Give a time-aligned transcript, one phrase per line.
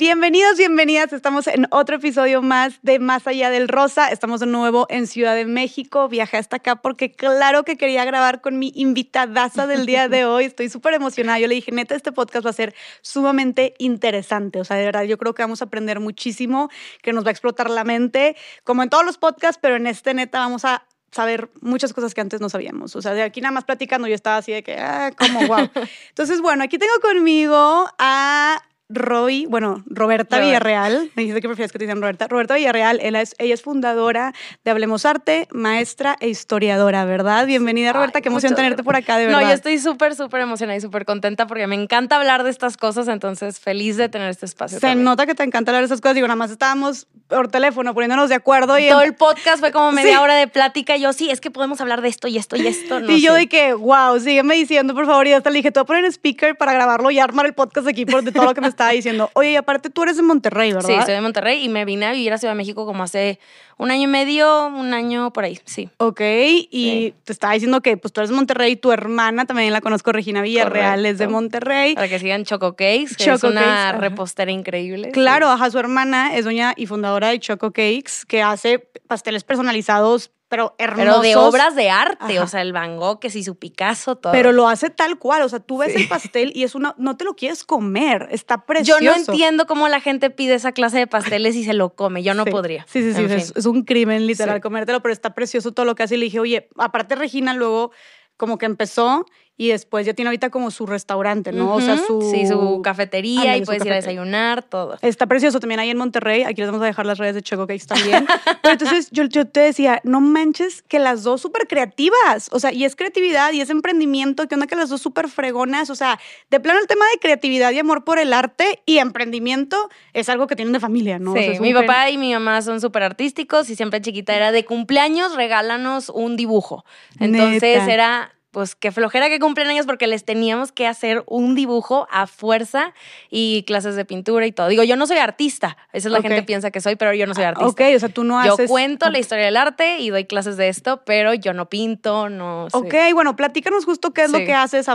[0.00, 1.12] Bienvenidos, bienvenidas.
[1.12, 4.08] Estamos en otro episodio más de Más Allá del Rosa.
[4.08, 6.08] Estamos de nuevo en Ciudad de México.
[6.08, 10.46] Viajé hasta acá porque claro que quería grabar con mi invitadaza del día de hoy.
[10.46, 11.38] Estoy súper emocionada.
[11.38, 14.58] Yo le dije, neta, este podcast va a ser sumamente interesante.
[14.58, 16.70] O sea, de verdad, yo creo que vamos a aprender muchísimo,
[17.02, 20.14] que nos va a explotar la mente, como en todos los podcasts, pero en este
[20.14, 22.96] neta vamos a saber muchas cosas que antes no sabíamos.
[22.96, 25.68] O sea, de aquí nada más platicando yo estaba así de que, ah, como wow.
[26.08, 28.62] Entonces, bueno, aquí tengo conmigo a
[28.92, 32.26] Roy, bueno, Roberta Villarreal, me dice que prefieres que te digan Roberta.
[32.26, 37.46] Roberta Villarreal, ella es, ella es fundadora de Hablemos Arte, maestra e historiadora, ¿verdad?
[37.46, 39.42] Bienvenida, Roberta, qué emoción tenerte por acá, de verdad.
[39.42, 42.76] No, yo estoy súper, súper emocionada y súper contenta porque me encanta hablar de estas
[42.76, 44.80] cosas, entonces feliz de tener este espacio.
[44.80, 47.94] Se nota que te encanta hablar de estas cosas, digo, nada más estábamos por teléfono
[47.94, 48.88] poniéndonos de acuerdo y...
[48.88, 51.80] Todo el podcast fue como media hora de plática y yo, sí, es que podemos
[51.80, 52.98] hablar de esto y esto y esto.
[53.08, 55.84] y yo de que, wow, sígueme diciendo, por favor, y hasta le dije, te voy
[55.84, 58.60] a poner speaker para grabarlo y armar el podcast aquí por de todo lo que
[58.60, 59.30] me estaba diciendo.
[59.34, 60.88] Oye, aparte tú eres de Monterrey, ¿verdad?
[60.88, 63.38] Sí, soy de Monterrey y me vine a vivir a Ciudad de México como hace
[63.76, 65.88] un año y medio, un año por ahí, sí.
[65.98, 69.80] Ok, y te estaba diciendo que pues tú eres de Monterrey, tu hermana también la
[69.80, 71.94] conozco, Regina Villarreal, es de Monterrey.
[71.94, 75.10] Para que sigan Choco Cakes, que es una repostera increíble.
[75.10, 80.30] Claro, ajá, su hermana es doña y fundadora de Choco Cakes, que hace pasteles personalizados
[80.50, 81.20] pero hermosos.
[81.20, 84.32] Pero de obras de arte, o sea, el Van Gogh, que sí, su Picasso, todo.
[84.32, 87.16] Pero lo hace tal cual, o sea, tú ves el pastel y es una, no
[87.16, 89.00] te lo quieres comer, está precioso.
[89.00, 92.24] Yo no entiendo cómo la gente pide esa clase de pasteles y se lo come,
[92.24, 92.84] yo no podría.
[92.88, 96.16] Sí, sí, sí, es, un crimen literal comértelo, pero está precioso todo lo que hace
[96.16, 97.92] y le dije, oye, aparte Regina luego
[98.36, 99.26] como que empezó
[99.60, 101.74] y después ya tiene ahorita como su restaurante, ¿no?
[101.74, 102.22] O sea, su...
[102.30, 104.96] Sí, su cafetería y puedes ir a desayunar, todo.
[105.02, 106.44] Está precioso también ahí en Monterrey.
[106.44, 108.26] Aquí les vamos a dejar las redes de Choco Cakes también.
[108.62, 112.48] Pero entonces yo, yo te decía, no manches que las dos súper creativas.
[112.52, 114.48] O sea, y es creatividad y es emprendimiento.
[114.48, 115.90] ¿Qué onda que las dos súper fregonas?
[115.90, 119.90] O sea, de plano el tema de creatividad y amor por el arte y emprendimiento
[120.14, 121.34] es algo que tienen de familia, ¿no?
[121.34, 125.36] Sí, mi papá y mi mamá son súper artísticos y siempre chiquita era de cumpleaños,
[125.36, 126.86] regálanos un dibujo.
[127.18, 132.06] Entonces era pues qué flojera que cumplen años porque les teníamos que hacer un dibujo
[132.10, 132.94] a fuerza
[133.30, 134.68] y clases de pintura y todo.
[134.68, 137.34] Digo, yo no soy artista, esa es la gente piensa que soy, pero yo no
[137.34, 137.68] soy ah, artista.
[137.68, 138.58] Ok, o sea, tú no haces...
[138.58, 142.28] Yo cuento la historia del arte y doy clases de esto, pero yo no pinto,
[142.28, 142.66] no.
[142.72, 144.86] Ok, bueno, platícanos justo qué es lo que haces,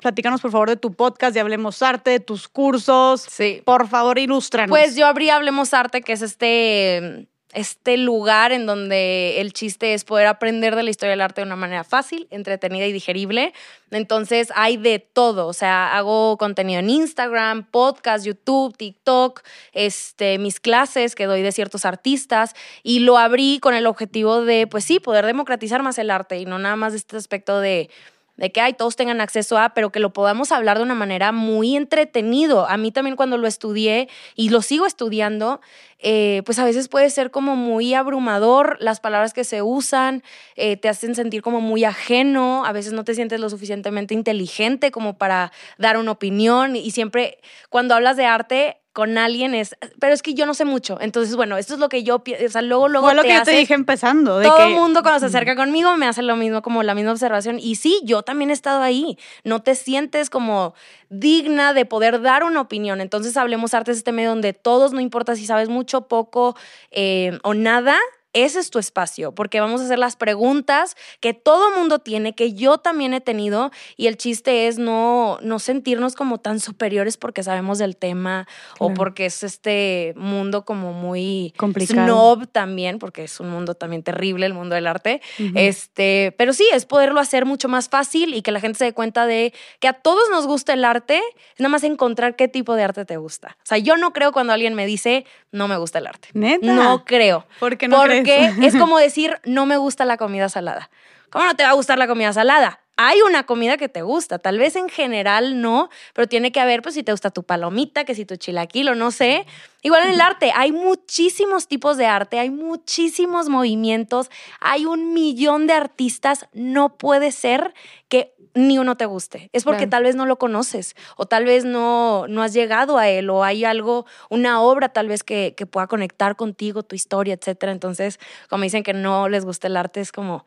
[0.00, 3.26] platícanos por favor de tu podcast de Hablemos Arte, de tus cursos.
[3.28, 3.62] Sí.
[3.64, 4.70] Por favor, ilústranos.
[4.70, 10.04] Pues yo abrí Hablemos Arte, que es este este lugar en donde el chiste es
[10.04, 13.54] poder aprender de la historia del arte de una manera fácil, entretenida y digerible.
[13.90, 19.42] Entonces hay de todo, o sea, hago contenido en Instagram, podcast, YouTube, TikTok,
[19.72, 24.66] este, mis clases que doy de ciertos artistas y lo abrí con el objetivo de,
[24.66, 27.88] pues sí, poder democratizar más el arte y no nada más este aspecto de
[28.38, 31.32] de que hay todos tengan acceso a, pero que lo podamos hablar de una manera
[31.32, 32.66] muy entretenido.
[32.66, 35.60] A mí también cuando lo estudié y lo sigo estudiando,
[35.98, 40.22] eh, pues a veces puede ser como muy abrumador las palabras que se usan,
[40.54, 44.92] eh, te hacen sentir como muy ajeno, a veces no te sientes lo suficientemente inteligente
[44.92, 47.38] como para dar una opinión y siempre
[47.68, 50.98] cuando hablas de arte con alguien es, pero es que yo no sé mucho.
[51.00, 53.06] Entonces, bueno, esto es lo que yo, o sea, luego, luego.
[53.06, 54.42] Fue lo que yo te dije empezando.
[54.42, 57.60] todo el mundo cuando se acerca conmigo me hace lo mismo, como la misma observación.
[57.60, 59.16] Y sí, yo también he estado ahí.
[59.44, 60.74] No te sientes como
[61.10, 63.00] digna de poder dar una opinión.
[63.00, 66.56] Entonces, hablemos artes este medio donde todos, no importa si sabes mucho, poco
[66.90, 67.96] eh, o nada,
[68.32, 72.52] ese es tu espacio, porque vamos a hacer las preguntas que todo mundo tiene, que
[72.52, 77.42] yo también he tenido, y el chiste es no, no sentirnos como tan superiores porque
[77.42, 78.46] sabemos del tema
[78.78, 82.06] o porque es este mundo como muy complicado.
[82.06, 85.22] Snob también, porque es un mundo también terrible, el mundo del arte.
[85.54, 88.92] este, pero sí, es poderlo hacer mucho más fácil y que la gente se dé
[88.92, 92.74] cuenta de que a todos nos gusta el arte, es nada más encontrar qué tipo
[92.74, 93.56] de arte te gusta.
[93.62, 96.28] O sea, yo no creo cuando alguien me dice, no me gusta el arte.
[96.34, 96.66] ¿Neta?
[96.66, 97.46] No creo.
[97.58, 100.90] ¿Por qué no porque es como decir, no me gusta la comida salada.
[101.30, 102.80] ¿Cómo no te va a gustar la comida salada?
[103.00, 106.82] Hay una comida que te gusta, tal vez en general no, pero tiene que haber,
[106.82, 109.46] pues si te gusta tu palomita, que si tu chilaquil o no sé.
[109.82, 115.68] Igual en el arte, hay muchísimos tipos de arte, hay muchísimos movimientos, hay un millón
[115.68, 116.48] de artistas.
[116.52, 117.72] No puede ser
[118.08, 119.48] que ni uno te guste.
[119.52, 123.08] Es porque tal vez no lo conoces o tal vez no, no has llegado a
[123.08, 127.34] él o hay algo, una obra tal vez que, que pueda conectar contigo, tu historia,
[127.34, 127.62] etc.
[127.68, 128.18] Entonces,
[128.50, 130.44] como dicen que no les gusta el arte, es como...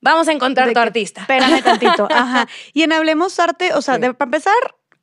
[0.00, 1.22] Vamos a encontrar tu artista.
[1.22, 2.06] Espérame tantito.
[2.10, 2.46] Ajá.
[2.72, 4.54] Y en Hablemos Arte, o sea, para empezar,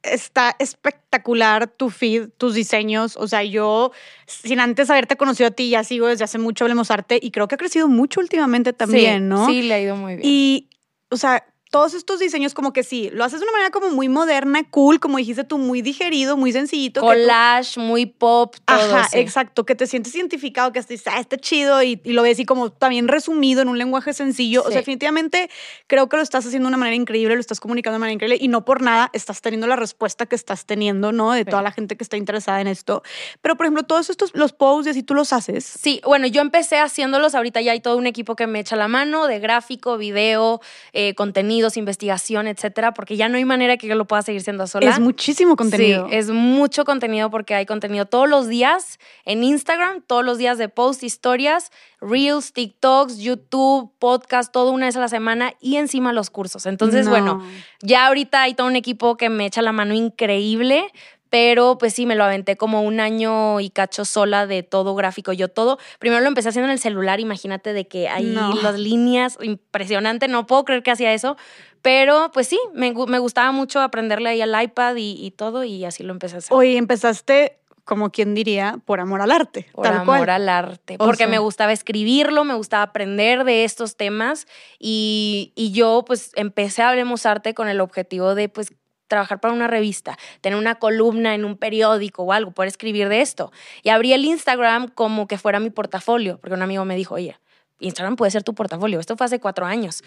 [0.04, 3.18] está espectacular tu feed, tus diseños.
[3.18, 3.92] O sea, yo,
[4.28, 7.48] sin antes haberte conocido a ti, ya sigo desde hace mucho Hablemos Arte y creo
[7.48, 9.48] que ha crecido mucho últimamente también, ¿no?
[9.48, 10.28] Sí, le ha ido muy bien.
[10.30, 10.70] Y,
[11.10, 14.08] o sea, todos estos diseños como que sí, lo haces de una manera como muy
[14.08, 17.02] moderna, cool, como dijiste tú, muy digerido, muy sencillito.
[17.02, 18.78] que tú- Collage, muy pop, todo.
[18.78, 19.18] Ajá, sí.
[19.18, 22.46] exacto, que te sientes identificado, que dices, ah, está chido y, y lo ves y
[22.46, 24.62] como también resumido en un lenguaje sencillo.
[24.62, 25.50] O sea, definitivamente
[25.88, 28.14] creo que lo estás haciendo de una manera increíble, lo estás comunicando de una manera
[28.14, 31.32] increíble y no por nada estás teniendo la respuesta que estás teniendo, ¿no?
[31.32, 33.02] De toda la gente que está interesada en esto.
[33.42, 35.66] Pero, por ejemplo, todos estos, los posts y así tú los haces.
[35.66, 38.88] Sí, bueno, yo empecé haciéndolos, ahorita ya hay todo un equipo que me echa la
[38.88, 40.62] mano de gráfico, video,
[40.94, 41.16] eh,
[41.64, 44.90] contenidos, investigación, etcétera, porque ya no hay manera que yo lo pueda seguir siendo sola.
[44.90, 46.08] Es muchísimo contenido.
[46.10, 50.58] Sí, es mucho contenido porque hay contenido todos los días en Instagram, todos los días
[50.58, 51.72] de post, historias,
[52.02, 56.66] reels, TikToks, YouTube, podcast, todo una vez a la semana y encima los cursos.
[56.66, 57.12] Entonces, No.
[57.12, 57.44] bueno,
[57.82, 60.86] ya ahorita hay todo un equipo que me echa la mano increíble.
[61.34, 65.34] Pero pues sí, me lo aventé como un año y cacho sola de todo gráfico.
[65.34, 68.54] Yo todo, primero lo empecé haciendo en el celular, imagínate de que hay No.
[68.62, 71.36] las líneas, impresionante, no puedo creer que hacía eso.
[71.82, 75.84] Pero pues sí, me, me gustaba mucho aprenderle ahí al iPad y, y todo y
[75.86, 76.56] así lo empecé a hacer.
[76.56, 79.66] Oye, empezaste, como quien diría, por amor al arte.
[79.74, 80.30] Por tal amor cual.
[80.30, 84.46] al arte, O porque sea- me gustaba escribirlo, me gustaba aprender de estos temas
[84.78, 88.72] y, y yo pues empecé a Hablemos Arte con el objetivo de pues
[89.14, 93.22] trabajar para una revista, tener una columna en un periódico o algo, poder escribir de
[93.22, 93.52] esto.
[93.84, 97.38] Y abrí el Instagram como que fuera mi portafolio, porque un amigo me dijo, oye,
[97.80, 99.00] Instagram puede ser tu portafolio.
[99.00, 100.04] Esto fue hace cuatro años.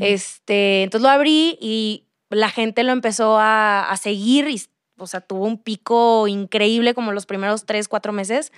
[0.00, 4.60] Este, entonces lo abrí y la gente lo empezó a, a seguir y,
[4.96, 8.52] o sea, tuvo un pico increíble como los primeros tres, cuatro meses.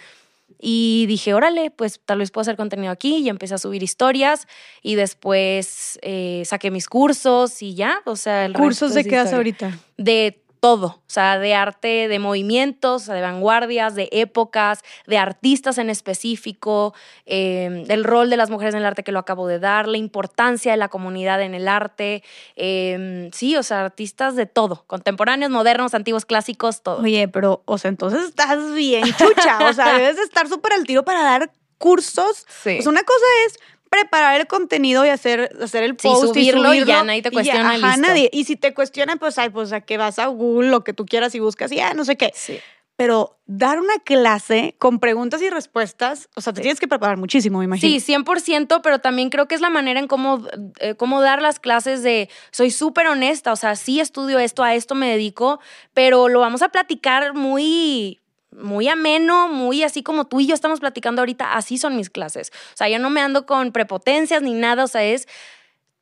[0.61, 3.17] Y dije, órale, pues tal vez puedo hacer contenido aquí.
[3.17, 4.47] Y empecé a subir historias
[4.83, 9.37] y después eh, saqué mis cursos y ya, o sea, el ¿Cursos de qué historia.
[9.37, 9.79] ahorita?
[9.97, 15.91] De todo, o sea, de arte, de movimientos, de vanguardias, de épocas, de artistas en
[15.91, 16.95] específico,
[17.27, 19.97] eh, del rol de las mujeres en el arte que lo acabo de dar, la
[19.97, 22.23] importancia de la comunidad en el arte,
[22.57, 27.03] eh, sí, o sea, artistas de todo, contemporáneos, modernos, antiguos, clásicos, todo.
[27.03, 29.69] Oye, pero, o sea, entonces estás bien chucha.
[29.69, 32.47] O sea, debes de estar súper al tiro para dar cursos.
[32.63, 32.83] Sí.
[32.83, 33.59] Sea, una cosa es
[33.91, 36.87] preparar el contenido y hacer, hacer el Sí, post subirlo y y subirlo.
[36.87, 38.01] ya nadie te cuestiona, ajá, listo.
[38.09, 38.31] nadie.
[38.33, 41.05] Y si te cuestionan, pues, ay, pues a que vas a Google, lo que tú
[41.05, 42.33] quieras y buscas y ya, no sé qué.
[42.35, 42.59] Sí.
[42.97, 47.59] Pero dar una clase con preguntas y respuestas, o sea, te tienes que preparar muchísimo,
[47.59, 47.99] me imagino.
[47.99, 50.47] Sí, 100%, pero también creo que es la manera en cómo,
[50.81, 54.75] eh, cómo dar las clases de, soy súper honesta, o sea, sí estudio esto, a
[54.75, 55.61] esto me dedico,
[55.95, 58.21] pero lo vamos a platicar muy
[58.53, 62.51] muy ameno, muy así como tú y yo estamos platicando ahorita, así son mis clases.
[62.75, 65.29] O sea, yo no me ando con prepotencias ni nada, o sea, es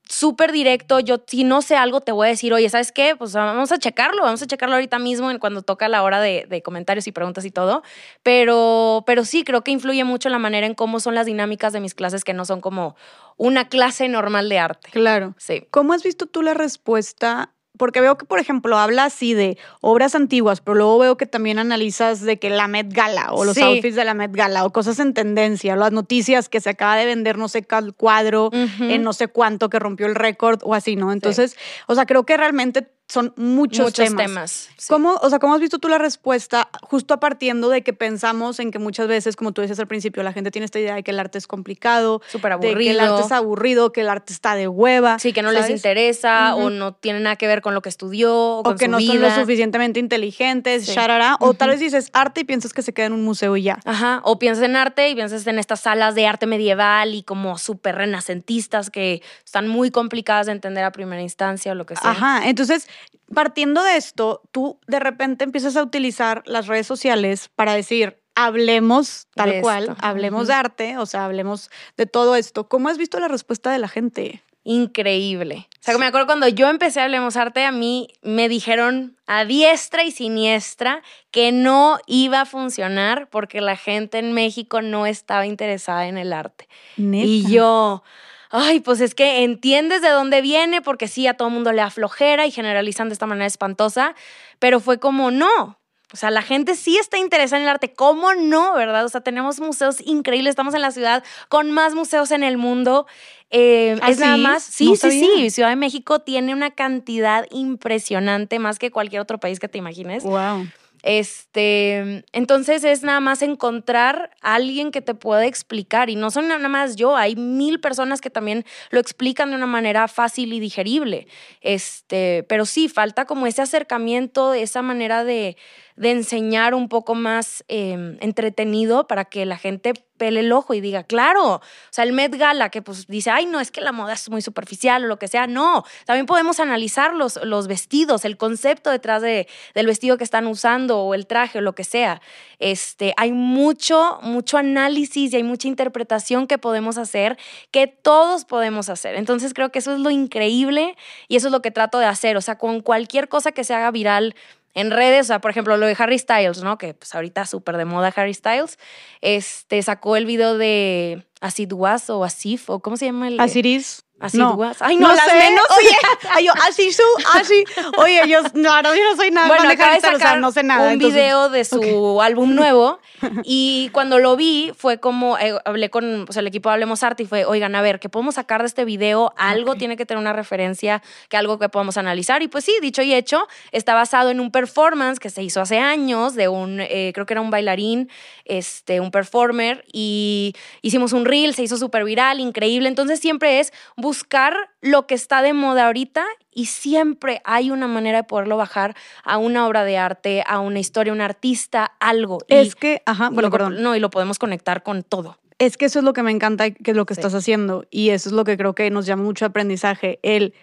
[0.09, 1.01] súper directo.
[1.01, 3.15] Yo, si no sé algo, te voy a decir, oye, ¿sabes qué?
[3.17, 6.47] Pues vamos a checarlo, vamos a checarlo ahorita mismo en cuando toca la hora de,
[6.49, 7.83] de comentarios y preguntas y todo.
[8.23, 11.81] Pero, pero sí, creo que influye mucho la manera en cómo son las dinámicas de
[11.81, 12.97] mis clases, que no son como
[13.37, 14.89] una clase normal de arte.
[14.91, 15.35] Claro.
[15.39, 15.67] Sí.
[15.71, 17.53] ¿Cómo has visto tú la respuesta?
[17.79, 21.59] Porque veo que, por ejemplo, habla así de obras antiguas, pero luego veo que también
[21.59, 23.63] analizas de que la Met Gala o los Sí.
[23.63, 27.07] outfits de la Met Gala o cosas en tendencia, las noticias que se acaba de
[27.07, 30.97] vender no sé cuál cuadro en no sé cuánto que rompió el récord o así,
[30.97, 31.13] ¿no?
[31.13, 34.27] Entonces, o sea, creo que realmente son muchos, Muchos temas.
[34.27, 34.51] temas.
[34.77, 34.87] sí.
[34.89, 38.61] ¿Cómo, o sea, ¿Cómo has visto tú la respuesta justo a partiendo de que pensamos
[38.61, 41.03] en que muchas veces, como tú decías al principio, la gente tiene esta idea de
[41.03, 43.17] que el arte es complicado, Súper de que el aburrido.
[43.17, 45.19] arte es aburrido, que el arte está de hueva.
[45.19, 48.35] Sí, que no les interesa o no tiene nada que ver con lo que estudió
[48.35, 50.93] o, o con que su no son lo suficientemente inteligentes, Sí.
[50.93, 53.63] sharara, o tal vez dices arte y piensas que se queda en un museo y
[53.63, 53.79] ya.
[53.87, 57.57] Ajá, o piensas en arte y piensas en estas salas de arte medieval y como
[57.57, 62.11] súper renacentistas que están muy complicadas de entender a primera instancia o lo que sea.
[62.11, 62.87] Ajá, entonces,
[63.35, 69.27] partiendo de esto, tú de repente empiezas a utilizar las redes sociales para decir, hablemos
[69.35, 72.69] tal De cual, hablemos de arte, o sea, hablemos de todo esto.
[72.69, 74.43] ¿Cómo has visto la respuesta de la gente?
[74.71, 75.67] Increíble.
[75.81, 79.17] O sea, que me acuerdo cuando yo empecé a Hablemos Arte, a mí me dijeron
[79.27, 85.07] a diestra y siniestra que no iba a funcionar porque la gente en México no
[85.07, 86.69] estaba interesada en el arte.
[86.99, 88.03] Y yo,
[88.51, 92.47] ay, pues es que entiendes de dónde viene, porque sí, a todo mundo le aflojera
[92.47, 94.15] y generalizan de esta manera espantosa,
[94.59, 95.79] pero fue como, no.
[96.11, 97.93] O sea, la gente sí está interesada en el arte.
[97.93, 99.05] ¿Cómo no, verdad?
[99.05, 100.53] O sea, tenemos museos increíbles.
[100.53, 103.07] Estamos en la ciudad con más museos en el mundo.
[103.51, 104.63] Eh, ¿Ah, es nada más.
[104.63, 105.51] Sí, No sí, sí.
[105.51, 110.25] Ciudad de México tiene una cantidad impresionante, más que cualquier otro país que te imagines.
[110.25, 110.69] Wow.
[111.11, 116.49] Este, entonces es nada más encontrar a alguien que te pueda explicar y no son
[116.49, 120.61] nada más yo, hay mil personas que también lo explican de una manera fácil y
[120.61, 121.27] digerible.
[121.63, 125.57] Este, pero sí falta como ese acercamiento, esa manera de
[125.99, 130.81] de enseñar un poco más em, entretenido para que la gente pele el ojo y
[130.81, 133.93] diga, claro, o sea, el Met Gala que pues dice, ay, no, es que la
[133.93, 138.25] moda es muy superficial o lo que sea, no, también podemos analizar los, los vestidos,
[138.25, 141.85] el concepto detrás de, del vestido que están usando o el traje o lo que
[141.85, 142.21] sea.
[142.59, 147.39] Este, hay mucho, mucho análisis y hay mucha interpretación que podemos hacer,
[147.71, 149.15] que todos podemos hacer.
[149.15, 150.97] Entonces creo que eso es lo increíble
[151.29, 153.75] y eso es lo que trato de hacer, o sea, con cualquier cosa que se
[153.75, 154.35] haga viral,
[154.79, 156.79] en redes, o sea, por ejemplo, lo de Harry Styles, ¿no?
[156.79, 158.79] Que pues ahorita súper de moda Harry Styles,
[159.23, 163.41] este, sacó el video de Acid Was o Asif, o ¿cómo se llama el?
[163.41, 164.05] Asiris.
[164.21, 164.59] Así No.
[164.81, 165.65] Ay, no, No las sé, menos.
[165.79, 165.97] Oye,
[166.33, 167.03] ay, yo, así su,
[167.35, 167.65] así.
[167.99, 170.27] Oye, yo, no, no, yo no soy nada Bueno, de acaba de Styles, o sea,
[170.29, 170.87] sacar no sé nada.
[170.87, 172.99] un entonces- video de su álbum nuevo
[173.45, 177.03] y cuando lo vi fue como, eh, hablé con o sea, el equipo de Hablemos
[177.03, 179.33] Arte y fue, oigan, a ver, ¿qué podemos sacar de este video?
[179.37, 179.79] Algo Ok.
[179.79, 182.43] tiene que tener una referencia, que algo que podamos analizar.
[182.43, 185.79] Y pues sí, dicho y hecho, está basado en un performance que se hizo hace
[185.79, 188.11] años de un, eh, creo que era un bailarín,
[188.45, 192.89] este, un performer y hicimos un reel, se hizo súper viral, increíble.
[192.89, 193.73] Entonces siempre es
[194.09, 198.97] buscar lo que está de moda ahorita y siempre hay una manera de poderlo bajar
[199.23, 202.39] a una obra de arte, a una historia, un artista, algo.
[202.49, 203.83] Y Es que, ajá, bueno, perdón.
[203.83, 205.37] No, y lo podemos conectar con todo.
[205.59, 207.21] Es que eso es lo que me encanta, que es lo que Sí.
[207.21, 207.85] estás haciendo.
[207.91, 210.21] Y eso es lo que creo que nos llama mucho aprendizaje.
[210.23, 210.55] El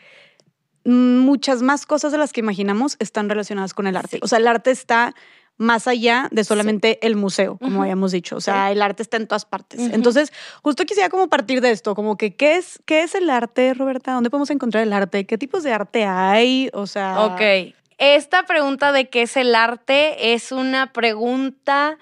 [0.83, 4.17] muchas más cosas de las que imaginamos están relacionadas con el arte.
[4.17, 4.19] Sí.
[4.23, 5.13] O sea, el arte está
[5.57, 8.35] más allá de solamente el museo, como habíamos dicho.
[8.35, 9.79] O sea, el arte está en todas partes.
[9.79, 13.73] Entonces, justo quisiera como partir de esto, como que, ¿qué es, ¿qué es el arte,
[13.73, 14.13] Roberta?
[14.13, 15.25] ¿Dónde podemos encontrar el arte?
[15.25, 16.69] ¿Qué tipos de arte hay?
[16.73, 17.21] O sea...
[17.21, 17.73] Ok.
[17.97, 21.97] Esta pregunta de qué es el arte es una pregunta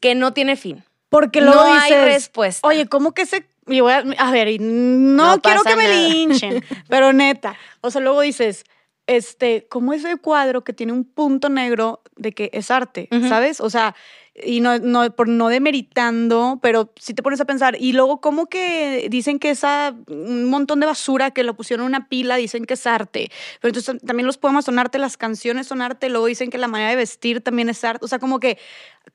[0.00, 0.84] que no tiene fin.
[1.08, 2.66] Porque luego no hay respuesta.
[2.66, 3.50] Oye, ¿cómo que se.?
[3.66, 7.56] y voy a, a ver, no, No quiero que me linchen, pero neta.
[7.80, 8.64] O sea, luego dices,
[9.10, 13.08] este, ¿cómo ese cuadro que tiene un punto negro de que es arte?
[13.28, 13.60] ¿Sabes?
[13.60, 13.96] O sea,
[14.40, 18.46] y no, no, por no demeritando, pero si te pones a pensar, y luego, ¿cómo
[18.46, 22.66] que dicen que esa, un montón de basura que lo pusieron en una pila, dicen
[22.66, 23.32] que es arte?
[23.60, 26.68] Pero entonces también los poemas son arte, las canciones son arte, luego dicen que la
[26.68, 28.04] manera de vestir también es arte.
[28.04, 28.58] O sea, como que,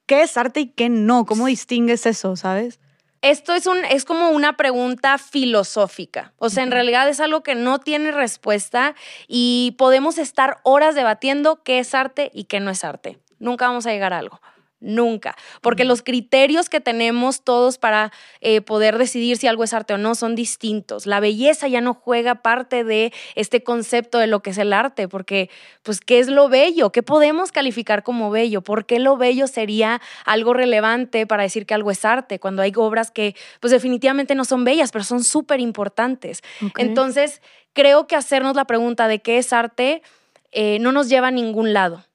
[0.08, 1.26] ¿qué es arte y qué no?
[1.26, 2.82] ¿Cómo distingues eso, sabes?
[3.22, 6.34] Esto es, un, es como una pregunta filosófica.
[6.38, 8.96] O sea, en realidad es algo que no tiene respuesta
[9.28, 13.18] y podemos estar horas debatiendo qué es arte y qué no es arte.
[13.40, 14.40] Nunca vamos a llegar a algo.
[14.86, 15.36] Nunca.
[15.62, 19.98] Porque los criterios que tenemos todos para eh, poder decidir si algo es arte o
[19.98, 21.08] no son distintos.
[21.08, 25.08] La belleza ya no juega parte de este concepto de lo que es el arte,
[25.08, 25.50] porque,
[25.82, 26.92] pues, ¿qué es lo bello?
[26.92, 28.62] ¿Qué podemos calificar como bello?
[28.62, 32.38] ¿Por qué lo bello sería algo relevante para decir que algo es arte?
[32.38, 36.44] Cuando hay obras que, pues, definitivamente no son bellas, pero son súper importantes.
[36.78, 37.42] Entonces,
[37.74, 40.04] creo que hacernos la pregunta de qué es arte
[40.52, 42.06] eh, no nos lleva a ningún lado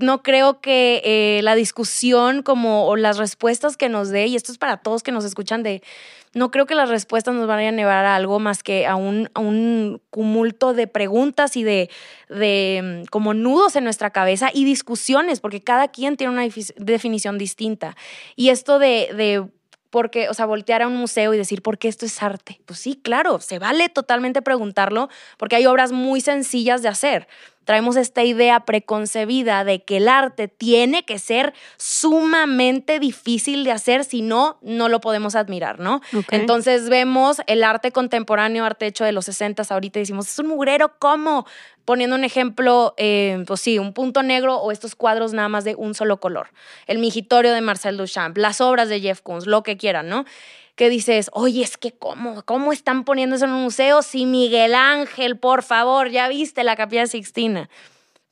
[0.00, 4.52] No creo que eh, la discusión como o las respuestas que nos dé, y esto
[4.52, 5.82] es para todos que nos escuchan de,
[6.34, 9.30] no creo que las respuestas nos vayan a llevar a algo más que a un,
[9.34, 11.90] a un cumulto de preguntas y de,
[12.28, 16.74] de mm, como nudos en nuestra cabeza y discusiones, porque cada quien tiene una defi-
[16.76, 17.96] definición distinta.
[18.36, 19.10] Y esto de...
[19.16, 19.44] de
[19.92, 22.60] porque, o sea, voltear a un museo y decir, ¿por qué esto es arte?
[22.64, 27.26] Pues sí, claro, se vale totalmente preguntarlo, porque hay obras muy sencillas de hacer
[27.64, 34.04] traemos esta idea preconcebida de que el arte tiene que ser sumamente difícil de hacer,
[34.04, 36.00] si no, no lo podemos admirar, ¿no?
[36.30, 40.48] Entonces vemos el arte contemporáneo, arte hecho de los 60 ahorita y decimos, es un
[40.48, 41.46] mugrero, ¿cómo?
[41.84, 45.74] Poniendo un ejemplo, eh, pues sí, un punto negro o estos cuadros nada más de
[45.74, 46.48] un solo color.
[46.86, 50.24] El migitorio de Marcel Duchamp, las obras de Jeff Koons, lo que quieran, ¿no?
[50.80, 54.74] Que dices, oye, es que cómo, cómo están poniendo eso en un museo si Miguel
[54.74, 57.68] Ángel, por favor, ya viste la Capilla Sixtina.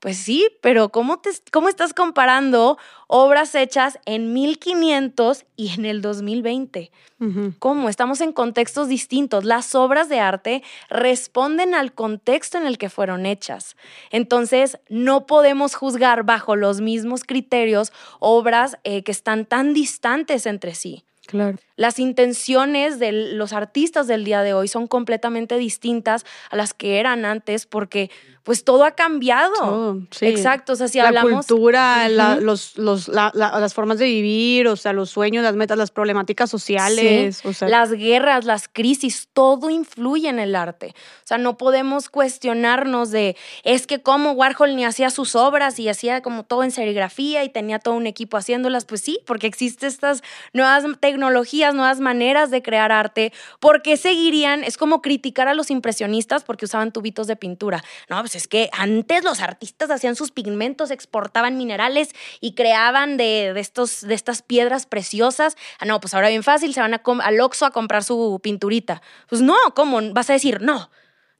[0.00, 6.00] Pues sí, pero ¿cómo, te, ¿cómo estás comparando obras hechas en 1500 y en el
[6.00, 6.90] 2020?
[7.20, 7.52] Ujú.
[7.58, 7.90] ¿Cómo?
[7.90, 9.44] Estamos en contextos distintos.
[9.44, 13.76] Las obras de arte responden al contexto en el que fueron hechas.
[14.10, 20.74] Entonces, no podemos juzgar bajo los mismos criterios obras eh, que están tan distantes entre
[20.74, 21.04] sí.
[21.26, 21.58] Claro.
[21.78, 26.98] Las intenciones de los artistas del día de hoy son completamente distintas a las que
[26.98, 28.10] eran antes porque
[28.42, 30.00] pues todo ha cambiado.
[30.10, 30.24] Sí.
[30.26, 34.06] Exacto, o sea, si la hablamos cultura, la- los, los, la- la- las formas de
[34.06, 37.44] vivir, o sea, los sueños, las metas, las problemáticas sociales.
[37.44, 40.94] O sea, las guerras, las crisis, todo influye en el arte.
[40.96, 45.90] O sea, no podemos cuestionarnos de, es que como Warhol ni hacía sus obras y
[45.90, 48.86] hacía como todo en serigrafía y tenía todo un equipo haciéndolas.
[48.86, 50.22] Pues sí, porque existen estas
[50.54, 53.32] nuevas tecnologías, nuevas maneras de crear arte.
[53.60, 54.64] ¿Por qué seguirían?
[54.64, 57.82] Es como criticar a los impresionistas porque usaban tubitos de pintura.
[58.08, 62.10] No, pues es que antes los artistas hacían sus pigmentos, exportaban minerales
[62.40, 65.56] y creaban de, de estos, de estas piedras preciosas.
[65.78, 69.02] Ah, no, pues ahora bien fácil, se van a al Oxxo a comprar su pinturita.
[69.28, 70.00] Pues no, ¿cómo?
[70.12, 70.90] Vas a decir, no,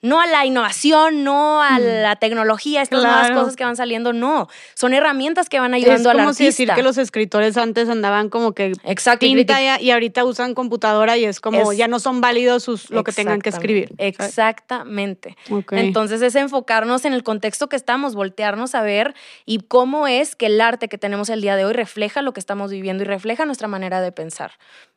[0.00, 1.83] no a la innovación, no a mm.
[2.02, 4.49] la tecnología, estas nuevas cosas que van saliendo, no.
[4.75, 6.45] Son herramientas que van ayudando a la artista.
[6.45, 10.55] Es como decir que los escritores antes andaban como que Exacto, tinta y, ahorita usan
[10.55, 13.93] computadora y es como ya no son válidos sus, lo que tengan que escribir.
[13.99, 15.37] Exactamente.
[15.71, 19.14] Entonces es enfocarnos en el contexto que estamos, voltearnos a ver
[19.47, 22.40] y cómo es que el arte que tenemos el día de hoy refleja lo que
[22.40, 24.52] estamos viviendo y refleja nuestra manera de pensar.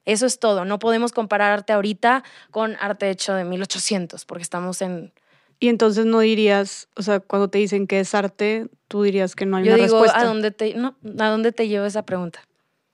[0.05, 0.65] Eso es todo.
[0.65, 5.13] No podemos comparar arte ahorita con arte hecho de 1800 porque estamos en...
[5.59, 9.45] Y entonces no dirías, o sea, cuando te dicen que es arte, tú dirías que
[9.45, 10.19] no hay Yo una digo, respuesta.
[10.19, 12.41] ¿a dónde te, no, ¿a dónde te llevo esa pregunta?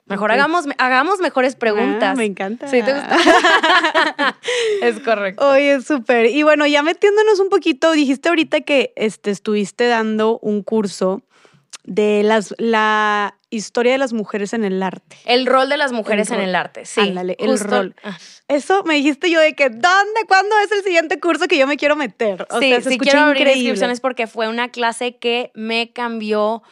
[0.08, 2.16] Mejor hagamos, hagamos mejores ah, preguntas.
[2.16, 2.66] me encanta.
[2.68, 3.16] Sí, ¿te gusta?
[4.82, 5.50] es correcto.
[5.50, 6.26] Oye, súper.
[6.26, 11.22] Y bueno, ya metiéndonos un poquito, dijiste ahorita que este, estuviste dando un curso
[11.88, 15.16] de las, la historia de las mujeres en el arte.
[15.24, 17.00] El rol de las mujeres en el arte, sí.
[17.00, 17.96] Ándale, el rol.
[18.04, 18.18] Ah.
[18.46, 21.78] Eso me dijiste yo de que, ¿dónde, cuándo es el siguiente curso que yo me
[21.78, 22.46] quiero meter?
[22.50, 26.62] O sí, sea, se sí quiero abrir inscripciones porque fue una clase que me cambió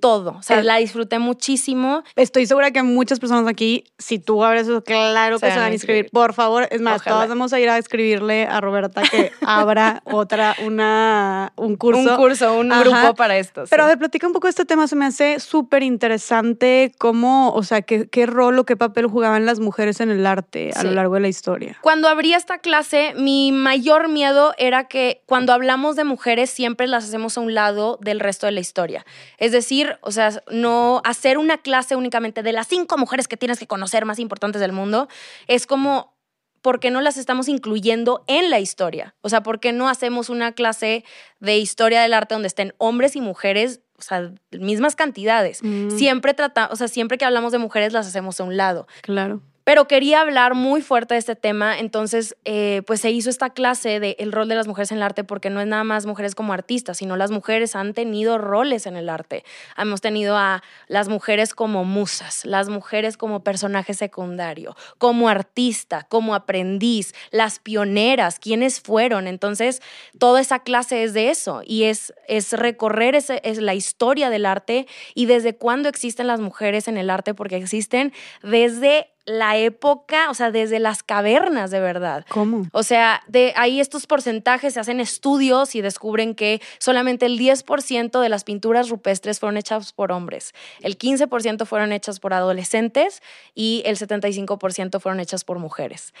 [0.00, 0.36] todo.
[0.38, 2.02] O sea, la disfruté muchísimo.
[2.16, 5.72] Estoy segura que muchas personas aquí, si tú abres eso, claro que se, van a
[5.72, 6.08] inscribir.
[6.10, 10.56] Por favor, es más, todas vamos a ir a escribirle a Roberta que abra otra,
[10.64, 12.00] una, un curso.
[12.00, 13.64] Un curso, un grupo para esto.
[13.70, 14.86] Pero a ver, platica un poco de este tema.
[14.86, 19.46] Se me hace súper interesante cómo, o sea, qué, qué rol o qué papel jugaban
[19.46, 21.78] las mujeres en el arte a lo largo de la historia.
[21.80, 27.04] Cuando abrí esta clase, mi mayor miedo era que cuando hablamos de mujeres siempre las
[27.04, 29.04] hacemos a un lado del resto de la historia.
[29.38, 33.58] Es decir, o sea, no hacer una clase únicamente de las cinco mujeres que tienes
[33.58, 35.08] que conocer más importantes del mundo,
[35.46, 36.14] es como,
[36.62, 39.14] ¿por qué no las estamos incluyendo en la historia?
[39.20, 41.04] O sea, ¿por qué no hacemos una clase
[41.40, 45.62] de historia del arte donde estén hombres y mujeres o sea, mismas cantidades.
[45.62, 45.90] Mm.
[45.90, 48.86] Siempre trata, o sea, siempre que hablamos de mujeres las hacemos a un lado.
[49.02, 49.40] Claro.
[49.64, 53.98] Pero quería hablar muy fuerte de este tema, entonces eh, pues se hizo esta clase
[53.98, 56.34] de el rol de las mujeres en el arte porque no es nada más mujeres
[56.34, 59.42] como artistas, sino las mujeres han tenido roles en el arte.
[59.78, 66.34] Hemos tenido a las mujeres como musas, las mujeres como personaje secundario, como artista, como
[66.34, 69.26] aprendiz, las pioneras, quiénes fueron.
[69.26, 69.80] Entonces
[70.18, 74.86] toda esa clase es de eso y es, es recorrer es la historia del arte
[75.14, 78.12] y desde cuándo existen las mujeres en el arte porque existen
[78.42, 82.26] desde la época, o sea, desde las cavernas de verdad.
[82.28, 82.66] ¿Cómo?
[82.72, 88.20] O sea, de ahí estos porcentajes se hacen estudios y descubren que solamente el 10%
[88.20, 93.22] de las pinturas rupestres fueron hechas por hombres, el 15% fueron hechas por adolescentes
[93.54, 96.12] y el 75% fueron hechas por mujeres.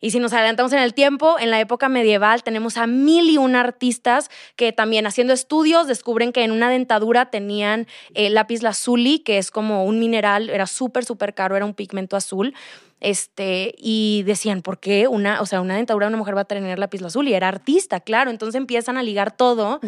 [0.00, 3.38] Y si nos adelantamos en el tiempo, en la época medieval tenemos a mil y
[3.38, 9.20] un artistas que también haciendo estudios descubren que en una dentadura tenían eh, lápiz lazuli,
[9.20, 12.51] que es como un mineral, era súper, súper caro, era un pigmento azul.
[13.02, 16.44] Este, y decían, ¿por qué una, o sea, una dentadura de una mujer va a
[16.44, 17.26] tener lápiz azul?
[17.26, 18.30] Y era artista, claro.
[18.30, 19.80] Entonces empiezan a ligar todo.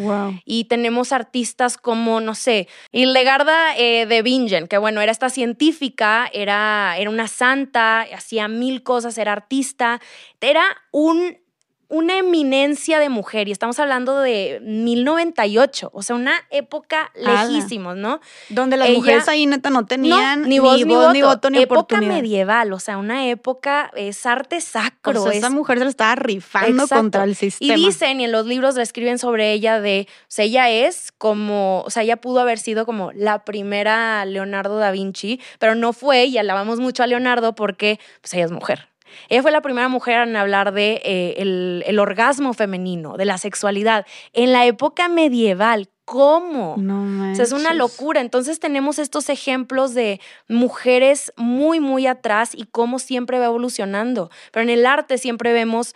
[0.43, 6.29] Y tenemos artistas como, no sé, Hildegarda eh, de Bingen, que bueno, era esta científica,
[6.33, 10.01] era, era una santa, hacía mil cosas, era artista.
[10.41, 11.37] Era un
[11.87, 18.19] una eminencia de mujer y estamos hablando de 1098, o sea, una época lejísimos, ¿no?
[18.49, 22.01] Donde las mujeres ahí neta no tenían ni, voz, ni, voto, ni, voto, ni época
[22.01, 25.23] medieval, o sea, una época es arte sacro.
[25.23, 27.73] O sea, esa mujer se la estaba rifando contra el sistema.
[27.73, 31.11] Y dicen, y en los libros le escriben sobre ella de, o sea, ella es
[31.17, 35.93] como, o sea, ella pudo haber sido como la primera Leonardo da Vinci, pero no
[35.93, 38.87] fue, y alabamos mucho a Leonardo porque pues ella es mujer.
[39.29, 44.05] Ella fue la primera mujer en hablar de eh, el, orgasmo femenino, de la sexualidad.
[44.33, 46.75] En la época medieval, ¿Cómo?
[46.77, 48.21] No o sea, es una locura.
[48.21, 54.29] Entonces tenemos estos ejemplos de mujeres muy, muy atrás y cómo siempre va evolucionando.
[54.51, 55.95] Pero en el arte siempre vemos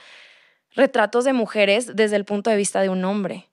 [0.76, 3.49] retratos de mujeres desde el punto de vista de un hombre.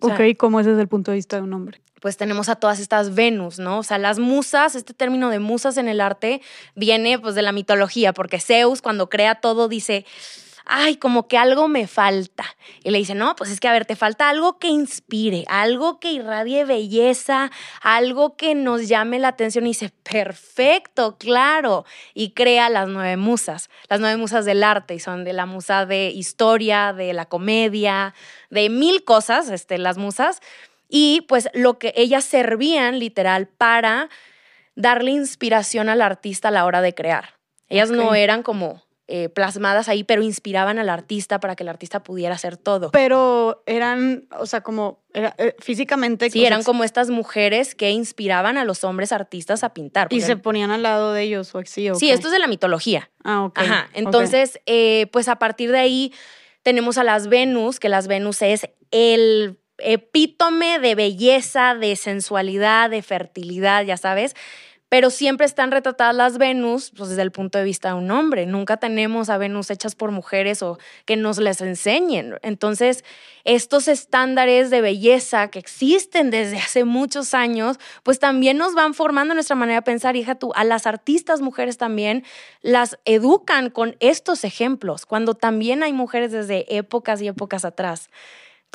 [0.00, 1.80] Ok, ¿cómo es desde el punto de vista de un hombre?
[2.00, 3.78] pues tenemos a todas estas Venus, ¿no?
[3.78, 6.40] O sea, las musas, este término de musas en el arte
[6.76, 10.04] viene pues de la mitología, porque Zeus cuando crea todo dice,
[10.66, 12.44] ay, como que algo me falta.
[12.82, 16.00] Y le dice, no, pues es que a ver, te falta algo que inspire, algo
[16.00, 17.50] que irradie belleza,
[17.80, 19.64] algo que nos llame la atención.
[19.66, 21.84] Y dice, perfecto, claro.
[22.14, 25.86] Y crea las nueve musas, las nueve musas del arte, y son de la musa
[25.86, 28.14] de historia, de la comedia,
[28.50, 30.40] de mil cosas, este, las musas
[30.88, 34.08] y pues lo que ellas servían literal para
[34.74, 37.34] darle inspiración al artista a la hora de crear.
[37.68, 42.02] Ellas no eran como eh, plasmadas ahí, pero inspiraban al artista para que el artista
[42.02, 42.90] pudiera hacer todo.
[42.90, 46.28] Pero eran, o sea, como era, eh, físicamente.
[46.28, 50.08] Sí, eran como estas mujeres que inspiraban a los hombres artistas a pintar.
[50.10, 53.08] Y se ponían al lado de ellos, o sí, Sí, esto es de la mitología.
[53.22, 53.58] Ah, ok.
[53.60, 53.88] Ajá.
[53.92, 56.12] Entonces, eh, pues a partir de ahí
[56.64, 63.02] tenemos a las Venus, que las Venus es el epítome de belleza, de sensualidad, de
[63.02, 64.34] fertilidad, ya sabes
[64.96, 68.46] pero siempre están retratadas las Venus pues, desde el punto de vista de un hombre.
[68.46, 72.36] Nunca tenemos a Venus hechas por mujeres o que nos les enseñen.
[72.40, 73.04] Entonces,
[73.44, 79.34] estos estándares de belleza que existen desde hace muchos años, pues también nos van formando
[79.34, 80.16] nuestra manera de pensar.
[80.16, 82.24] Hija, tú, a las artistas mujeres también
[82.62, 88.08] las educan con estos ejemplos, cuando también hay mujeres desde épocas y épocas atrás.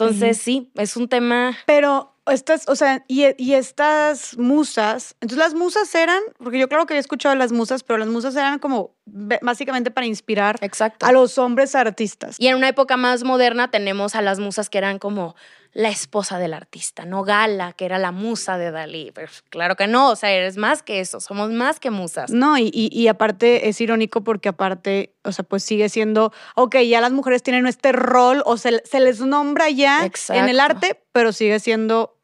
[0.02, 1.58] Entonces, sí, es un tema.
[1.66, 6.86] Pero estas, o sea, y, y, estas musas, entonces las musas eran, porque yo claro
[6.86, 10.58] que había escuchado las musas, pero las musas eran como básicamente para inspirar
[11.02, 12.36] a los hombres artistas.
[12.40, 15.36] Y en una época más moderna tenemos a las musas que eran como
[15.74, 19.12] la esposa del artista, no Gala, que era la musa de Dalí.
[19.14, 22.32] Pues claro que no, o sea, eres más que eso, somos más que musas.
[22.32, 27.00] No, y, y, aparte es irónico porque aparte, o sea, pues sigue siendo, ok, ya
[27.00, 31.32] las mujeres tienen este rol o se, se les nombra ya en el arte, pero
[31.32, 32.18] sigue siendo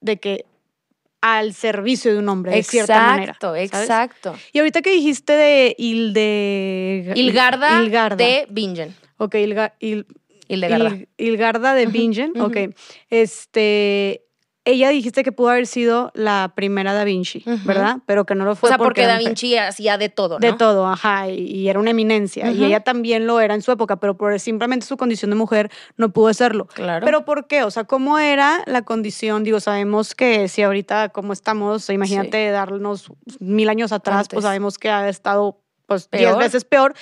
[0.00, 0.44] de que
[1.20, 3.32] al servicio de un hombre, de cierta manera.
[3.32, 4.34] Exacto, exacto.
[4.52, 7.12] Y ahorita que dijiste de Hilde...
[7.16, 8.94] Hilgarda, de Bingen.
[9.18, 9.74] Ok, Hilga,
[10.48, 11.74] Hilgarda.
[11.74, 12.74] de Bingen, ok.
[13.10, 14.28] Este,
[14.68, 17.98] ella dijiste que pudo haber sido la primera Da Vinci, ¿verdad?
[18.04, 18.68] Pero que no lo fue.
[18.68, 20.46] O sea, porque, Da Vinci hacía de todo, ¿no?
[20.46, 22.50] De todo, ajá, y, era una eminencia.
[22.50, 25.70] Y ella también lo era en su época, pero por simplemente su condición de mujer
[25.96, 26.66] no pudo serlo.
[26.66, 27.04] Claro.
[27.04, 27.64] Pero ¿por qué?
[27.64, 29.42] O sea, ¿cómo era la condición?
[29.42, 34.90] Digo, sabemos que si ahorita como estamos, imagínate darnos mil años atrás, pues sabemos que
[34.90, 36.94] ha estado pues diez veces peor,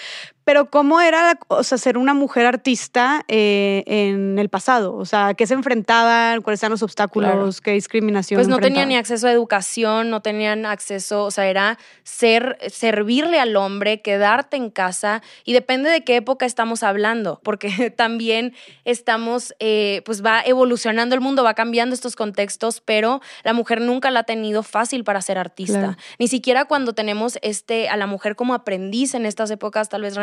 [0.47, 4.95] pero ¿cómo era o sea, ser una mujer artista eh, en el pasado?
[4.95, 6.41] O sea, ¿qué se enfrentaban?
[6.41, 7.61] ¿Cuáles eran los obstáculos?
[7.61, 8.39] ¿Qué discriminación?
[8.39, 13.41] Pues no tenían ni acceso a educación, no tenían acceso, o sea, era ser, servirle
[13.41, 18.55] al hombre, quedarte en casa y depende de qué época estamos hablando, porque también
[18.85, 24.13] estamos, eh, pues va evolucionando el mundo, va cambiando estos contextos, pero la mujer nunca
[24.13, 25.99] la ha tenido fácil para ser artista.
[26.21, 30.15] Ni siquiera cuando tenemos este, a la mujer como aprendiz en estas épocas, tal vez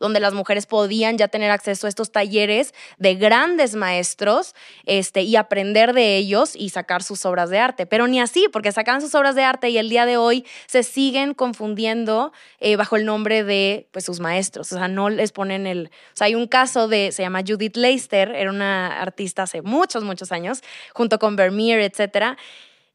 [0.00, 5.36] donde las mujeres podían ya tener acceso a estos talleres de grandes maestros este, y
[5.36, 7.86] aprender de ellos y sacar sus obras de arte.
[7.86, 10.82] Pero ni así, porque sacaban sus obras de arte y el día de hoy se
[10.82, 14.72] siguen confundiendo eh, bajo el nombre de pues, sus maestros.
[14.72, 15.90] O sea, no les ponen el...
[16.14, 20.04] O sea, hay un caso de, se llama Judith Leister, era una artista hace muchos,
[20.04, 22.38] muchos años, junto con Vermeer, etc.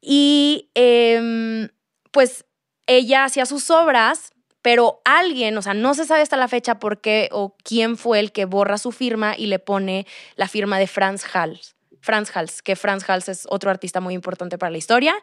[0.00, 1.68] Y em,
[2.10, 2.44] pues
[2.86, 4.33] ella hacía sus obras
[4.64, 8.18] pero alguien, o sea, no se sabe hasta la fecha por qué o quién fue
[8.18, 11.76] el que borra su firma y le pone la firma de Franz Hals.
[12.00, 15.16] Franz Hals, que Franz Hals es otro artista muy importante para la historia.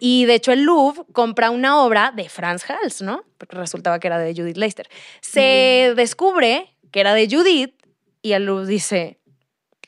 [0.00, 3.24] Y de hecho el Louvre compra una obra de Franz Hals, ¿no?
[3.36, 4.88] Porque resultaba que era de Judith Leister.
[5.20, 7.74] Se descubre que era de Judith
[8.22, 9.20] y el Louvre dice,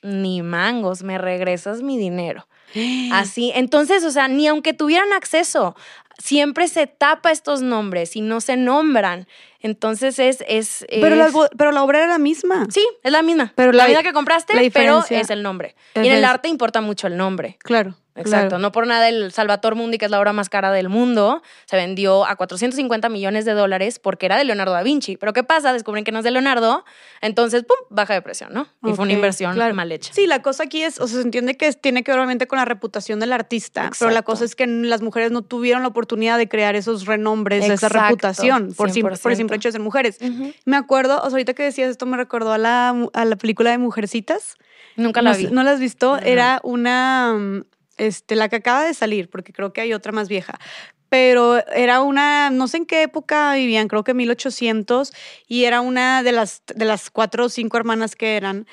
[0.03, 2.47] ni mangos, me regresas mi dinero.
[3.13, 5.75] Así, entonces, o sea, ni aunque tuvieran acceso
[6.19, 9.27] siempre se tapa estos nombres y no se nombran.
[9.61, 10.45] Entonces es...
[10.47, 12.67] es, Pero, la, pero la obra era la misma.
[12.71, 13.53] Sí, es la misma.
[13.55, 15.75] Pero la, vida que compraste, pero es el nombre.
[15.95, 17.57] y en el arte importa mucho el nombre.
[17.61, 17.95] Claro.
[18.21, 21.43] Exacto, no por nada el Salvator Mundi, que es la obra más cara del mundo,
[21.67, 25.17] se vendió a 450 millones de dólares porque era de Leonardo da Vinci.
[25.17, 25.73] Pero ¿qué pasa?
[25.73, 26.85] Descubren que no es de Leonardo,
[27.21, 28.69] entonces, ¡pum!, baja de precio, ¿no?
[28.85, 30.13] Y fue una inversión mal hecha.
[30.13, 32.59] Sí, la cosa aquí es, o sea, se entiende que tiene que ver obviamente con
[32.59, 36.39] la reputación del artista, pero la cosa es que las mujeres no tuvieron la oportunidad
[36.39, 40.19] de crear esos renombres, esa reputación, por, por el simple hecho de ser mujeres.
[40.65, 43.71] Me acuerdo, o sea, ahorita que decías esto me recordó a la, a la película
[43.71, 44.57] de Mujercitas.
[44.97, 45.47] Nunca la vi.
[45.47, 46.19] ¿No la has visto?
[46.19, 47.63] Era una
[47.99, 50.59] este, la que acaba de salir, porque creo que hay otra más vieja.
[51.09, 55.13] Pero era una, no sé en qué época vivían, creo que 1800,
[55.47, 58.67] y era una de las, de las cuatro o cinco hermanas que eran,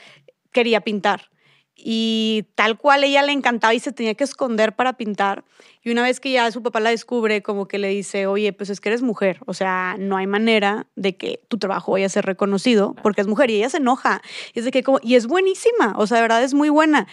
[0.52, 1.30] quería pintar
[1.76, 5.44] y tal cual ella le encantaba y se tenía que esconder para pintar.
[5.84, 8.72] Y una vez que ya su papá la descubre, como que le dice, oye, pues
[8.72, 12.10] es que eres mujer, o sea, no hay manera de que tu trabajo vaya a
[12.10, 14.24] ser reconocido porque es mujer y ella se enoja.
[14.56, 17.08] Y es, de que como, y es buenísima, o sea, de verdad es muy buena.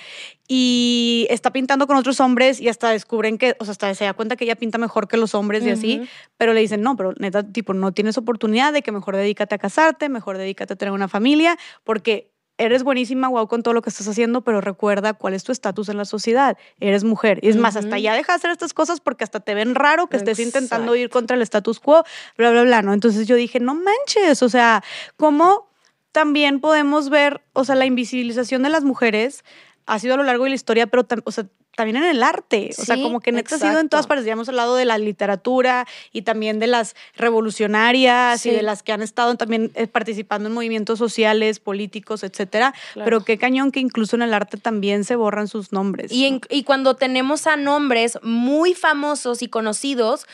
[0.49, 4.15] Y está pintando con otros hombres y hasta descubren que, o sea, hasta se da
[4.15, 7.13] cuenta que ella pinta mejor que los hombres y así, pero le dicen, no, pero
[7.19, 10.93] neta, tipo, no tienes oportunidad de que mejor dedícate a casarte, mejor dedícate a tener
[10.93, 15.35] una familia, porque eres buenísima, wow, con todo lo que estás haciendo, pero recuerda cuál
[15.35, 16.57] es tu estatus en la sociedad.
[16.81, 17.39] Eres mujer.
[17.43, 20.07] Y es más, hasta ya deja de hacer estas cosas porque hasta te ven raro
[20.07, 22.05] que estés intentando ir contra el status quo,
[22.37, 22.93] bla, bla, bla, ¿no?
[22.93, 24.83] Entonces yo dije, no manches, o sea,
[25.17, 25.69] ¿cómo
[26.13, 29.45] también podemos ver, o sea, la invisibilización de las mujeres
[29.87, 32.71] ha sido a lo largo de la historia, pero o sea, también en el arte.
[32.79, 34.27] o sea, como que neta ha sido en todas partes.
[34.27, 38.93] Ya hemos hablado de la literatura y también de las revolucionarias y de las que
[38.93, 42.75] han estado también eh, participando en movimientos sociales, políticos, etcétera.
[42.95, 46.13] Pero qué cañón que incluso en el arte también se borran sus nombres.
[46.13, 50.27] Y, y cuando tenemos a nombres muy famosos y conocidos,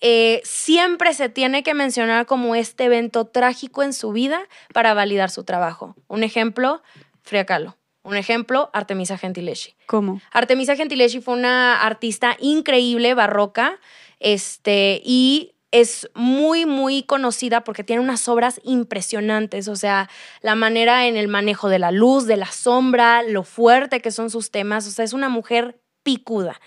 [0.00, 5.30] eh, siempre se tiene que mencionar como este evento trágico en su vida para validar
[5.30, 5.96] su trabajo.
[6.08, 6.82] Un ejemplo,
[7.22, 7.76] Frida Kahlo.
[8.04, 9.74] Un ejemplo, Artemisa Gentileschi.
[9.86, 10.20] ¿Cómo?
[10.30, 13.80] Artemisa Gentileschi fue una artista increíble, barroca,
[14.20, 20.08] este, y es muy, muy conocida porque tiene unas obras impresionantes, o sea,
[20.40, 24.30] la manera en el manejo de la luz, de la sombra, lo fuerte que son
[24.30, 26.60] sus temas, o sea, es una mujer picuda.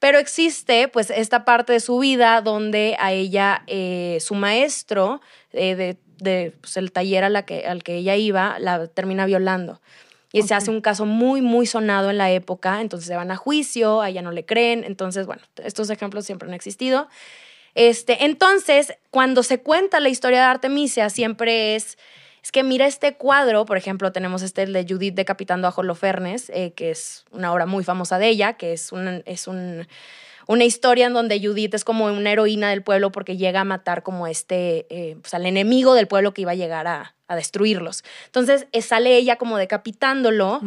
[0.00, 5.20] Pero existe pues esta parte de su vida donde a ella, eh, su maestro
[5.52, 9.80] eh, de, pues, el taller a la que, al que ella iba, la termina violando.
[10.32, 13.36] Y se hace un caso muy, muy sonado en la época, entonces se van a
[13.36, 17.08] juicio, a ella no le creen, entonces, bueno, estos ejemplos siempre han existido.
[17.74, 21.98] Este, entonces, cuando se cuenta la historia de Artemisia, siempre es,
[22.42, 26.72] es que mira este cuadro, por ejemplo, tenemos este de Judith decapitando a Holofernes, eh,
[26.74, 29.86] que es una obra muy famosa de ella, que es un, es un
[30.46, 34.02] una historia en donde Judith es como una heroína del pueblo porque llega a matar
[34.02, 38.04] como este, eh, pues al enemigo del pueblo que iba a llegar a, destruirlos.
[38.26, 40.60] Entonces eh, sale ella como decapitándolo.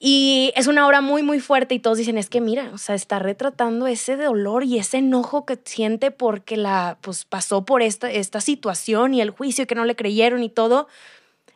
[0.00, 2.94] Y es una obra muy, muy fuerte y todos dicen, es que mira, o sea,
[2.94, 8.08] está retratando ese dolor y ese enojo que siente porque la, pues pasó por esta,
[8.10, 10.86] esta situación y el juicio y que no le creyeron y todo.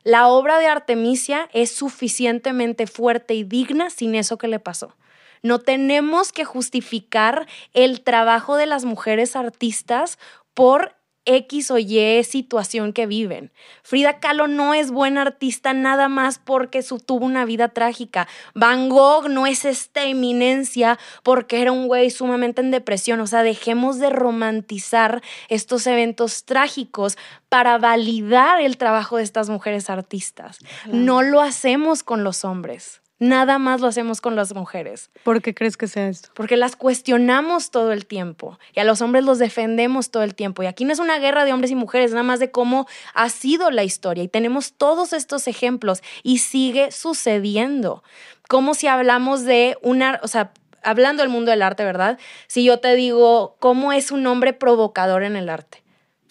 [0.02, 4.96] La obra de Artemisia es suficientemente fuerte y digna sin eso que le pasó.
[5.42, 10.18] No tenemos que justificar el trabajo de las mujeres artistas
[10.54, 13.52] por X o Y situación que viven.
[13.82, 18.26] Frida Kahlo no es buena artista nada más porque su, tuvo una vida trágica.
[18.54, 23.20] Van Gogh no es esta eminencia porque era un güey sumamente en depresión.
[23.20, 27.16] O sea, dejemos de romantizar estos eventos trágicos
[27.48, 30.58] para validar el trabajo de estas mujeres artistas.
[30.86, 33.01] No lo hacemos con los hombres.
[33.22, 35.08] Nada más lo hacemos con las mujeres.
[35.22, 36.30] ¿Por qué crees que sea esto?
[36.34, 40.64] Porque las cuestionamos todo el tiempo y a los hombres los defendemos todo el tiempo.
[40.64, 43.28] Y aquí no es una guerra de hombres y mujeres, nada más de cómo ha
[43.28, 44.24] sido la historia.
[44.24, 48.02] Y tenemos todos estos ejemplos y sigue sucediendo.
[48.48, 52.18] Como si hablamos de una, o sea, hablando del mundo del arte, ¿verdad?
[52.48, 55.81] Si yo te digo, ¿cómo es un hombre provocador en el arte?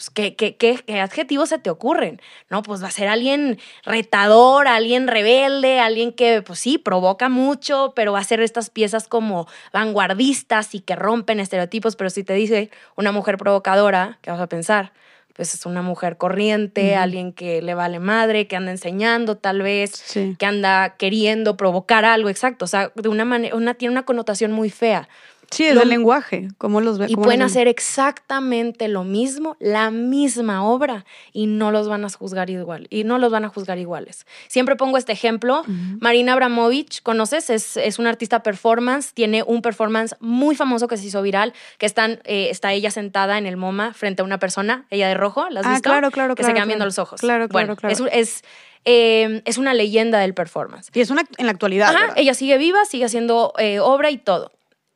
[0.02, 2.20] Pues, ¿qué, qué, adjetivos se te ocurren?
[2.50, 7.94] No, pues va a ser alguien retador, alguien rebelde, alguien que, pues sí, provoca mucho,
[7.96, 11.96] pero va a ser estas piezas como vanguardistas y que rompen estereotipos.
[11.96, 14.92] Pero si te dice una mujer provocadora, ¿qué vas a pensar?
[15.36, 20.04] Pues es una mujer corriente, alguien que le vale madre, que anda enseñando tal vez,
[20.40, 22.66] que anda queriendo provocar algo, exacto.
[22.66, 25.08] O sea, de una manera, una, tiene una connotación muy fea.
[25.52, 27.08] Sí, es el lenguaje, cómo los ve.
[27.10, 32.50] Y pueden hacer exactamente lo mismo, la misma obra, y no los van a juzgar
[32.50, 34.26] igual, y no los van a juzgar iguales.
[34.48, 35.64] Siempre pongo este ejemplo.
[36.00, 37.50] Marina Abramovich, ¿conoces?
[37.50, 41.86] Es, es, una artista performance, tiene un performance muy famoso que se hizo viral, que
[41.86, 45.50] están, eh, está ella sentada en el MoMA frente a una persona, ella de rojo,
[45.50, 47.20] ¿la has ah, claro, claro, Que se quedan viendo los ojos.
[47.20, 47.94] Claro, claro, claro.
[48.12, 48.44] Es,
[48.86, 50.90] eh, es, una leyenda del performance.
[50.94, 51.94] Y es una en la actualidad.
[51.94, 54.52] Ajá, ella sigue viva, sigue haciendo eh, obra y todo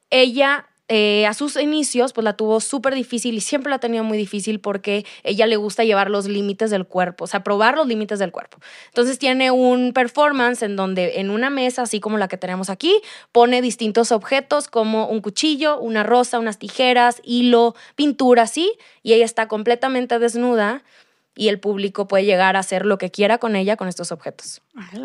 [0.10, 4.04] ella eh, a sus inicios, pues la tuvo súper difícil y siempre la ha tenido
[4.04, 7.88] muy difícil porque ella le gusta llevar los límites del cuerpo, o sea, probar los
[7.88, 8.60] límites del cuerpo.
[8.89, 13.02] Entonces tiene un performance en donde en una mesa, así como la que tenemos aquí,
[13.32, 19.26] pone distintos objetos como un cuchillo, una rosa, unas tijeras, hilo, pintura, así, y ella
[19.26, 20.84] está completamente desnuda
[21.36, 24.62] y el público puede llegar a hacer lo que quiera con ella, con estos objetos.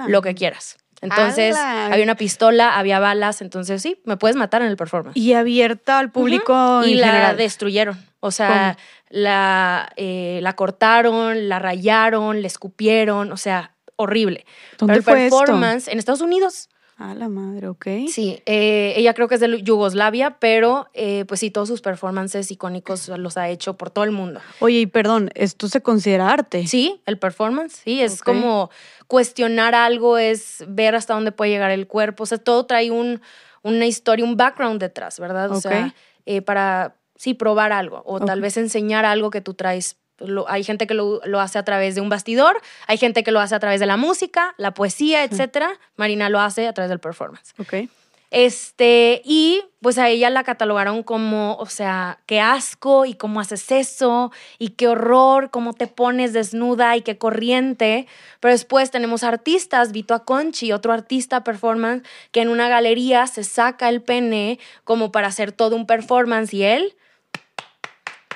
[0.08, 0.76] Lo que quieras.
[1.02, 5.16] Entonces, había una pistola, había balas, entonces sí, me puedes matar en el performance.
[5.16, 6.82] Y abierta al público.
[6.84, 7.98] Y la destruyeron.
[8.20, 8.76] O sea,
[9.08, 14.44] la, eh, la cortaron, la rayaron, le escupieron, o sea, horrible.
[14.78, 16.68] ¿Dónde el performance en Estados Unidos.
[17.02, 17.86] Ah, la madre, ok.
[18.08, 22.50] Sí, eh, ella creo que es de Yugoslavia, pero eh, pues sí, todos sus performances
[22.50, 24.42] icónicos los ha hecho por todo el mundo.
[24.58, 26.66] Oye, y perdón, ¿esto se considera arte?
[26.66, 28.68] Sí, el performance, sí, es como
[29.06, 33.22] cuestionar algo, es ver hasta dónde puede llegar el cuerpo, o sea, todo trae un,
[33.62, 35.50] una historia, un background detrás, ¿verdad?
[35.52, 35.94] O sea,
[36.26, 40.64] eh, para, sí, probar algo o tal vez enseñar algo que tú traes Lo- hay
[40.64, 43.54] gente que lo, lo hace a través de un bastidor, hay gente que lo hace
[43.54, 45.78] a través de la música, la poesía, etcétera.
[45.96, 47.54] Marina lo hace a través del performance.
[47.58, 47.88] Ok.
[48.32, 53.72] Este, y pues a ella la catalogaron como, o sea, qué asco y cómo haces
[53.72, 58.06] eso y qué horror, cómo te pones desnuda y qué corriente.
[58.38, 63.88] Pero después tenemos artistas, Vito Aconchi, otro artista performance, que en una galería se saca
[63.88, 66.94] el pene como para hacer todo un performance y él.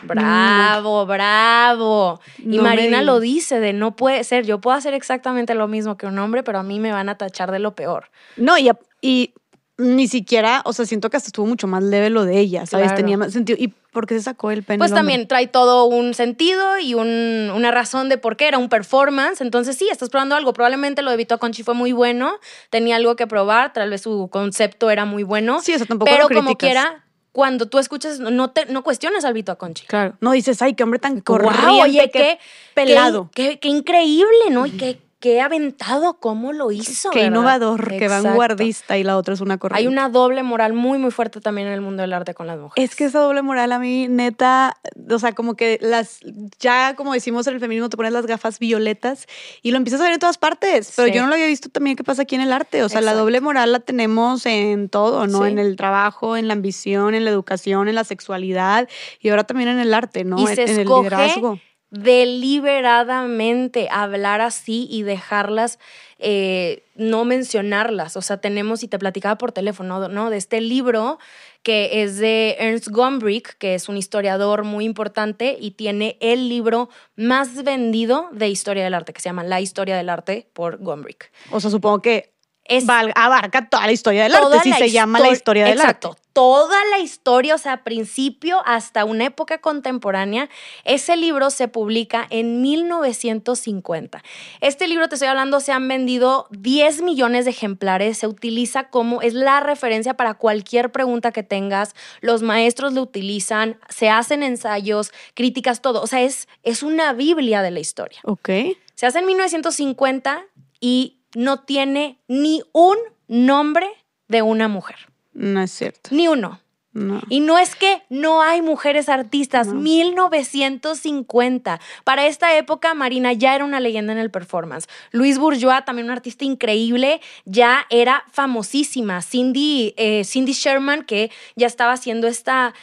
[0.03, 2.21] Bravo, bravo.
[2.39, 5.97] Y No Marina lo dice de no puede ser, yo puedo hacer exactamente lo mismo
[5.97, 8.11] que un hombre, pero a mí me van a tachar de lo peor.
[8.37, 9.35] No, y, y
[9.79, 12.87] ni siquiera, o sea, siento que hasta estuvo mucho más leve lo de ella, ¿sabes?
[12.89, 12.97] Claro.
[12.97, 13.59] Tenía más sentido.
[13.61, 14.79] ¿Y por qué se sacó el pene?
[14.79, 15.01] Pues hombre?
[15.01, 19.41] también trae todo un sentido y un- una razón de por qué era un performance.
[19.41, 20.53] Entonces, sí, estás probando algo.
[20.53, 22.35] Probablemente lo de Vito Conchi fue muy bueno,
[22.71, 25.61] tenía algo que probar, tal vez su concepto era muy bueno.
[25.61, 27.04] Sí, o sea, tampoco pero lo como quiera,
[27.35, 29.85] cuando tú escuchas, no, te, no cuestionas al Vito Conchi.
[29.87, 30.15] Claro.
[30.21, 32.39] No dices, ay, qué hombre tan corriente, oye, qué, qué
[32.75, 33.29] pelado.
[33.35, 34.67] Qué, qué- qué increíble, ¿no?
[34.67, 37.11] Y qué, qué aventado, cómo lo hizo.
[37.11, 37.33] Qué ¿verdad?
[37.33, 39.81] innovador, qué vanguardista y la otra es una corriente.
[39.81, 42.57] Hay una doble moral muy, muy fuerte también en el mundo del arte con las
[42.59, 42.91] mujeres.
[42.91, 44.77] Es que esa doble moral a mí, neta,
[45.11, 46.21] o sea, como que las,
[46.59, 49.27] ya como decimos en el feminismo, te pones las gafas violetas
[49.63, 50.93] y lo empiezas a ver en todas partes.
[50.97, 51.15] Pero Sí.
[51.15, 52.83] yo no lo había visto también que pasa aquí en el arte.
[52.83, 55.43] O sea, la doble moral la tenemos en todo, ¿no?
[55.45, 55.51] Sí.
[55.51, 58.89] En el trabajo, en la ambición, en la educación, en la sexualidad
[59.21, 60.39] y ahora también en el arte, ¿no?
[60.39, 61.59] Y en, se en el liderazgo.
[61.91, 65.79] deliberadamente hablar así y dejarlas,
[66.19, 68.17] eh, no mencionarlas.
[68.17, 70.31] O sea, tenemos, y te platicaba por teléfono, ¿no?
[70.31, 71.19] De este libro
[71.65, 76.91] que es de Ernst Gombrich, que es un historiador muy importante y tiene el libro
[77.17, 81.33] más vendido de historia del arte, que se llama La historia del arte por Gombrich.
[81.51, 82.34] O sea, supongo que
[82.67, 85.75] Es val- abarca toda la historia del arte, si se llama la histori- historia del
[85.79, 86.23] Exacto, arte.
[86.33, 90.49] toda la historia, o sea, principio hasta una época contemporánea.
[90.85, 94.23] Ese libro se publica en 1950.
[94.61, 98.19] Este libro, te estoy hablando, se han vendido 10 millones de ejemplares.
[98.19, 101.95] Se utiliza como, es la referencia para cualquier pregunta que tengas.
[102.21, 106.03] Los maestros lo utilizan, se hacen ensayos, críticas, todo.
[106.03, 108.21] O sea, es, es una Biblia de la historia.
[108.25, 108.49] Ok.
[108.95, 110.45] Se hace en 1950
[110.81, 112.97] y no tiene ni un
[113.29, 113.87] nombre
[114.29, 114.97] de una mujer.
[115.33, 116.11] No es cierto.
[116.13, 116.61] Ni uno.
[116.93, 117.21] No.
[117.29, 119.81] Y no es que no hay mujeres artistas, No.
[119.81, 121.81] 1950.
[122.05, 124.87] Para esta época, Marina ya era una leyenda en el performance.
[125.11, 129.23] Luis Bourgeois, también un artista increíble, ya era famosísima.
[129.23, 132.75] Cindy, eh, Cindy Sherman, que ya estaba haciendo esta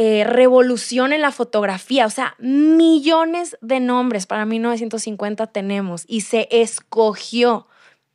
[0.00, 2.06] eh, revolución en la fotografía.
[2.06, 7.66] O sea, millones de nombres para 1950 tenemos y se escogió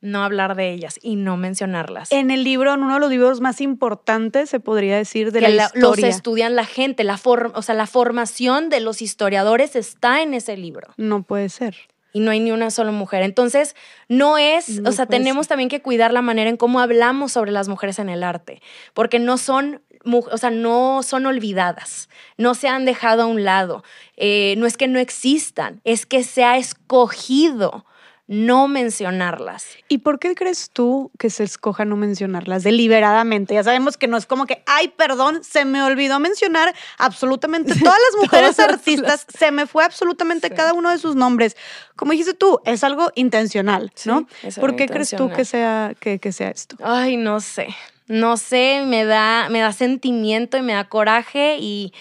[0.02, 2.12] no hablar de ellas y no mencionarlas.
[2.12, 5.48] En el libro, en uno de los libros más importantes, se podría decir, de que
[5.50, 6.08] la, la- los historia.
[6.10, 7.19] estudian la gente, la
[7.54, 11.76] o sea, la formación de los historiadores está en ese libro No puede ser.
[12.12, 13.24] y no hay ni una sola mujer.
[13.24, 13.76] Entonces,
[14.10, 17.52] no es, No o sea, tenemos también que cuidar la manera en cómo hablamos sobre
[17.52, 18.62] las mujeres en el arte,
[18.93, 23.84] porque no son, o sea, no son olvidadas, no se han dejado a un lado.
[24.18, 27.86] Eh, no es que no existan, es que se ha escogido
[28.26, 29.66] no mencionarlas.
[29.89, 33.54] ¿Y por qué crees tú que se escoja no mencionarlas deliberadamente?
[33.54, 37.98] Ya sabemos que no es como que, ay, perdón, se me olvidó mencionar absolutamente todas
[38.12, 40.54] las mujeres Todas artistas, se me fue absolutamente Sí.
[40.56, 41.58] cada uno de sus nombres.
[41.98, 44.26] Como dijiste tú, es algo intencional, ¿no?
[44.50, 46.78] Sí, ¿Por qué crees tú que sea, que, que sea esto?
[46.82, 47.68] Ay, no sé.
[48.08, 51.94] No sé, me da, me da sentimiento y me da coraje y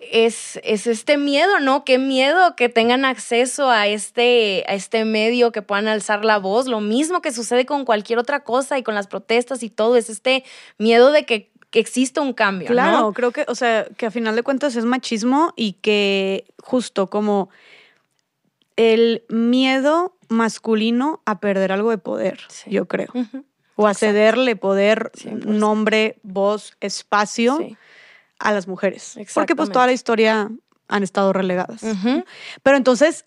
[0.00, 1.84] es, es este miedo, ¿no?
[1.84, 6.66] Qué miedo que tengan acceso a este, a este medio, que puedan alzar la voz.
[6.66, 10.08] Lo mismo que sucede con cualquier otra cosa y con las protestas y todo, es
[10.08, 10.44] este
[10.78, 13.12] miedo de que, que exista un cambio, Claro, ¿no?
[13.12, 17.50] creo que, o sea, que a final de cuentas es machismo y que justo como
[18.76, 22.70] el miedo masculino a perder algo de poder, Sí.
[22.70, 23.08] yo creo.
[23.80, 25.44] O a cederle poder, 100%.
[25.44, 27.76] nombre, voz, espacio sí.
[28.40, 29.16] a las mujeres.
[29.34, 30.50] Porque pues toda la historia
[30.88, 31.82] han estado relegadas.
[32.64, 33.24] Pero entonces,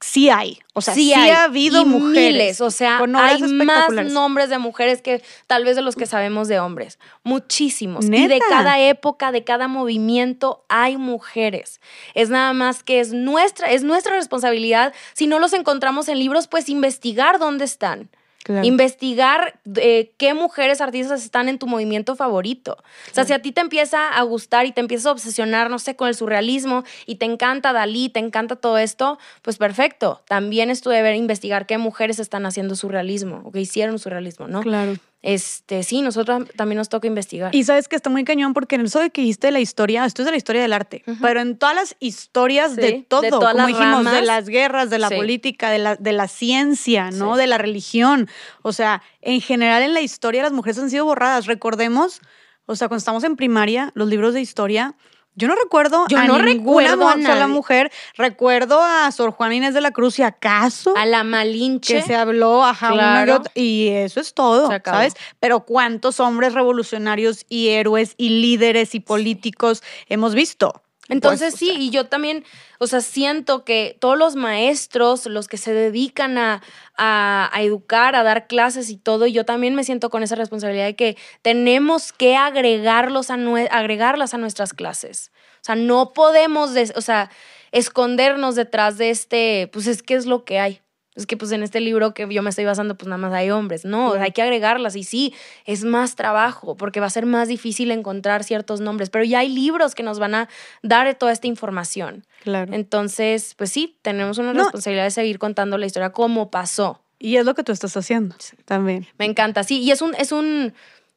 [0.00, 0.58] sí hay.
[0.74, 2.32] O sea, sí, hay, ha habido y mujeres.
[2.32, 6.04] miles, o sea, con hay más nombres de mujeres que tal vez de los que
[6.04, 6.98] sabemos de hombres.
[7.22, 8.04] Muchísimos.
[8.04, 11.80] Y de cada época, de cada movimiento hay mujeres.
[12.12, 14.92] Es nada más que es nuestra, es nuestra responsabilidad.
[15.14, 18.10] Si no los encontramos en libros, pues investigar dónde están.
[18.48, 18.66] Claro.
[18.66, 22.78] Investigar eh, qué mujeres artistas están en tu movimiento favorito.
[23.10, 25.78] O sea, si a ti te empieza a gustar y te empiezas a obsesionar, no
[25.78, 30.22] sé, con el surrealismo y te encanta Dalí, te encanta todo esto, pues perfecto.
[30.26, 34.62] También es tu deber investigar qué mujeres están haciendo surrealismo o que hicieron surrealismo, ¿no?
[34.62, 34.94] Claro.
[35.20, 37.54] Este, sí, nosotros también nos toca investigar.
[37.54, 40.04] Y sabes que está muy cañón porque en eso de que dijiste de la historia,
[40.04, 43.06] esto es de la historia del arte, pero en todas las historias Sí, de de
[43.08, 45.16] todo, todas como las dijimos, de las guerras, de la Sí.
[45.16, 47.34] política, de la, de la ciencia, ¿no?
[47.34, 47.40] Sí.
[47.40, 48.28] De la religión.
[48.62, 51.46] O sea, en general en la historia las mujeres han sido borradas.
[51.46, 52.20] Recordemos,
[52.66, 54.94] o sea, cuando estamos en primaria, los libros de historia.
[55.38, 57.46] Yo no recuerdo Yo a no ninguna recuerdo a mu- sola nadie.
[57.54, 57.92] mujer.
[58.16, 61.94] Recuerdo a Sor Juana Inés de la Cruz y acaso a la Malinche.
[61.94, 63.34] que se habló, ajá, una y Claro.
[63.36, 64.96] otra, y eso es todo, Se acabó.
[64.98, 65.14] ¿sabes?
[65.40, 70.82] Pero cuántos hombres revolucionarios y héroes y líderes y políticos hemos visto.
[71.08, 72.44] Entonces Pues, sí, y yo también,
[72.78, 76.62] o sea, siento que todos los maestros, los que se dedican a,
[76.96, 80.84] a- a educar, a dar clases y todo, yo también me siento con esa responsabilidad
[80.86, 83.34] de que tenemos que agregarlos a
[83.70, 85.30] agregarlas a nuestras clases.
[85.60, 87.30] O sea, no podemos, o sea,
[87.72, 90.80] escondernos detrás de este, pues es que es lo que hay.
[91.18, 93.50] Es que pues en este libro que yo me estoy basando, pues nada más hay
[93.50, 93.84] hombres.
[93.84, 95.34] No, hay que agregarlas y sí,
[95.66, 99.48] es más trabajo porque va a ser más difícil encontrar ciertos nombres, pero ya hay
[99.48, 100.48] libros que nos van a
[100.82, 102.24] dar toda esta información.
[102.42, 102.72] Claro.
[102.72, 104.62] Entonces, pues sí, tenemos una No.
[104.62, 107.02] responsabilidad de seguir contando la historia como pasó.
[107.18, 109.08] Y es lo que tú estás haciendo también.
[109.18, 110.72] Me encanta, sí, y es un, es un,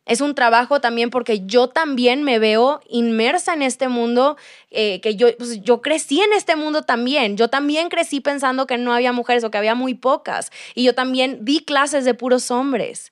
[0.06, 4.36] es un trabajo también porque yo también me veo inmersa en este mundo,
[4.72, 8.78] eh, que yo, pues, yo crecí en este mundo también, yo también crecí pensando que
[8.78, 12.52] no había mujeres o que había muy pocas, y yo también di clases de puros
[12.52, 13.12] hombres.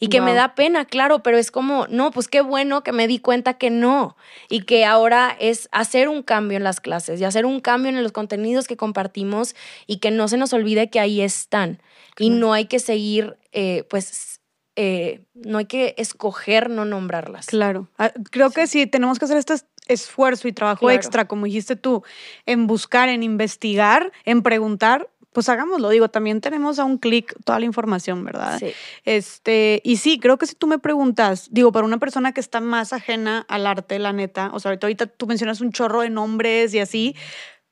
[0.00, 3.08] Y que me da pena, claro, pero es como, no, pues qué bueno que me
[3.08, 4.16] di cuenta que no.
[4.48, 8.00] Y que ahora es hacer un cambio en las clases y hacer un cambio en
[8.00, 9.56] los contenidos que compartimos
[9.88, 11.82] y que no se nos olvide que ahí están.
[12.16, 14.37] Y no hay que seguir, eh, pues,
[14.80, 17.46] eh, no hay que escoger no nombrarlas.
[17.46, 17.88] Claro.
[17.98, 20.94] Ah, Creo que sí, tenemos que hacer este es- esfuerzo y trabajo Claro.
[20.94, 22.04] extra, como dijiste tú,
[22.46, 25.08] en buscar, en investigar, en preguntar.
[25.32, 28.58] Pues hagámoslo, digo, también tenemos a un clic toda la información, ¿verdad?
[28.60, 28.72] Sí.
[29.04, 32.60] Este, y sí, creo que si tú me preguntas, digo, para una persona que está
[32.60, 36.10] más ajena al arte, la neta, o sea, ahorita, ahorita tú mencionas un chorro de
[36.10, 37.16] nombres y así,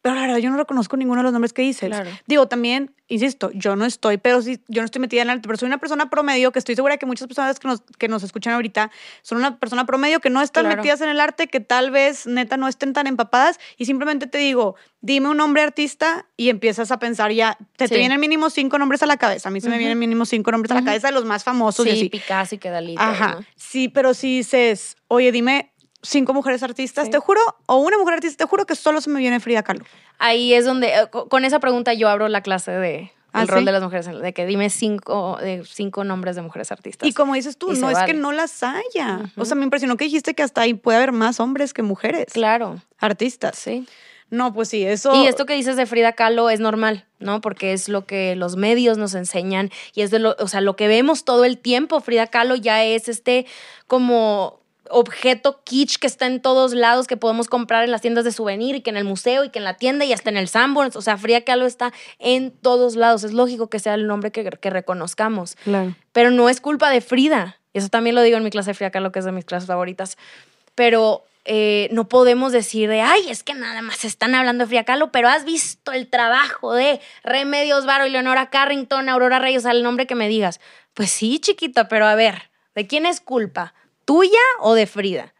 [0.06, 1.88] pero la verdad yo no reconozco ninguno de los nombres que dices.
[1.88, 2.08] Claro.
[2.28, 5.48] Digo, también, insisto, yo no estoy, pero sí, yo no estoy metida en el arte,
[5.48, 8.22] pero soy una persona promedio que estoy segura que muchas personas que nos, que nos
[8.22, 8.92] escuchan ahorita
[9.22, 10.76] son una persona promedio que no están Claro.
[10.76, 14.38] metidas en el arte, que tal vez neta no estén tan empapadas y simplemente te
[14.38, 18.78] digo, dime un nombre artista y empiezas a pensar ya, te, te vienen mínimo cinco
[18.78, 19.48] nombres a la cabeza.
[19.48, 21.84] A mí se me vienen mínimo cinco nombres a la cabeza de los más famosos
[21.86, 22.08] y Sí, así.
[22.10, 22.94] Picasso y que Dalí.
[22.96, 23.34] Ajá.
[23.40, 23.44] ¿no?
[23.56, 25.72] Sí, pero si dices, oye, dime
[26.08, 27.10] cinco mujeres artistas, Sí.
[27.10, 29.84] te juro, o una mujer artista, te juro que solo se me viene Frida Kahlo.
[30.18, 33.48] Ahí es donde, eh, co- con esa pregunta yo abro la clase de ¿Ah, el
[33.48, 33.64] rol sí?
[33.66, 37.06] de las mujeres, de que dime cinco, de cinco nombres de mujeres artistas.
[37.06, 39.30] Y como dices tú, Y no es que no las haya.
[39.36, 42.26] O sea, me impresionó que dijiste que hasta ahí puede haber más hombres que mujeres.
[42.32, 43.58] Claro, Artistas.
[43.58, 43.86] sí.
[44.28, 45.14] No, pues sí, eso.
[45.22, 47.40] Y esto que dices de Frida Kahlo es normal, ¿no?
[47.40, 50.74] Porque es lo que los medios nos enseñan y es de lo, o sea, lo
[50.74, 52.00] que vemos todo el tiempo.
[52.00, 53.46] Frida Kahlo ya es este
[53.86, 54.58] como
[54.90, 58.76] objeto kitsch que está en todos lados que podemos comprar en las tiendas de souvenir
[58.76, 60.96] y que en el museo y que en la tienda y hasta en el Sanborns.
[60.96, 63.24] O sea, Frida Kahlo está en todos lados.
[63.24, 65.56] Es lógico que sea el nombre que, que reconozcamos.
[65.64, 65.94] Claro.
[66.12, 67.58] Pero no es culpa de Frida.
[67.72, 69.66] Eso también lo digo en mi clase de Frida Kahlo, que es de mis clases
[69.66, 70.16] favoritas.
[70.74, 74.84] Pero eh, no podemos decir de, ay, es que nada más están hablando de Frida
[74.84, 79.84] Kahlo, pero has visto el trabajo de Remedios Varo y Leonora Carrington, Aurora Reyes, al
[79.84, 80.60] nombre que me digas.
[80.92, 83.74] Pues sí, chiquita, pero a ver, ¿de quién es culpa?
[84.06, 85.34] ¿Tuya o de Frida?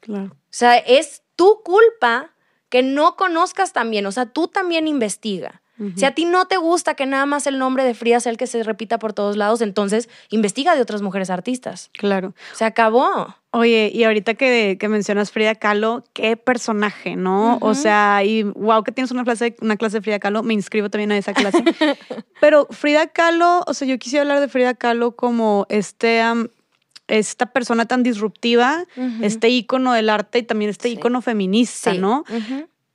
[0.00, 0.32] Claro.
[0.32, 2.34] O sea, es tu culpa
[2.68, 4.04] que no conozcas también.
[4.04, 5.62] O sea, tú también investiga.
[5.94, 8.36] Si a ti no te gusta que nada más el nombre de Frida sea el
[8.36, 11.90] que se repita por todos lados, entonces investiga de otras mujeres artistas.
[11.92, 12.34] Claro.
[12.52, 13.36] Se acabó.
[13.52, 17.58] Oye, y ahorita que, que mencionas Frida Kahlo, qué personaje, ¿no?
[17.60, 20.90] O sea, y wow, que tienes una clase, una clase de Frida Kahlo, me inscribo
[20.90, 21.62] también a esa clase.
[22.40, 26.20] Pero Frida Kahlo, o sea, yo quisiera hablar de Frida Kahlo como este,
[27.08, 28.84] esta persona tan disruptiva,
[29.22, 30.94] este ícono del arte y también este Sí.
[30.94, 31.98] ícono feminista, Sí.
[31.98, 32.24] ¿no?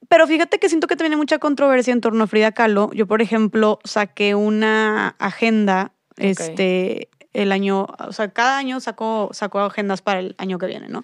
[0.10, 2.92] Pero fíjate que siento que también hay mucha controversia en torno a Frida Kahlo.
[2.94, 9.60] Yo, por ejemplo, saqué una agenda, este, el año, o sea, cada año saco, saco
[9.60, 11.04] agendas para el año que viene, ¿no?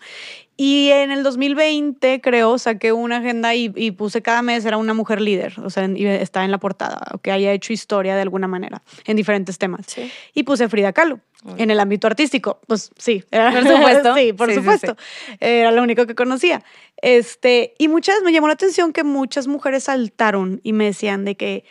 [0.55, 4.93] Y en el 2020, creo, saqué una agenda y, y puse cada mes era una
[4.93, 8.21] mujer líder, o sea, y está en la portada, o que haya hecho historia de
[8.21, 9.85] alguna manera en diferentes temas.
[9.87, 10.11] Sí.
[10.33, 11.19] Y puse Frida Kahlo.
[11.57, 13.23] En el ámbito artístico, pues sí.
[13.31, 14.13] era- Por supuesto.
[14.15, 14.97] sí, por Sí, sí, supuesto.
[15.39, 16.61] Era lo único que conocía.
[17.01, 21.35] Este, y muchas, me llamó la atención que muchas mujeres saltaron y me decían de
[21.35, 21.63] que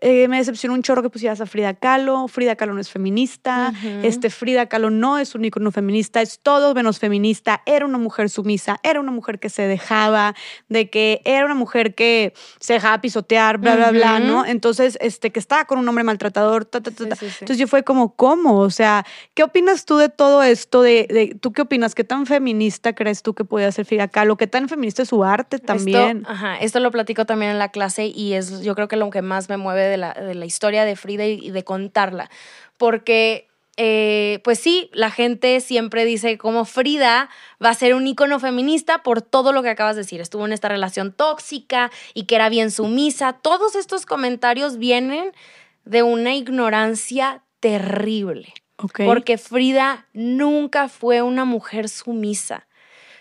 [0.00, 2.26] eh, me decepcionó un chorro que pusieras a Frida Kahlo.
[2.28, 3.72] Frida Kahlo no es feminista.
[4.02, 7.62] este, Frida Kahlo no es un icono feminista, es todo menos feminista.
[7.66, 10.34] Era una mujer sumisa, era una mujer que se dejaba,
[10.68, 14.46] de que era una mujer que se dejaba pisotear, bla, bla, bla, ¿no?
[14.46, 18.14] Entonces, este, que estaba con un hombre maltratador, ta, ta, ta, Entonces yo fue como,
[18.16, 18.58] ¿cómo?
[18.60, 20.82] O sea, ¿qué opinas tú de todo esto?
[20.82, 21.94] De, de, ¿Tú qué opinas?
[21.94, 24.36] ¿Qué tan feminista crees tú que podía ser Frida Kahlo?
[24.36, 26.18] ¿Qué tan feminista es su arte también?
[26.18, 29.10] Esto, ajá, esto lo platico también en la clase y es yo creo que lo
[29.10, 32.30] que más me mueve de la, de la historia de Frida y, de contarla.
[32.76, 37.30] Porque eh, pues sí, la gente siempre dice como Frida
[37.64, 40.20] va a ser un ícono feminista por todo lo que acabas de decir.
[40.20, 43.34] Estuvo en esta relación tóxica y que era bien sumisa.
[43.34, 45.32] Todos estos comentarios vienen
[45.84, 48.54] de una ignorancia terrible.
[49.04, 52.66] Porque Frida nunca fue una mujer sumisa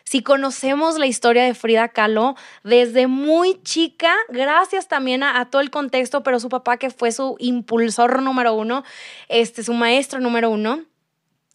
[0.04, 5.70] si conocemos la historia de Frida Kahlo desde muy chica, gracias también a, todo el
[5.72, 8.84] contexto, pero su papá que fue su impulsor número uno,
[9.28, 10.84] este, su maestro número uno,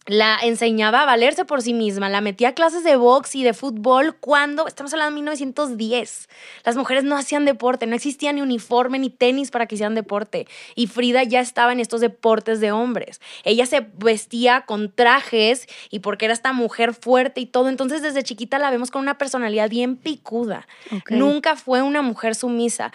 [0.05, 3.53] la enseñaba a valerse por sí misma, la metía a clases de box y de
[3.53, 6.29] fútbol cuando, estamos hablando de 1910,
[6.63, 10.47] las mujeres no hacían deporte, no existía ni uniforme ni tenis para que hicieran deporte
[10.75, 13.19] y Frida ya estaba en estos deportes de hombres.
[13.43, 18.23] Ella se vestía con trajes y porque era esta mujer fuerte y todo, entonces desde
[18.23, 20.67] chiquita la vemos con una personalidad bien picuda.
[21.09, 22.91] Nunca fue una mujer sumisa.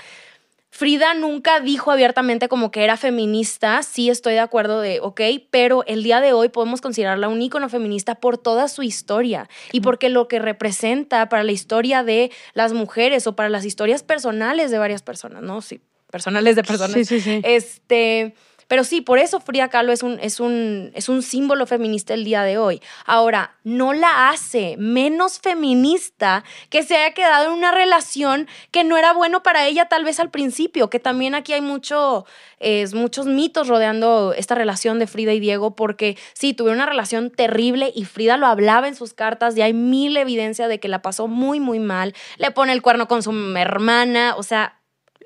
[0.73, 5.85] Frida nunca dijo abiertamente como que era feminista, sí estoy de acuerdo de, ok, pero
[5.87, 10.09] el día de hoy podemos considerarla un ícono feminista por toda su historia y porque
[10.09, 14.79] lo que representa para la historia de las mujeres o para las historias personales de
[14.79, 15.61] varias personas, ¿no?
[15.61, 16.95] Sí, personales de personas.
[16.95, 17.41] Sí, sí, sí.
[17.43, 18.35] Este,
[18.71, 22.23] pero sí, por eso Frida Kahlo es un, es, un, es un símbolo feminista el
[22.23, 22.81] día de hoy.
[23.05, 28.97] Ahora, no la hace menos feminista que se haya quedado en una relación que no
[28.97, 32.27] era bueno para ella tal vez al principio, que también aquí hay mucho,
[32.95, 37.91] muchos mitos rodeando esta relación de Frida y Diego, porque sí, tuvieron una relación terrible
[37.93, 41.27] y Frida lo hablaba en sus cartas y hay mil evidencia de que la pasó
[41.27, 42.15] muy, muy mal.
[42.37, 44.80] Le pone el cuerno con su hermana, o sea,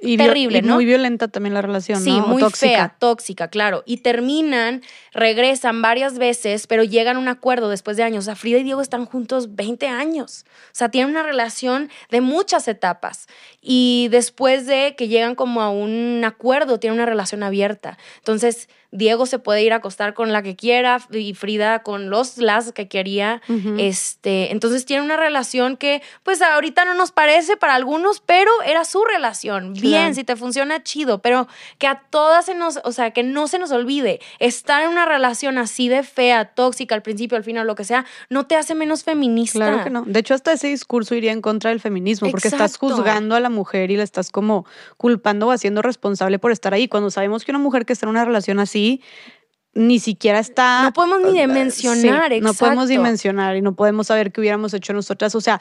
[0.04, 0.74] y terrible, ¿no?
[0.74, 3.82] Muy violenta también la relación, sí, muy fea, tóxica, claro.
[3.86, 4.82] Y terminan,
[5.12, 8.24] regresan varias veces, pero llegan a un acuerdo después de años.
[8.24, 10.44] O sea, Frida y Diego están juntos 20 años.
[10.48, 13.26] O sea, tienen una relación de muchas etapas.
[13.60, 17.98] Y después de que llegan como a un acuerdo, tienen una relación abierta.
[18.18, 22.38] Entonces, Diego se puede ir a acostar con la que quiera y Frida con los
[22.38, 23.42] las que quería.
[23.76, 28.84] este, entonces tiene una relación que pues ahorita no nos parece para algunos, pero era
[28.84, 29.72] su relación.
[29.72, 33.48] Bien, si te funciona chido, pero que a todas se nos, o sea, que no
[33.48, 37.66] se nos olvide, estar en una relación así de fea, tóxica al principio, al final,
[37.66, 39.58] lo que sea, no te hace menos feminista.
[39.58, 40.04] Claro que no.
[40.06, 43.50] De hecho, hasta ese discurso iría en contra del feminismo, porque estás juzgando a la
[43.50, 44.66] mujer y la estás como
[44.96, 46.86] culpando o haciendo responsable por estar ahí.
[46.86, 48.83] Cuando sabemos que una mujer que está en una relación así
[49.74, 50.82] ni siquiera está...
[50.84, 55.34] No podemos ni dimensionar, No podemos dimensionar y no podemos saber qué hubiéramos hecho nosotras.
[55.34, 55.60] O sea,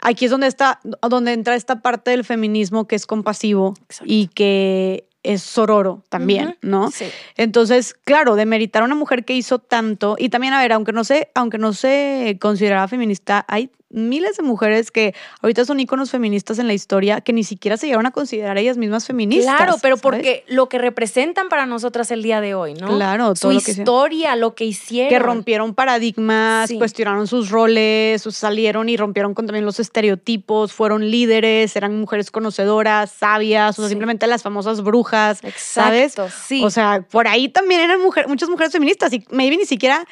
[0.00, 5.08] aquí es donde, está, donde entra esta parte del feminismo que es compasivo y que
[5.22, 6.90] es sororo también, ¿no?
[6.90, 7.06] Sí.
[7.36, 11.02] Entonces, claro, demeritar a una mujer que hizo tanto y también, a ver, aunque no
[11.02, 16.58] se, aunque no se consideraba feminista, hay miles de mujeres que ahorita son íconos feministas
[16.58, 19.56] en la historia que ni siquiera se llegaron a considerar ellas mismas feministas.
[19.56, 22.88] Claro, pero porque lo que representan para nosotras el día de hoy, ¿no?
[22.88, 25.08] Claro, todo Su historia, lo que hicieron.
[25.08, 31.76] Que rompieron paradigmas, cuestionaron sus roles, salieron y rompieron con también los estereotipos, fueron líderes,
[31.76, 36.14] eran mujeres conocedoras, sabias, o sea, simplemente las famosas brujas, Exacto, ¿sabes?
[36.46, 36.62] Sí.
[36.64, 40.06] O sea, por ahí también eran mujeres, muchas mujeres feministas y maybe ni siquiera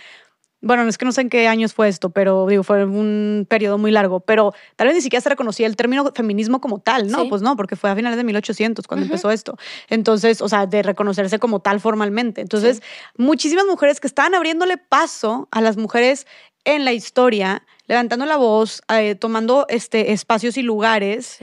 [0.63, 3.79] bueno, es que no sé en qué años fue esto, pero digo, fue un periodo
[3.79, 7.29] muy largo, pero tal vez ni siquiera se reconocía el término feminismo como tal, ¿no?
[7.29, 9.59] Pues no, porque fue a finales de 1800 cuando empezó esto.
[9.89, 12.41] Entonces, o sea, de reconocerse como tal formalmente.
[12.41, 12.81] Entonces,
[13.17, 16.29] muchísimas mujeres que estaban abriéndole paso a las mujeres
[16.65, 21.41] en la historia, levantando la voz, eh, tomando este, espacios y lugares,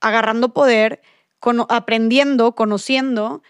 [0.00, 1.02] agarrando poder,
[1.68, 3.42] aprendiendo, conociendo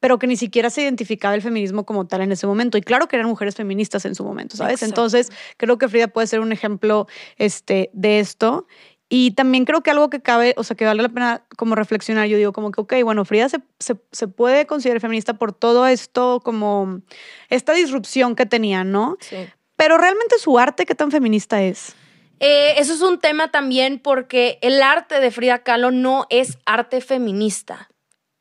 [0.00, 2.78] pero que ni siquiera se identificaba el feminismo como tal en ese momento.
[2.78, 4.82] Y claro que eran mujeres feministas en su momento, ¿sabes?
[4.82, 8.66] Entonces, creo que Frida puede ser un ejemplo este, de esto.
[9.10, 12.28] Y también creo que algo que cabe, o sea, que vale la pena como reflexionar,
[12.28, 16.40] yo digo como que, ok, bueno, Frida se, se, puede considerar feminista por todo esto,
[16.44, 17.00] como
[17.48, 19.18] esta disrupción que tenía, ¿no?
[19.20, 19.36] Sí.
[19.74, 21.94] Pero realmente su arte, ¿qué tan feminista es?
[22.38, 27.00] Eh, eso es un tema también porque el arte de Frida Kahlo no es arte
[27.00, 27.89] feminista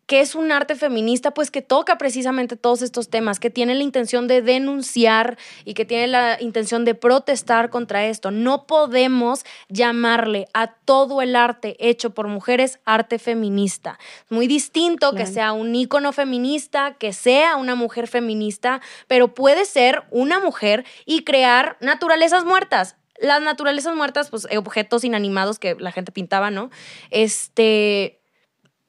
[0.09, 1.35] ¿Qué es un arte feminista?
[1.35, 5.85] Pues que toca precisamente todos estos temas, que tiene la intención de denunciar y que
[5.85, 8.31] tiene la intención de protestar contra esto.
[8.31, 13.99] No podemos llamarle a todo el arte hecho por mujeres arte feminista.
[14.31, 20.05] Muy distinto que sea un ícono feminista, que sea una mujer feminista, pero puede ser
[20.09, 26.13] una mujer y crear naturalezas muertas las naturalezas muertas, pues objetos inanimados que la gente
[26.13, 26.71] pintaba, ¿no?
[27.11, 28.21] Este,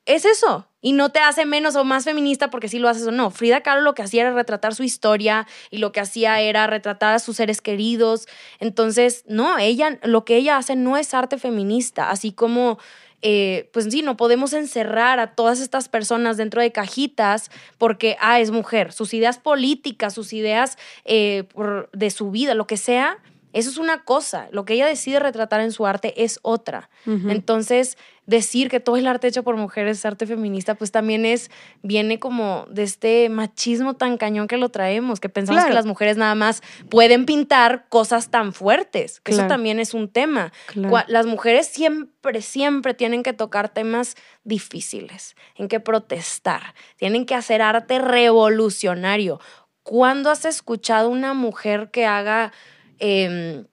[0.06, 0.69] es eso.
[0.82, 3.30] Y no te hace menos o más feminista porque sí lo haces o no.
[3.30, 7.14] Frida Kahlo lo que hacía era retratar su historia y lo que hacía era retratar
[7.14, 8.26] a sus seres queridos.
[8.58, 12.78] Entonces, no, ella, lo que ella hace no es arte feminista, así como
[13.22, 18.40] eh, pues sí, no podemos encerrar a todas estas personas dentro de cajitas porque, ah,
[18.40, 18.92] es mujer.
[18.92, 21.44] Sus ideas políticas, sus ideas eh,
[21.92, 23.18] de su vida, lo que sea,
[23.52, 26.88] eso es una cosa, lo que ella decide retratar en su arte es otra.
[27.04, 27.98] Entonces,
[28.30, 31.50] decir que todo el arte hecho por mujeres es arte feminista, pues también es,
[31.82, 36.16] viene como de este machismo tan cañón que lo traemos, que pensamos que las mujeres
[36.16, 40.52] nada más pueden pintar cosas tan fuertes, que eso también es un tema.
[41.06, 47.62] Las mujeres siempre, siempre tienen que tocar temas difíciles, en que protestar, tienen que hacer
[47.62, 49.40] arte revolucionario.
[49.82, 52.52] ¿Cuándo has escuchado una mujer que haga
[53.00, 53.64] Em,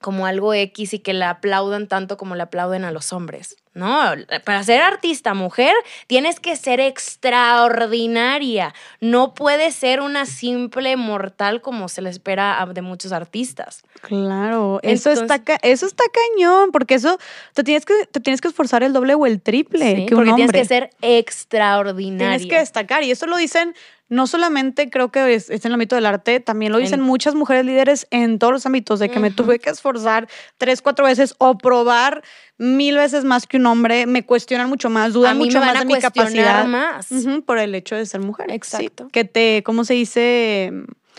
[0.00, 3.56] como algo X y que la aplaudan tanto como le aplauden a los hombres.
[3.74, 4.12] No,
[4.44, 5.72] para ser artista mujer
[6.06, 8.74] tienes que ser extraordinaria.
[9.00, 13.82] No puedes ser una simple mortal como se le espera de muchos artistas.
[14.02, 17.18] Claro, eso está eso está cañón, porque eso
[17.54, 20.34] te tienes que te tienes que esforzar el doble o el triple que un porque
[20.34, 22.36] tienes que ser extraordinaria.
[22.36, 23.74] Tienes que destacar y eso lo dicen
[24.12, 27.64] no solamente creo que es, en el ámbito del arte, también lo dicen muchas mujeres
[27.64, 31.56] líderes en todos los ámbitos, de que me tuve que esforzar tres, cuatro veces o
[31.56, 32.22] probar
[32.62, 35.98] mil veces más que un hombre, me cuestionan mucho más, dudan mucho más de mi
[35.98, 36.64] capacidad.
[36.64, 37.08] más.
[37.44, 38.50] por el hecho de ser mujer.
[38.50, 39.08] Exacto.
[39.10, 40.72] que te, ¿cómo se dice?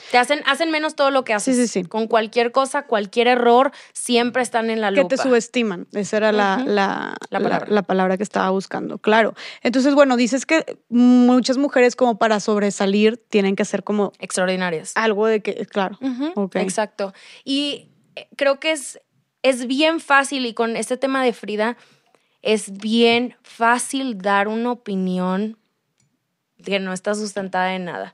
[0.09, 1.55] Te hacen, hacen menos todo lo que haces.
[1.55, 1.83] Sí, sí, sí.
[1.83, 5.09] Con cualquier cosa, cualquier error, siempre están en la lupa.
[5.09, 5.87] Que te subestiman.
[5.91, 7.67] Esa era la, la, palabra.
[7.69, 8.97] La, palabra que estaba buscando.
[8.97, 9.33] Claro.
[9.61, 14.13] Entonces, bueno, dices que muchas mujeres, como para sobresalir, tienen que ser como.
[14.19, 14.93] Extraordinarias.
[14.95, 15.97] Algo de que, claro.
[16.55, 17.13] Exacto.
[17.43, 18.99] Y eh, creo que es,
[19.43, 21.77] es bien fácil, y con este tema de Frida,
[22.41, 25.57] es bien fácil dar una opinión
[26.63, 28.13] que no está sustentada en nada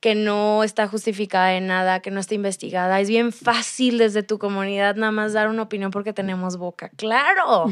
[0.00, 3.00] que no está justificada en nada, que no está investigada.
[3.00, 6.90] Es bien fácil desde tu comunidad nada más dar una opinión porque tenemos boca.
[6.96, 7.66] Claro,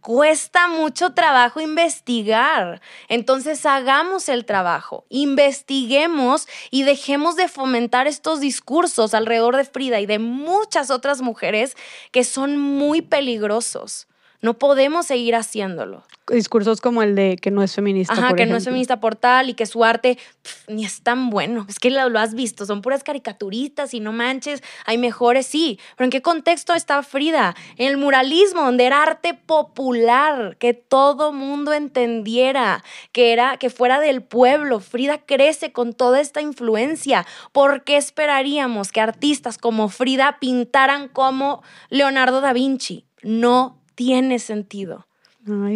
[0.00, 2.80] cuesta mucho trabajo investigar.
[3.08, 10.06] Entonces hagamos el trabajo, investiguemos y dejemos de fomentar estos discursos alrededor de Frida y
[10.06, 11.76] de muchas otras mujeres
[12.10, 14.08] que son muy peligrosos.
[14.40, 16.04] No podemos seguir haciéndolo.
[16.28, 18.12] Discursos como el de que no es feminista.
[18.12, 20.18] Ajá, que no es feminista por tal y que su arte
[20.66, 21.66] ni es tan bueno.
[21.68, 25.78] Es que lo, has visto, son puras caricaturitas y no manches, hay mejores, sí.
[25.96, 27.54] Pero ¿en qué contexto está Frida?
[27.76, 32.82] En el muralismo, donde era arte popular, que todo mundo entendiera,
[33.12, 34.80] que, era, que fuera del pueblo.
[34.80, 37.24] Frida crece con toda esta influencia.
[37.52, 43.06] ¿Por qué esperaríamos que artistas como Frida pintaran como Leonardo da Vinci?
[43.22, 45.06] No tiene sentido.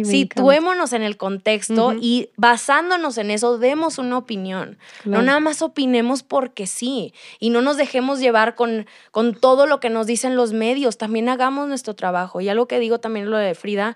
[0.03, 4.77] Situémonos en el contexto y basándonos en eso, demos una opinión.
[5.05, 7.13] No nada más opinemos porque sí.
[7.39, 10.97] Y no nos dejemos llevar con, con todo lo que nos dicen los medios.
[10.97, 12.41] También hagamos nuestro trabajo.
[12.41, 13.95] Y algo que digo también lo de Frida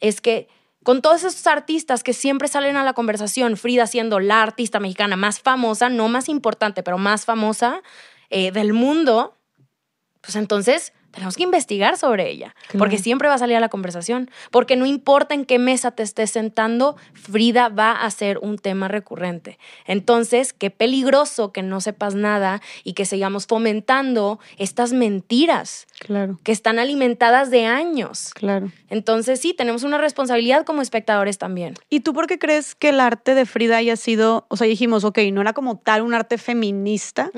[0.00, 0.48] es que
[0.82, 5.14] con todos esos artistas que siempre salen a la conversación, Frida siendo la artista mexicana
[5.14, 7.82] más famosa, no más importante, pero más famosa
[8.30, 9.36] eh, del mundo,
[10.20, 14.30] pues entonces tenemos que investigar sobre ella, porque siempre va a salir a la conversación,
[14.50, 18.88] porque no importa en qué mesa te estés sentando, Frida va a ser un tema
[18.88, 19.58] recurrente.
[19.86, 26.40] Entonces, qué peligroso que no sepas nada y que sigamos fomentando estas mentiras claro.
[26.42, 28.32] que están alimentadas de años.
[28.34, 28.72] Claro.
[28.88, 31.74] Entonces, sí, tenemos una responsabilidad como espectadores también.
[31.90, 35.04] ¿Y tú por qué crees que el arte de Frida haya sido, o sea, dijimos,
[35.04, 37.30] ok, no era como tal un arte feminista,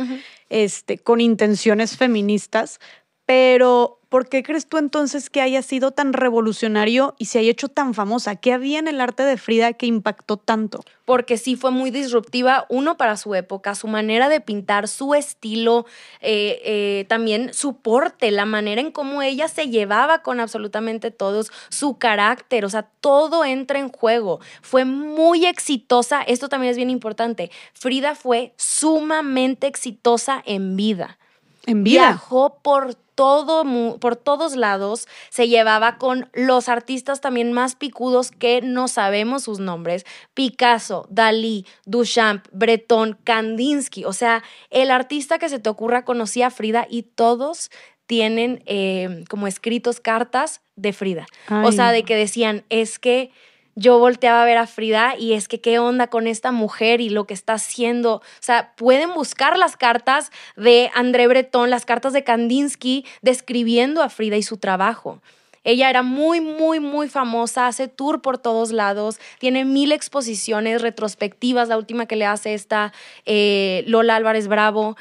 [0.48, 2.78] este, con intenciones feministas,
[3.26, 7.68] pero, ¿por qué crees tú entonces que haya sido tan revolucionario y se haya hecho
[7.68, 8.36] tan famosa?
[8.36, 10.80] ¿Qué había en el arte de Frida que impactó tanto?
[11.06, 15.86] Porque sí fue muy disruptiva, uno para su época, su manera de pintar, su estilo,
[16.20, 21.50] eh, eh, también su porte, la manera en cómo ella se llevaba con absolutamente todos,
[21.70, 24.40] su carácter, o sea, todo entra en juego.
[24.60, 27.50] Fue muy exitosa, esto también es bien importante.
[27.72, 31.18] Frida fue sumamente exitosa en vida
[31.66, 32.08] En vida.
[32.08, 33.64] Viajó por todo,
[33.98, 39.60] por todos lados, se llevaba con los artistas también más picudos que no sabemos sus
[39.60, 40.04] nombres,
[40.34, 46.50] Picasso, Dalí, Duchamp, Breton, Kandinsky, o sea, el artista que se te ocurra conocía a
[46.50, 47.70] Frida y todos
[48.06, 51.26] tienen eh, como escritos cartas de Frida.
[51.64, 53.30] O sea, de que decían, es que
[53.74, 57.08] yo volteaba a ver a Frida y es que qué onda con esta mujer y
[57.08, 58.16] lo que está haciendo.
[58.16, 64.08] O sea, pueden buscar las cartas de André Breton, las cartas de Kandinsky, describiendo a
[64.08, 65.20] Frida y su trabajo.
[65.64, 71.68] Ella era muy, muy, muy famosa, hace tour por todos lados, tiene mil exposiciones retrospectivas,
[71.68, 72.92] la última que le hace esta
[73.24, 74.96] eh, Lola Álvarez Bravo.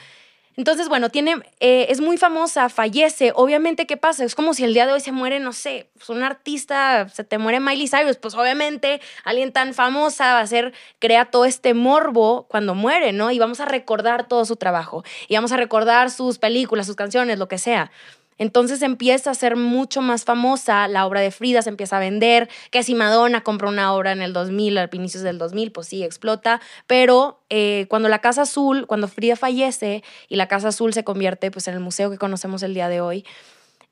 [0.55, 3.31] Entonces, bueno, tiene, eh, es muy famosa, fallece.
[3.35, 4.23] Obviamente, ¿qué pasa?
[4.23, 7.23] Es como si el día de hoy se muere, no sé, pues un artista, se
[7.23, 8.17] te muere Miley Cyrus.
[8.17, 13.31] Pues obviamente alguien tan famosa va a ser, crea todo este morbo cuando muere, ¿no?
[13.31, 15.03] Y vamos a recordar todo su trabajo.
[15.27, 17.91] Y vamos a recordar sus películas, sus canciones, lo que sea.
[18.37, 22.49] Entonces empieza a ser mucho más famosa, la obra de Frida se empieza a vender,
[22.71, 26.03] que si Madonna compró una obra en el 2000, al inicios del 2000, pues sí,
[26.03, 31.03] explota, pero eh, cuando la Casa Azul, cuando Frida fallece y la Casa Azul se
[31.03, 33.25] convierte pues en el museo que conocemos el día de hoy,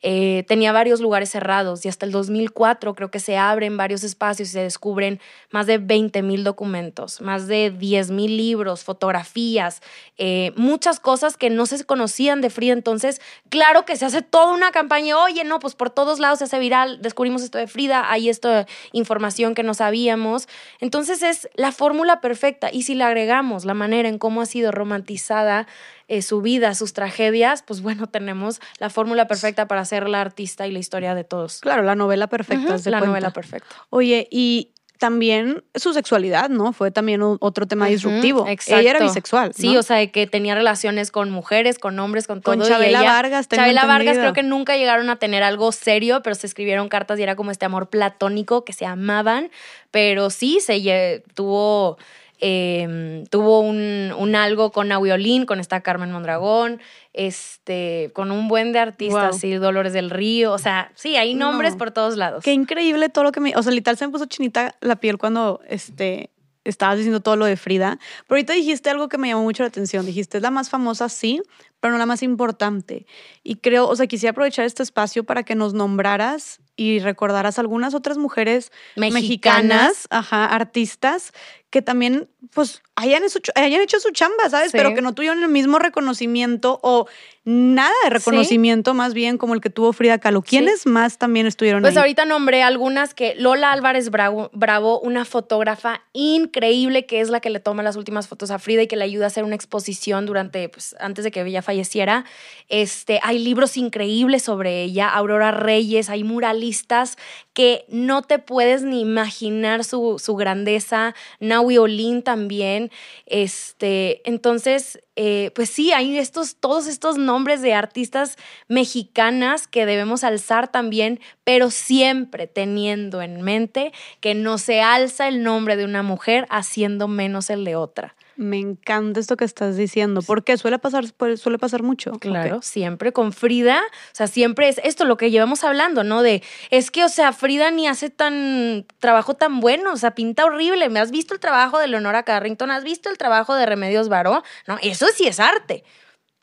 [0.03, 4.49] eh, tenía varios lugares cerrados y hasta el 2004 creo que se abren varios espacios
[4.49, 5.19] y se descubren
[5.51, 9.81] más de 20 mil documentos, más de 10 mil libros, fotografías,
[10.17, 12.73] eh, muchas cosas que no se conocían de Frida.
[12.73, 16.45] Entonces, claro que se hace toda una campaña, oye, no, pues por todos lados se
[16.45, 20.47] hace viral, descubrimos esto de Frida, hay esta información que no sabíamos.
[20.79, 24.71] Entonces es la fórmula perfecta y si le agregamos la manera en cómo ha sido
[24.71, 25.67] romantizada
[26.13, 30.67] eh, su vida, sus tragedias, pues bueno, tenemos la fórmula perfecta para ser la artista
[30.67, 31.59] y la historia de todos.
[31.61, 32.77] Claro, la novela perfecta.
[32.77, 33.07] De la cuenta.
[33.07, 33.67] novela perfecta.
[33.89, 36.73] Oye, y también su sexualidad, ¿no?
[36.73, 38.41] Fue también otro tema disruptivo.
[38.41, 39.05] Ujú, Ella era exacto.
[39.05, 39.53] bisexual.
[39.55, 42.53] Sí, o sea, de que tenía relaciones con mujeres, con hombres, con todo.
[42.55, 45.71] Con y Chabela ella- Vargas, tengo Chabela Vargas creo que nunca llegaron a tener algo
[45.71, 49.49] serio, pero se escribieron cartas y era como este amor platónico que se amaban.
[49.89, 51.97] Pero sí, se tuvo,
[52.41, 56.81] eh, tuvo un, un algo con Auiolín, con esta Carmen Mondragón,
[57.13, 59.39] este, con un buen de artistas, Wow.
[59.39, 60.51] sí, Dolores del Río.
[60.51, 61.77] O sea, sí, hay nombres No.
[61.77, 62.43] por todos lados.
[62.43, 63.55] Qué increíble todo lo que me.
[63.55, 66.31] O sea, literal se me puso chinita la piel cuando este,
[66.63, 67.99] estabas diciendo todo lo de Frida.
[68.27, 70.05] Pero ahorita dijiste algo que me llamó mucho la atención.
[70.05, 71.41] Dijiste, es la más famosa, sí,
[71.79, 73.05] pero no la más importante.
[73.43, 77.93] Y creo, o sea, quisiera aprovechar este espacio para que nos nombraras y recordaras algunas
[77.93, 79.13] otras mujeres Mexicanas.
[79.21, 81.31] mexicanas, ajá, artistas,
[81.71, 84.71] que también, pues, hayan hecho, hayan hecho su chamba, ¿sabes?
[84.71, 84.77] Sí.
[84.77, 87.07] Pero que no tuvieron el mismo reconocimiento o
[87.43, 90.43] nada de reconocimiento, más bien como el que tuvo Frida Kahlo.
[90.43, 92.01] ¿Quiénes más también estuvieron Pues ahí?
[92.01, 97.49] ahorita nombré algunas que Lola Álvarez Bravo, Bravo, una fotógrafa increíble que es la que
[97.49, 100.27] le toma las últimas fotos a Frida y que le ayuda a hacer una exposición
[100.27, 102.25] durante, pues, antes de que ella falleciera.
[102.67, 107.17] Este, hay libros increíbles sobre ella, Aurora Reyes, hay muralistas
[107.53, 112.91] que no te puedes ni imaginar su, su grandeza, Naui Olin también.
[113.25, 118.37] Este, entonces, eh, pues sí, hay estos, todos estos nombres de artistas
[118.67, 123.91] mexicanas que debemos alzar también, pero siempre teniendo en mente
[124.21, 128.15] que no se alza el nombre de una mujer haciendo menos el de otra.
[128.37, 131.05] Me encanta esto que estás diciendo, porque suele pasar,
[131.37, 132.11] suele pasar mucho.
[132.13, 136.21] Claro, siempre con Frida, o sea, siempre es esto lo que llevamos hablando, ¿no?
[136.21, 140.45] De, es que, o sea, Frida ni hace tan trabajo tan bueno, o sea, pinta
[140.45, 140.89] horrible.
[140.89, 142.71] ¿Me has visto el trabajo de Leonora Carrington?
[142.71, 144.43] ¿Has visto el trabajo de Remedios Varo?
[144.67, 145.83] No, eso sí es arte.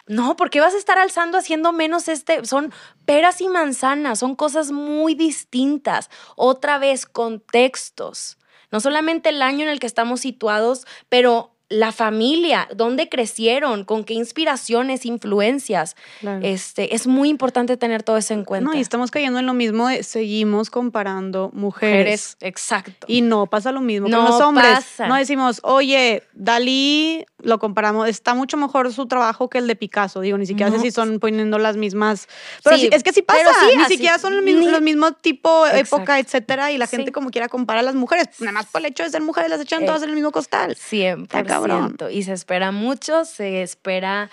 [0.08, 2.44] No, porque vas a estar alzando haciendo menos este?
[2.44, 2.72] Son
[3.04, 6.10] peras y manzanas, son cosas muy distintas.
[6.34, 8.38] Otra vez, contextos.
[8.70, 14.04] No solamente el año en el que estamos situados, pero la familia, dónde crecieron, con
[14.04, 15.96] qué inspiraciones, influencias.
[16.20, 16.40] Claro.
[16.42, 18.70] Este, es muy importante tener todo eso en cuenta.
[18.70, 21.98] No, y estamos cayendo en lo mismo de seguimos comparando mujeres.
[21.98, 23.06] Mujeres, exacto.
[23.06, 24.66] Y no pasa lo mismo No con los hombres.
[24.66, 25.08] pasa.
[25.08, 30.20] No decimos, oye, Dalí, lo comparamos, está mucho mejor su trabajo que el de Picasso.
[30.20, 30.76] Digo, ni siquiera No.
[30.76, 32.28] sé si son poniendo las mismas.
[32.64, 33.40] Pero Sí, sí, es que sí pasa.
[33.60, 35.96] sí, ni así- siquiera son los mismos, ni- los mismos tipo, Exacto.
[35.96, 36.72] época, etcétera.
[36.72, 38.28] Y la gente como quiera compara a las mujeres.
[38.40, 40.32] Nada más por el hecho de ser mujeres las echan Eh, todas en el mismo
[40.32, 40.74] costal.
[40.76, 41.48] 100%.
[41.48, 41.96] cabrón.
[42.10, 44.30] Y se espera mucho, se espera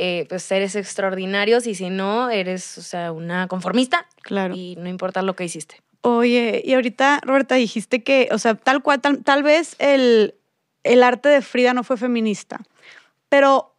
[0.00, 4.54] eh, pues seres extraordinarios y si no, eres o sea, una conformista Claro.
[4.54, 5.82] y no importa lo que hiciste.
[6.02, 10.34] Oye, y ahorita, Roberta, dijiste que, o sea, tal cual, tal, tal vez el,
[10.84, 12.60] el arte de Frida no fue feminista,
[13.28, 13.74] pero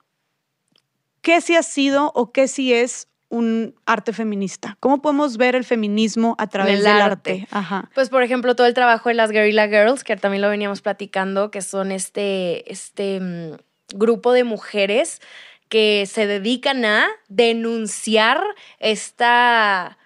[1.21, 4.77] ¿qué sí ha sido o qué sí es un arte feminista?
[4.79, 7.31] ¿Cómo podemos ver el feminismo a través el del arte.
[7.31, 7.47] arte?
[7.51, 7.89] Ajá.
[7.93, 11.51] Pues, por ejemplo, todo el trabajo de las Guerrilla Girls, que también lo veníamos platicando,
[11.51, 13.57] que son este, este mm,
[13.95, 15.21] grupo de mujeres
[15.69, 18.41] que se dedican a denunciar
[18.79, 19.98] esta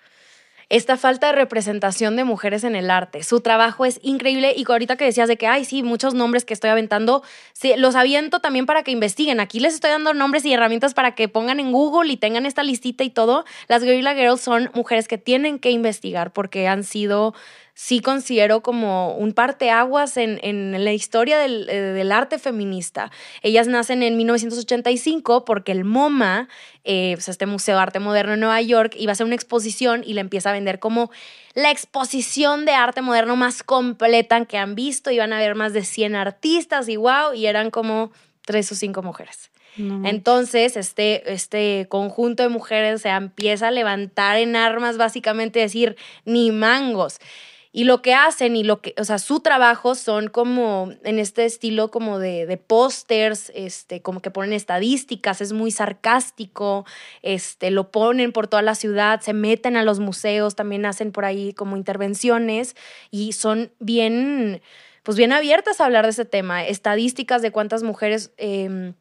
[0.74, 3.22] esta falta de representación de mujeres en el arte.
[3.22, 6.54] Su trabajo es increíble y ahorita que decías de que, ay, sí, muchos nombres que
[6.56, 7.22] estoy aventando,
[7.54, 9.40] sí, los aviento también para que investiguen.
[9.40, 12.64] Aquí les estoy dando nombres y herramientas para que pongan en Google y tengan esta
[12.64, 13.46] listita y todo.
[13.68, 17.36] Las Guerrilla Girls son mujeres que tienen que investigar porque han sido
[17.74, 23.12] sí considero como un parteaguas en, en la historia eh, del, arte feminista.
[23.42, 26.48] Ellas nacen en 1985 porque el MoMA,
[26.84, 30.04] eh, pues, este Museo de Arte Moderno en Nueva York, iba a hacer una exposición
[30.06, 31.12] y la empieza a vender como
[31.56, 35.10] la exposición de arte moderno más completa que han visto.
[35.10, 38.12] Iban a haber más de 100 artistas y wow, y eran como
[38.46, 39.50] tres o cinco mujeres.
[39.76, 45.96] Entonces, este, este conjunto de mujeres se empieza a levantar en armas, básicamente decir,
[46.26, 47.18] ni mangos.
[47.76, 51.44] Y lo que hacen y lo que, o sea, su trabajo son como en este
[51.44, 56.86] estilo como de, de pósters, este, como que ponen estadísticas, es muy sarcástico,
[57.24, 61.26] este, lo ponen por toda la ciudad, se meten a los museos, también hacen por
[61.26, 62.76] ahí como intervenciones
[63.10, 64.62] y son bien,
[65.02, 68.32] pues bien abiertas a hablar de ese tema, estadísticas de cuántas mujeres...
[68.38, 68.94] Em,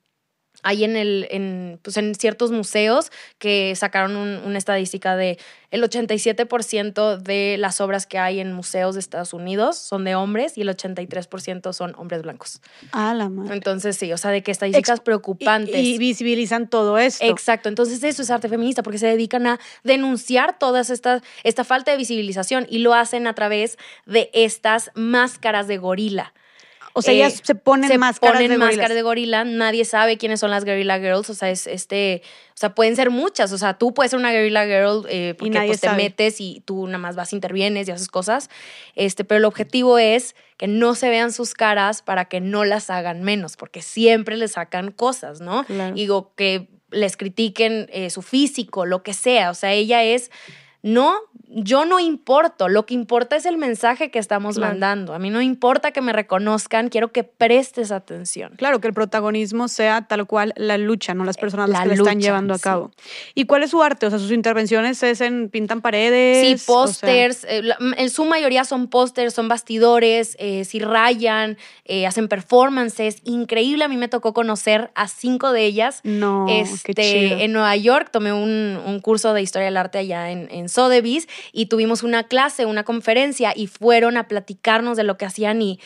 [0.63, 5.39] hay en, el, en, pues en ciertos museos que sacaron una estadística de
[5.73, 10.57] el 87% de las obras que hay en museos de Estados Unidos son de hombres
[10.59, 12.61] y el 83% son hombres blancos.
[12.93, 13.55] Ah, la madre.
[13.55, 15.75] Entonces, sí, o sea, de que estadísticas preocupantes.
[15.75, 17.25] Y, visibilizan todo esto.
[17.25, 17.71] Exacto.
[17.71, 21.97] Entonces, eso es arte feminista porque se dedican a denunciar toda esta, esta falta de
[21.97, 26.35] visibilización y lo hacen a través de estas máscaras de gorila.
[26.95, 29.45] O sea, ellas se ponen se máscaras ponen de máscaras de gorila.
[29.45, 31.31] Nadie sabe quiénes son las Guerrilla Girls.
[31.31, 32.23] O sea, es este.
[32.51, 33.53] O sea, pueden ser muchas.
[33.53, 36.87] O sea, tú puedes ser una Guerrilla Girl eh, porque pues, te metes y tú
[36.87, 38.51] nada más vas, intervienes y haces cosas.
[38.95, 42.91] Este, pero el objetivo es que no se vean sus caras para que no las
[42.91, 45.65] hagan menos, porque siempre les sacan cosas, ¿no?
[45.95, 49.51] Digo, que les critiquen eh, su físico, lo que sea.
[49.51, 50.31] O sea, ella es
[50.83, 51.17] no,
[51.55, 55.15] yo no importo, lo que importa es el mensaje que estamos mandando.
[55.15, 58.55] A mí no importa que me reconozcan, quiero que prestes atención.
[58.57, 62.21] Claro, que el protagonismo sea tal cual la lucha, no las personas que lo están
[62.21, 62.91] llevando a cabo.
[63.35, 64.07] ¿Y cuál es su arte?
[64.07, 66.61] O sea, sus intervenciones es en pintan paredes.
[66.61, 67.63] Sí, pósters, eh,
[67.97, 73.19] en su mayoría son pósters, son bastidores, eh, si rayan, eh, hacen performances.
[73.25, 76.01] Increíble, a mí me tocó conocer a cinco de ellas.
[76.03, 78.73] No, este, En Nueva York tomé un,
[79.03, 83.53] curso de historia del arte allá en, en Sotheby's y tuvimos una clase, una conferencia
[83.55, 85.79] y fueron a platicarnos de lo que hacían y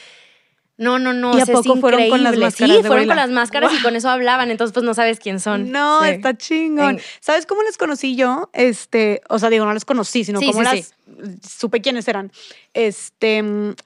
[0.78, 1.36] no, no, no.
[1.36, 2.76] ¿Y a poco fueron con las máscaras?
[2.76, 5.70] Sí, fueron con las máscaras y con eso hablaban, entonces pues no sabes quién son.
[5.72, 7.00] No, está chingón.
[7.20, 8.50] ¿Sabes cómo les conocí yo?
[8.52, 10.94] Este, o sea, digo, no les conocí, sino como las
[11.48, 12.30] supe quiénes eran.
[12.74, 13.42] Este,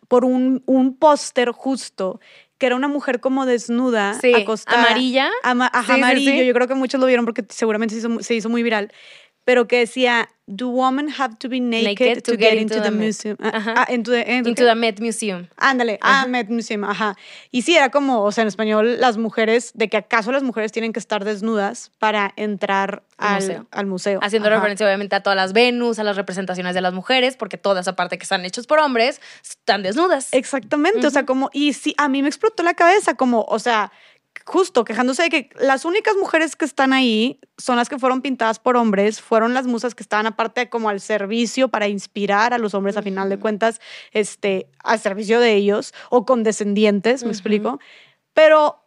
[0.08, 2.20] por un, un póster justo
[2.58, 4.82] que era una mujer como desnuda, acostada.
[4.82, 5.30] Amarilla.
[5.42, 6.42] ajá, amarillo.
[6.42, 8.92] Yo creo que muchos lo vieron porque seguramente se hizo muy viral
[9.50, 13.36] pero que decía, do women have to be naked, to, get, into, the, museum?
[13.40, 15.48] Ah, into the, into, the Met Museum.
[15.56, 17.16] Ándale, ah, Met Museum, ajá.
[17.50, 20.70] Y sí, era como, o sea, en español, las mujeres, de que acaso las mujeres
[20.70, 24.20] tienen que estar desnudas para entrar al, museo.
[24.22, 27.88] Haciendo referencia, obviamente, a todas las Venus, a las representaciones de las mujeres, porque todas,
[27.88, 30.28] aparte que están hechos por hombres, están desnudas.
[30.30, 33.90] Exactamente, o sea, como, y sí, a mí me explotó la cabeza, como, o sea,
[34.50, 38.58] justo quejándose de que las únicas mujeres que están ahí son las que fueron pintadas
[38.58, 42.74] por hombres, fueron las musas que estaban aparte como al servicio para inspirar a los
[42.74, 43.80] hombres a final de cuentas,
[44.10, 47.78] este, al servicio de ellos o condescendientes, me explico.
[48.34, 48.79] Pero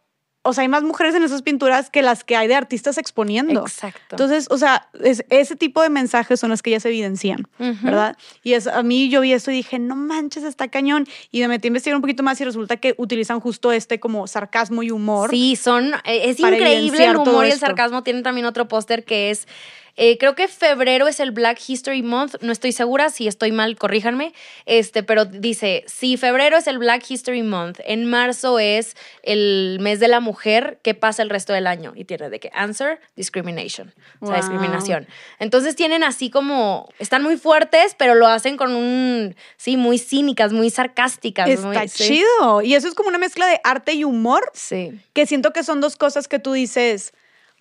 [0.46, 3.62] o sea, hay más mujeres en esas pinturas que las que hay de artistas exponiendo.
[3.62, 4.00] Exacto.
[4.10, 4.88] Entonces, o sea,
[5.30, 8.16] ese tipo de mensajes son los que ellas evidencian, ¿verdad?
[8.42, 11.08] Y es, a mí yo vi esto y dije, no manches, está cañón.
[11.30, 14.26] Y me metí a investigar un poquito más y resulta que utilizan justo este como
[14.26, 15.30] sarcasmo y humor.
[15.30, 18.02] Sí, son, e, es increíble el humor y el sarcasmo.
[18.02, 19.48] Tienen también otro póster que es
[19.96, 23.76] eh, creo que febrero es el Black History Month, no estoy segura, si estoy mal,
[23.76, 24.32] corríjanme,
[24.66, 30.00] este, pero dice, si febrero es el Black History Month, en marzo es el mes
[30.00, 31.92] de la mujer, ¿qué pasa el resto del año?
[31.94, 35.06] Y tiene de que answer, discrimination, o sea, discriminación.
[35.38, 40.52] Entonces tienen así como, están muy fuertes, pero lo hacen con un, sí, muy cínicas,
[40.52, 41.48] muy sarcásticas.
[41.48, 42.62] Está chido.
[42.62, 44.50] Y eso es como una mezcla de arte y humor.
[44.54, 45.00] Sí.
[45.12, 47.12] Que siento que son dos cosas que tú dices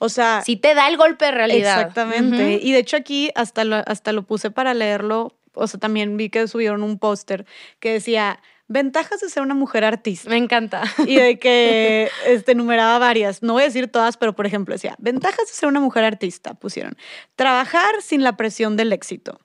[0.04, 0.42] o sea.
[0.46, 1.80] Sí te da el golpe de realidad.
[1.80, 2.60] Exactamente.
[2.62, 5.34] Y de hecho aquí hasta lo, hasta lo puse para leerlo.
[5.54, 7.46] O sea, también vi que subieron un póster
[7.80, 8.40] que decía.
[8.70, 10.30] Ventajas de ser una mujer artista.
[10.30, 10.84] Me encanta.
[11.06, 13.44] Y de que este, numeraba varias.
[13.44, 16.54] No voy a decir todas, pero por ejemplo decía, ventajas de ser una mujer artista,
[16.54, 16.98] pusieron.
[17.36, 19.40] Trabajar sin la presión del éxito.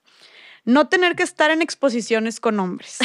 [0.63, 2.99] No tener que estar en exposiciones con hombres.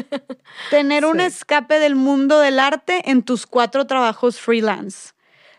[0.70, 5.12] tener un escape del mundo del arte en tus cuatro trabajos freelance.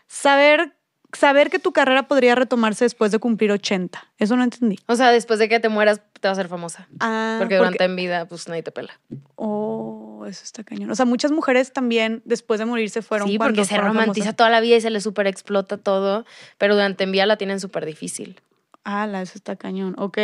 [0.08, 0.74] Saber
[1.16, 4.02] saber que tu carrera podría retomarse después de cumplir 80.
[4.18, 4.78] Eso no entendí.
[4.86, 6.88] O sea, después de que te mueras, te vas a ser famosa.
[7.00, 8.98] Ah, porque durante en vida, pues nadie te pela.
[9.36, 10.90] Oh, eso está cañón.
[10.90, 13.28] O sea, muchas mujeres también después de morir se fueron.
[13.28, 14.36] Sí, porque se romantiza famosas.
[14.36, 16.24] toda la vida y se le super explota todo,
[16.58, 18.40] pero durante en vida la tienen súper difícil.
[18.84, 19.94] Ah, la, eso está cañón.
[19.98, 20.18] Ok.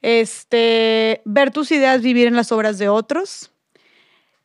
[0.00, 3.50] Este, ver tus ideas vivir en las obras de otros.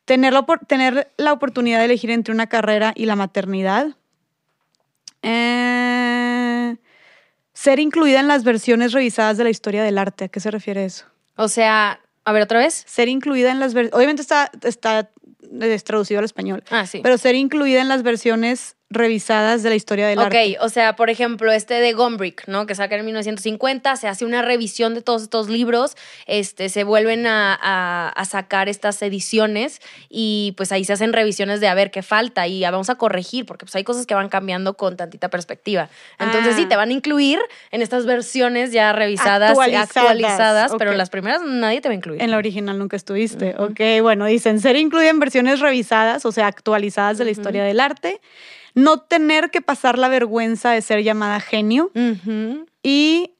[0.04, 3.96] Tener la, opor- tener la oportunidad de elegir entre una carrera y la maternidad.
[5.22, 6.76] Eh,
[7.52, 10.24] ser incluida en las versiones revisadas de la historia del arte.
[10.24, 11.06] ¿A qué se refiere eso?
[11.36, 12.84] O sea, a ver otra vez.
[12.86, 13.96] Ser incluida en las versiones.
[13.96, 15.10] Obviamente está, está
[15.60, 16.64] eh, traducido al español.
[16.70, 17.00] Ah, sí.
[17.02, 20.56] Pero ser incluida en las versiones revisadas de la historia del Ok, arte.
[20.60, 22.66] o sea, por ejemplo, este de Gombrich, ¿no?
[22.66, 27.26] Que saca en 1950, se hace una revisión de todos estos libros, este, se vuelven
[27.26, 31.90] a, a- a sacar estas ediciones y pues ahí se hacen revisiones de a ver
[31.90, 34.96] qué falta y ah, vamos a corregir, porque pues hay cosas que van cambiando con
[34.96, 35.88] tantita perspectiva.
[36.18, 36.56] Entonces Ah.
[36.56, 37.38] sí, te van a incluir
[37.70, 40.92] en estas versiones ya revisadas, Actualizadas, actualizadas, pero ok.
[40.92, 42.22] en las primeras nadie te va a incluir.
[42.22, 43.54] En la original nunca estuviste.
[43.58, 47.80] Ok, bueno, dicen ser incluida en versiones revisadas, o sea, actualizadas de la historia del
[47.80, 48.20] arte.
[48.74, 51.90] No tener que pasar la vergüenza de ser llamada genio
[52.82, 53.34] y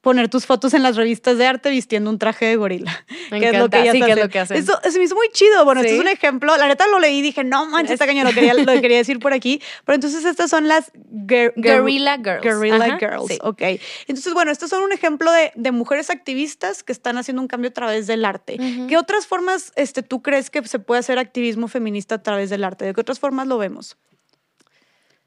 [0.00, 3.04] poner tus fotos en las revistas de arte vistiendo un traje de gorila.
[3.32, 4.22] Me que es lo que ellas Sí, que es hacen.
[4.24, 4.56] lo que hacen.
[4.56, 5.64] Eso, eso me hizo muy chido.
[5.64, 5.96] Bueno, este Sí.
[5.96, 6.56] es un ejemplo.
[6.56, 9.18] La neta lo leí y dije, no manches, está cañón, lo quería, lo quería decir
[9.18, 9.60] por aquí.
[9.84, 12.42] Pero entonces estas son las guer- guer- Guerrilla Girls.
[12.42, 13.38] Guerrilla Ajá, Girls, sí.
[13.42, 13.60] ok.
[14.06, 17.68] Entonces, bueno, estos son un ejemplo de, de mujeres activistas que están haciendo un cambio
[17.70, 18.56] a través del arte.
[18.88, 22.62] ¿Qué otras formas este, tú crees que se puede hacer activismo feminista a través del
[22.64, 22.84] arte?
[22.86, 23.98] ¿De qué otras formas lo vemos?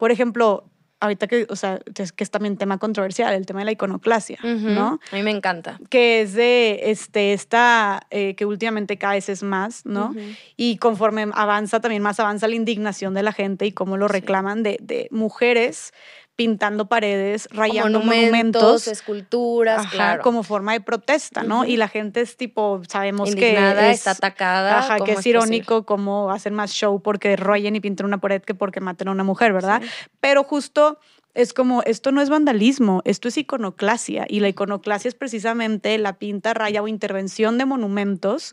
[0.02, 0.66] Por ejemplo,
[1.00, 4.40] ahorita que, o sea, es que es también tema controversial, el tema de la iconoclasia,
[4.44, 4.70] Ujú.
[4.70, 5.00] ¿no?
[5.12, 5.80] A mí me encanta.
[5.92, 10.08] que es de este, esta, eh, que últimamente cada vez es más, ¿no?
[10.10, 10.20] Ujú.
[10.58, 14.14] Y conforme avanza, también más avanza la indignación de la gente y cómo lo Sí.
[14.14, 15.94] reclaman de, de mujeres
[16.36, 18.88] pintando paredes, rayando monumentos, monumentos.
[18.88, 20.24] esculturas, Ajá, claro.
[20.24, 21.66] como forma de protesta, ¿no?
[21.66, 24.80] Y la gente es tipo, sabemos Indignada, que es, está atacada.
[24.80, 28.42] Ajá, ¿cómo que es, irónico cómo hacen más show porque rayen y pintan una pared
[28.42, 29.82] que porque maten a una mujer, ¿verdad?
[29.84, 29.90] Sí.
[30.20, 30.98] Pero justo
[31.34, 34.26] es como, esto no es vandalismo, esto es iconoclasia.
[34.28, 38.52] Y la iconoclasia es precisamente la pinta, raya o intervención de monumentos.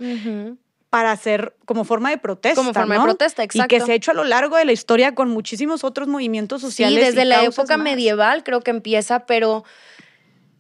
[0.91, 2.57] Para hacer como forma de protesta.
[2.61, 3.05] Como forma de ¿no?
[3.05, 3.87] protesta, Y que exacto.
[3.87, 6.99] se ha hecho a lo largo de la historia con muchísimos otros movimientos Sí, sociales.
[7.03, 7.85] y desde la época más.
[7.85, 9.65] medieval creo que empieza, pero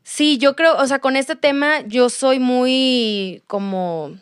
[0.02, 4.18] sí, yo creo, o sea, con este tema yo soy muy como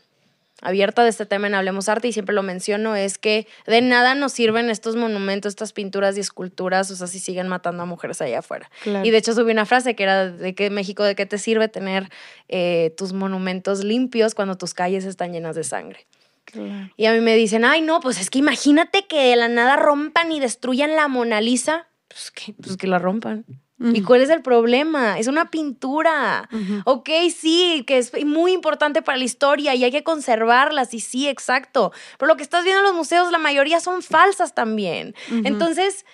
[0.63, 4.15] abierta de este tema en Hablemos Arte y siempre lo menciono, es que de nada
[4.15, 8.21] nos sirven estos monumentos, estas pinturas y esculturas, o sea, si siguen matando a mujeres
[8.23, 8.71] allá afuera.
[8.83, 9.07] Claro.
[9.07, 11.69] Y de hecho subí una frase que era de que México, ¿de qué te sirve
[11.69, 12.09] tener
[12.49, 16.07] eh, tus monumentos limpios cuando tus calles están llenas de sangre?
[16.45, 16.91] Claro.
[16.97, 19.77] Y a mí me dicen, ay, no, pues es que imagínate que de la nada
[19.77, 21.89] rompan y destruyan la Mona Lisa.
[22.09, 23.45] Pues que, pues que la rompan.
[23.79, 25.19] ¿Y cuál es el problema?
[25.19, 26.49] Es una pintura.
[26.51, 26.81] Ujú.
[26.87, 31.29] Ok, sí, que es muy importante para la historia y hay que conservarlas, y sí,
[31.29, 31.93] exacto.
[32.19, 35.15] Pero lo que estás viendo en los museos, la mayoría son falsas también.
[35.45, 36.07] Entonces,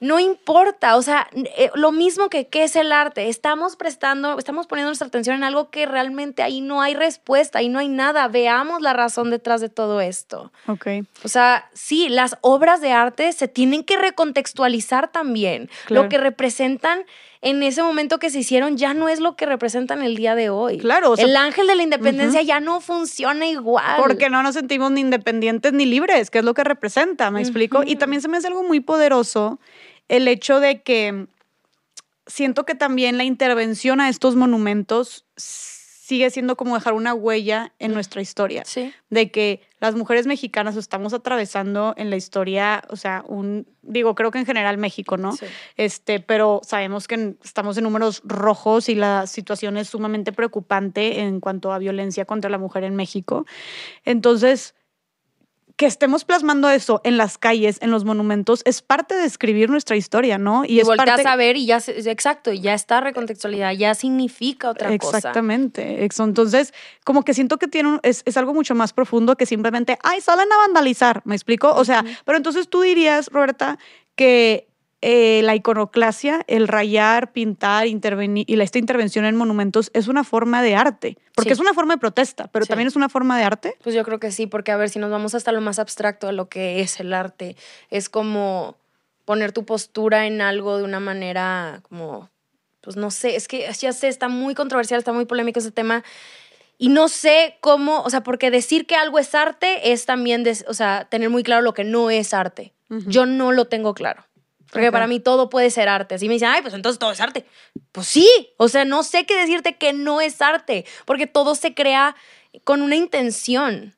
[0.00, 4.68] no importa, o sea, eh, lo mismo que qué es el arte, estamos prestando, estamos
[4.68, 8.28] poniendo nuestra atención en algo que realmente ahí no hay respuesta, ahí no hay nada,
[8.28, 10.52] veamos la razón detrás de todo esto.
[10.68, 10.86] Ok.
[11.24, 15.68] O sea, sí, las obras de arte se tienen que recontextualizar también.
[15.86, 16.04] Claro.
[16.04, 17.04] Lo que representan
[17.40, 20.50] en ese momento que se hicieron ya no es lo que representan el día de
[20.50, 20.78] hoy.
[20.78, 23.96] Claro, o sea- el ángel de la independencia ya no funciona igual.
[23.98, 27.82] Porque no nos sentimos ni independientes ni libres, que es lo que representa, ¿me explico?
[27.86, 29.60] Y también se me hace algo muy poderoso
[30.08, 31.26] el hecho de que
[32.26, 35.24] siento que también la intervención a estos monumentos
[36.08, 38.62] sigue siendo como dejar una huella en nuestra historia.
[38.64, 38.94] Sí.
[39.10, 44.30] De que las mujeres mexicanas estamos atravesando en la historia, o sea, un, digo, creo
[44.30, 45.32] que en general México, ¿no?
[45.32, 45.44] Sí.
[45.76, 51.40] Este, pero sabemos que estamos en números rojos y la situación es sumamente preocupante en
[51.40, 53.44] cuanto a violencia contra la mujer en México.
[54.06, 54.74] Entonces,
[55.78, 59.94] que estemos plasmando eso en las calles, en los monumentos, es parte de escribir nuestra
[59.94, 60.64] historia, ¿no?
[60.64, 64.70] Y, es volteas parte, a ver y ya, exacto, y ya está recontextualidad, ya significa
[64.70, 65.18] otra cosa.
[65.18, 66.04] Exactamente.
[66.04, 66.74] ex- Entonces,
[67.04, 70.20] como que siento que tiene un- es, es algo mucho más profundo que simplemente, ay,
[70.20, 71.72] salen a vandalizar, ¿me explico?
[71.72, 73.78] O sea, pero entonces tú dirías, Roberta,
[74.16, 74.66] que
[75.00, 80.24] eh, la iconoclasia, el rayar, pintar, intervenir y la, esta intervención en monumentos es una
[80.24, 81.54] forma de arte, porque Sí.
[81.54, 82.68] es una forma de protesta, pero Sí.
[82.70, 83.74] también es una forma de arte.
[83.82, 86.26] Pues yo creo que sí, porque a ver, si nos vamos hasta lo más abstracto
[86.26, 87.54] de lo que es el arte,
[87.90, 88.76] es como
[89.24, 92.28] poner tu postura en algo de una manera como,
[92.80, 96.02] pues no sé, es que ya sé, está muy controversial, está muy polémico ese tema.
[96.80, 100.74] Y no sé cómo, o sea, porque decir que algo es arte es también, o
[100.74, 102.72] sea, tener muy claro lo que no es arte.
[102.88, 104.24] Yo no lo tengo claro.
[104.70, 104.92] Porque Ok.
[104.92, 106.14] para mí todo puede ser arte.
[106.14, 107.46] Así me dicen, ay, pues entonces todo es arte.
[107.92, 111.74] Pues sí, o sea, no sé qué decirte que no es arte, porque todo se
[111.74, 112.16] crea
[112.64, 113.94] con una intención.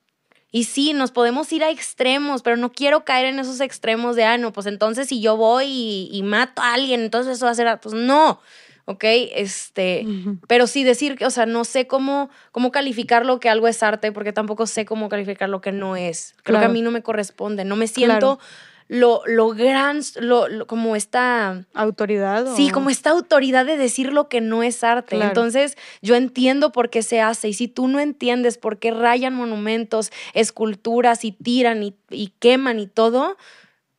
[0.52, 4.24] Y sí, nos podemos ir a extremos, pero no quiero caer en esos extremos de,
[4.24, 7.52] ah, no, pues entonces si yo voy y, y mato a alguien, entonces eso va
[7.52, 7.82] a ser, arte".
[7.88, 8.40] pues no,
[8.84, 9.04] ¿ok?
[9.04, 10.38] Este, Ujú.
[10.48, 13.80] pero sí decir que, o sea, no sé cómo, cómo calificar lo que algo es
[13.84, 16.34] arte, porque tampoco sé cómo calificar lo que no es.
[16.42, 16.72] Creo que a Claro.
[16.72, 18.40] mí no me corresponde, no me siento
[18.92, 21.64] lo, lo gran, lo, lo- como esta...
[21.74, 22.48] ¿Autoridad?
[22.48, 25.14] o- Sí, como esta autoridad de decir lo que no es arte.
[25.14, 25.28] Claro.
[25.30, 27.48] Entonces, yo entiendo por qué se hace.
[27.48, 32.80] Y si tú no entiendes por qué rayan monumentos, esculturas y tiran y, y queman
[32.80, 33.36] y todo,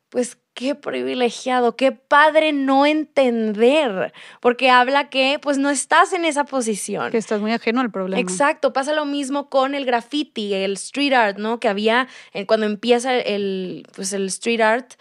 [0.09, 4.13] pues qué privilegiado, qué padre no entender.
[4.39, 7.11] Porque habla que pues no estás en esa posición.
[7.11, 8.21] Que estás muy ajeno al problema.
[8.21, 11.59] Exacto, pasa lo mismo con el graffiti, el street art, ¿no?
[11.59, 14.93] Que había eh, cuando empieza el, pues el street art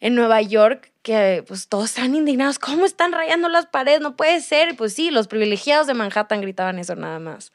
[0.00, 4.00] en Nueva York, que pues todos están indignados, ¿cómo están rayando las paredes?
[4.00, 4.76] No puede ser.
[4.76, 7.52] Pues sí, los privilegiados de Manhattan gritaban eso nada más.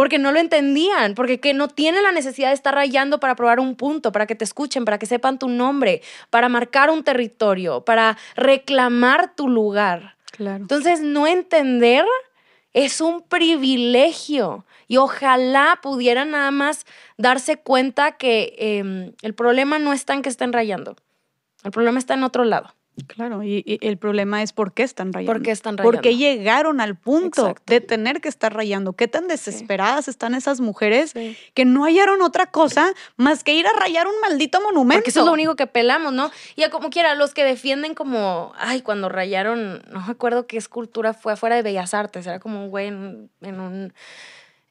[0.00, 3.60] Porque no lo entendían, porque que no tiene la necesidad de estar rayando para probar
[3.60, 7.84] un punto, para que te escuchen, para que sepan tu nombre, para marcar un territorio,
[7.84, 10.16] para reclamar tu lugar.
[10.30, 10.56] Claro.
[10.56, 12.06] Entonces, no entender
[12.72, 16.86] es un privilegio y ojalá pudieran nada más
[17.18, 20.96] darse cuenta que em, el problema no está en que estén rayando,
[21.62, 22.72] el problema está en otro lado.
[23.06, 25.32] Claro, y, y el problema es por qué están rayando.
[25.32, 26.18] ¿Por qué están ¿Por qué rayando?
[26.18, 27.72] llegaron al punto Exacto.
[27.72, 28.92] de tener que estar rayando?
[28.94, 31.14] ¿Qué tan desesperadas están esas mujeres
[31.54, 35.00] que no hallaron otra cosa más que ir a rayar un maldito monumento?
[35.00, 36.30] Porque eso es lo único que pelamos, ¿no?
[36.56, 40.56] Y a como quiera, los que defienden como, ay, cuando rayaron, no me acuerdo qué
[40.56, 43.92] escultura fue afuera de Bellas Artes, era como un güey en, en un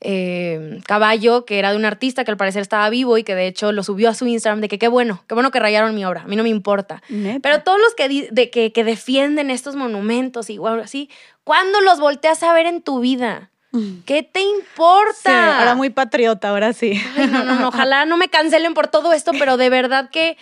[0.02, 3.48] eh, caballo que era de un artista que al parecer estaba vivo y que de
[3.48, 6.06] hecho lo subió a su Instagram de que qué bueno, qué bueno que rayaron mi
[6.06, 7.02] obra, a mí no me importa.
[7.10, 7.40] Neta.
[7.42, 11.10] Pero todos los que, de, que, que defienden estos monumentos y así,
[11.44, 13.52] ¿cuándo los volteas a ver en tu vida?
[13.72, 14.00] Mm.
[14.06, 15.14] ¿Qué te importa?
[15.24, 17.00] Sí, ahora muy patriota, ahora sí.
[17.18, 20.38] Ay, no, no, no, ojalá no me cancelen por todo esto, pero de verdad que,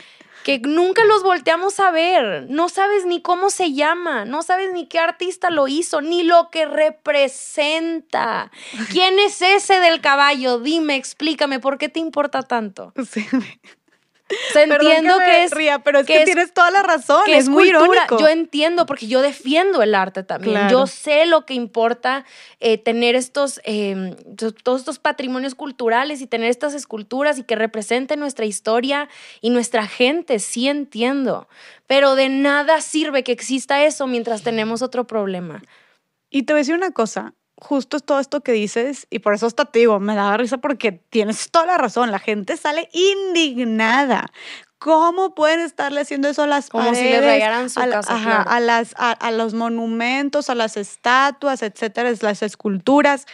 [0.47, 2.45] que nunca los volteamos a ver.
[2.49, 6.49] No sabes ni cómo se llama, no sabes ni qué artista lo hizo, ni lo
[6.51, 8.49] que representa.
[8.89, 10.59] ¿Quién es ese del caballo?
[10.59, 12.93] Dime, explícame, ¿por qué te importa tanto?
[13.11, 13.25] Sí.
[14.29, 15.51] O sea, entiendo me que es...
[15.51, 17.21] ría, pero es que, que es- tienes toda la razón.
[17.25, 17.87] que es, muy cultura.
[18.05, 18.19] irónico.
[18.19, 20.53] Yo entiendo porque yo defiendo el arte también.
[20.53, 20.69] Claro.
[20.69, 22.25] Yo sé lo que importa
[22.59, 27.55] eh, tener estos, eh, to- todos estos patrimonios culturales y tener estas esculturas y que
[27.55, 29.07] representen nuestra historia
[29.39, 30.39] y nuestra gente.
[30.39, 31.47] Sí entiendo.
[31.87, 35.61] Pero de nada sirve que exista eso mientras tenemos otro problema.
[36.29, 39.33] Y te voy a decir una cosa, justo es todo esto que dices, y por
[39.33, 42.89] eso hasta te digo, me da risa porque tienes toda la razón, la gente sale
[42.93, 44.27] indignada.
[44.79, 48.43] ¿Cómo pueden estarle haciendo eso a las Como si les rayaran su a, casa, ajá,
[48.43, 48.49] claro.
[48.51, 53.25] a las, a, a los monumentos, a las estatuas, etcétera, las esculturas?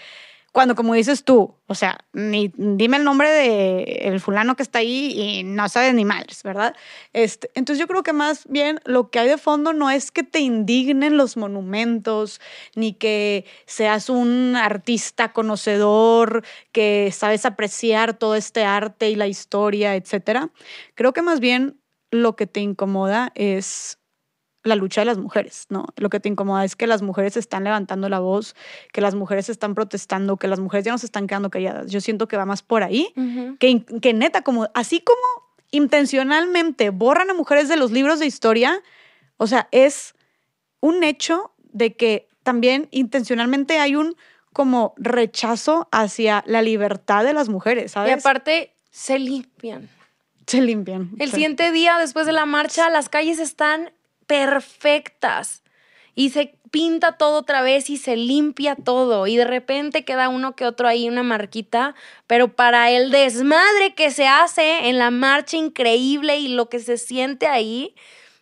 [0.54, 5.12] Cuando, como dices tú, o sea, dime el nombre de el fulano que está ahí
[5.40, 6.76] y no sabes ni madres, ¿verdad?
[7.12, 10.22] Este, entonces yo creo que más bien lo que hay de fondo no es que
[10.22, 12.40] te indignen los monumentos,
[12.76, 19.96] ni que seas un artista conocedor, que sabes apreciar todo este arte y la historia,
[19.96, 20.52] etcétera.
[20.94, 21.82] Creo que más bien
[22.12, 23.98] lo que te incomoda es
[24.64, 25.86] la lucha de las mujeres, ¿no?
[25.98, 28.56] Lo que te incomoda es que las mujeres están levantando la voz,
[28.92, 31.92] que las mujeres están protestando, que las mujeres ya no se están quedando calladas.
[31.92, 33.14] Yo siento que va más por ahí,
[33.60, 35.20] que, que neta, como, así como
[35.72, 38.82] intencionalmente borran a mujeres de los libros de historia,
[39.38, 40.16] o sea, es
[40.80, 44.16] un hecho de que también intencionalmente hay un
[44.54, 48.20] como rechazo hacia la libertad de las mujeres, Y ¿sabes?
[48.20, 49.90] aparte, se limpian.
[50.46, 51.10] se limpian.
[51.18, 51.36] El sí.
[51.36, 53.92] siguiente día, después de la marcha, las calles están
[54.34, 55.62] perfectas
[56.16, 60.56] y se pinta todo otra vez y se limpia todo y de repente queda uno
[60.56, 61.94] que otro ahí, una marquita,
[62.26, 66.98] pero para el desmadre que se hace en la marcha increíble y lo que se
[66.98, 67.94] siente ahí,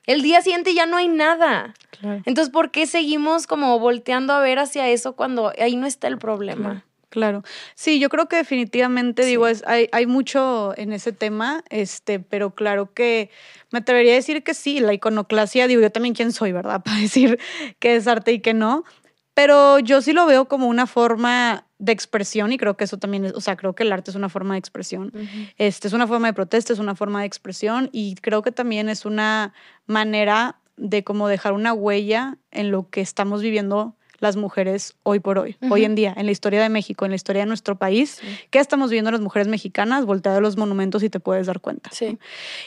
[0.05, 1.73] el día siguiente ya no hay nada.
[1.99, 2.21] Claro.
[2.25, 6.17] Entonces, ¿por qué seguimos como volteando a ver hacia eso cuando ahí no está el
[6.17, 6.69] problema?
[6.69, 7.43] Claro, Claro.
[7.75, 12.55] Sí, yo creo que definitivamente, digo, es, hay, hay mucho en ese tema, este, pero
[12.55, 13.29] claro que
[13.69, 16.81] me atrevería a decir que sí, la iconoclasia, digo, yo también quién soy, ¿verdad?
[16.85, 17.37] Para decir
[17.79, 18.85] que es arte y que no,
[19.33, 23.25] pero yo sí lo veo como una forma de expresión y creo que eso también
[23.25, 25.11] es, o sea, creo que el arte es una forma de expresión.
[25.57, 28.87] Este, es una forma de protesta, es una forma de expresión y creo que también
[28.87, 29.53] es una
[29.85, 35.39] manera de como dejar una huella en lo que estamos viviendo las mujeres hoy por
[35.39, 38.21] hoy, hoy en día, en la historia de México, en la historia de nuestro país.
[38.51, 40.05] ¿Qué estamos viendo las mujeres mexicanas?
[40.05, 41.89] Voltea de los monumentos y te puedes dar cuenta.
[41.91, 42.19] Sí.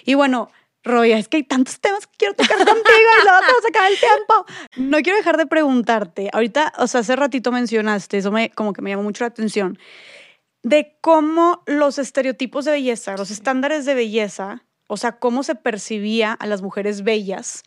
[0.05, 0.51] Y bueno,
[0.83, 3.69] Roya, es que hay tantos temas que quiero tocar contigo y luego te vas a
[3.69, 4.47] acabar el tiempo.
[4.77, 6.29] No quiero dejar de preguntarte.
[6.33, 9.79] Ahorita, o sea, hace ratito mencionaste, eso me, como que me llamó mucho la atención,
[10.63, 16.33] de cómo los estereotipos de belleza, los estándares de belleza, o sea, cómo se percibía
[16.33, 17.63] a las mujeres bellas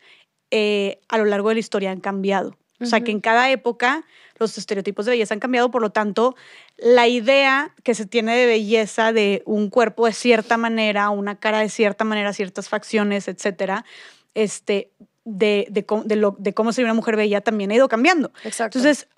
[0.50, 2.56] eh, a lo largo de la historia han cambiado.
[2.80, 4.04] O sea, que en cada época
[4.38, 6.36] los estereotipos de belleza han cambiado, por lo tanto,
[6.76, 11.58] la idea que se tiene de belleza de un cuerpo de cierta manera, una cara
[11.58, 13.84] de cierta manera, ciertas facciones, etcétera,
[14.34, 14.92] este,
[15.28, 18.32] de, de, de, lo, de cómo ser una mujer bella también ha ido cambiando.
[18.44, 18.78] Exacto.
[18.78, 19.08] Entonces,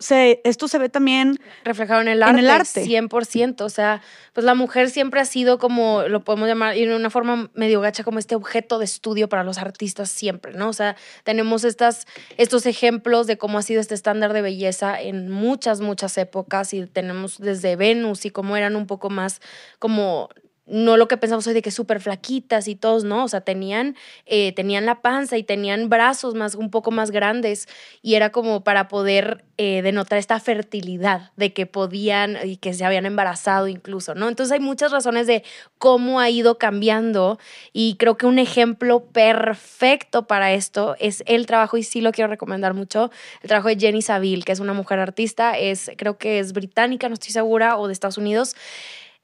[0.00, 2.32] se, esto se ve también reflejado en el arte.
[2.32, 2.84] En el arte.
[2.84, 3.62] 100%.
[3.62, 4.02] O sea,
[4.34, 7.80] pues la mujer siempre ha sido como, lo podemos llamar, y en una forma medio
[7.80, 10.68] gacha, como este objeto de estudio para los artistas siempre, ¿no?
[10.68, 15.30] O sea, tenemos estas, estos ejemplos de cómo ha sido este estándar de belleza en
[15.30, 19.40] muchas, muchas épocas y tenemos desde Venus y cómo eran un poco más
[19.78, 20.28] como
[20.66, 23.24] no lo que pensamos hoy de que súper flaquitas y todos, ¿no?
[23.24, 27.68] O sea, tenían, eh, tenían la panza y tenían brazos más, un poco más grandes
[28.02, 32.84] y era como para poder eh, denotar esta fertilidad de que podían y que se
[32.84, 34.28] habían embarazado incluso, ¿no?
[34.28, 35.44] Entonces hay muchas razones de
[35.78, 37.38] cómo ha ido cambiando
[37.72, 42.28] y creo que un ejemplo perfecto para esto es el trabajo, y sí lo quiero
[42.28, 43.10] recomendar mucho,
[43.42, 47.08] el trabajo de Jenny Saville, que es una mujer artista, es, creo que es británica,
[47.08, 48.56] no estoy segura, o de Estados Unidos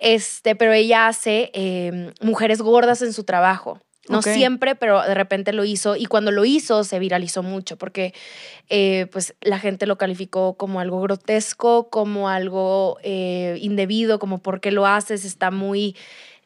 [0.00, 3.78] este, pero ella hace em, mujeres gordas en su trabajo.
[4.08, 8.12] No siempre, pero de repente lo hizo y cuando lo hizo se viralizó mucho porque
[8.68, 14.72] eh, pues la gente lo calificó como algo grotesco, como algo eh, indebido, como porque
[14.72, 15.96] lo haces, está muy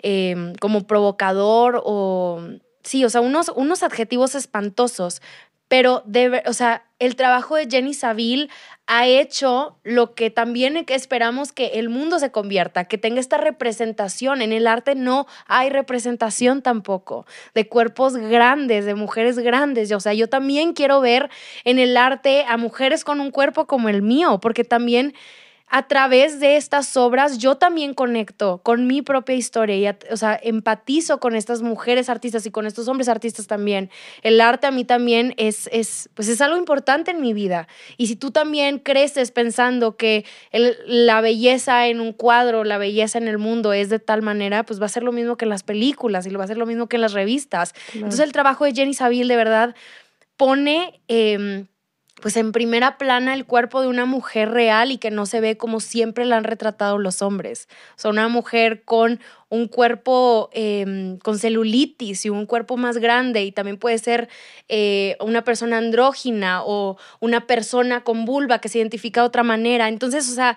[0.03, 2.43] em, como provocador o
[2.83, 5.23] sí, o sea, unos, unos adjetivos espantosos,
[5.69, 6.05] pero
[6.47, 8.51] o sea, el trabajo de Jenny Saville
[8.87, 14.43] ha hecho lo que también esperamos que el mundo se convierta, que tenga esta representación.
[14.43, 19.91] En el arte no hay representación tampoco de cuerpos grandes, de mujeres grandes.
[19.93, 21.31] O sea, yo también quiero ver
[21.65, 25.15] en el arte a mujeres con un cuerpo como el mío, porque también
[25.75, 30.39] a través de estas obras yo también conecto con mi propia historia y, o sea,
[30.41, 33.91] empatizo con estas mujeres artistas y con estos hombres artistas también.
[34.23, 37.67] El arte a mí también es, es, pues es algo importante en mi vida.
[37.97, 40.25] Y si tú también creces pensando que
[40.87, 44.81] la belleza en un cuadro, la belleza en el mundo es de tal manera, pues
[44.81, 46.67] va a ser lo mismo que en las películas y lo va a ser lo
[46.67, 47.75] mismo que en las revistas.
[47.95, 49.75] Entonces el trabajo de Jenny Saville de verdad
[50.37, 51.01] pone...
[51.09, 51.67] Em,
[52.25, 55.59] pues en primera plana el cuerpo de una mujer real y que no se ve
[55.59, 57.69] como siempre la han retratado los hombres.
[57.97, 59.21] O sea, una mujer con
[59.51, 64.31] un cuerpo em, con celulitis y un cuerpo más grande y también puede ser
[64.71, 69.89] eh, una persona andrógina o una persona con vulva que se identifica de otra manera.
[69.89, 70.57] Entonces, o sea,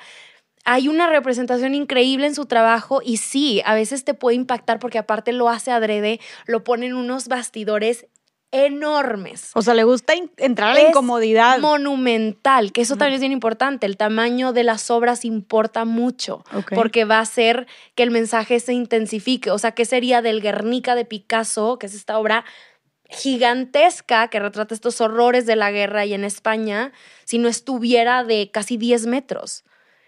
[0.63, 4.99] hay una representación increíble en su trabajo y sí, a veces te puede impactar porque
[4.99, 8.07] aparte lo hace adrede, lo pone en unos bastidores
[8.51, 9.51] enormes.
[9.53, 11.59] O sea, le gusta entrar a la incomodidad.
[11.59, 13.85] Monumental, que eso también es bien importante.
[13.85, 16.43] El tamaño de las obras importa mucho,
[16.73, 19.51] porque va a hacer que el mensaje se intensifique.
[19.51, 22.45] O sea, ¿qué sería del Guernica de Picasso, que es esta obra
[23.09, 26.91] gigantesca que retrata estos horrores de la guerra y en España,
[27.25, 29.63] si no estuviera de casi 10 metros?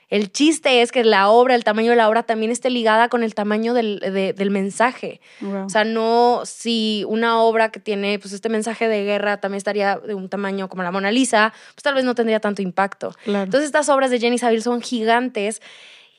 [0.10, 3.22] El chiste es que la obra, el tamaño de la obra también esté ligada con
[3.22, 5.22] el tamaño del, mensaje.
[5.42, 9.98] O sea, no si una obra que tiene pues este mensaje de guerra también estaría
[9.98, 13.14] de un tamaño como la Mona Lisa, pues tal vez no tendría tanto impacto.
[13.26, 15.62] Entonces estas obras de Jenny Saville son gigantes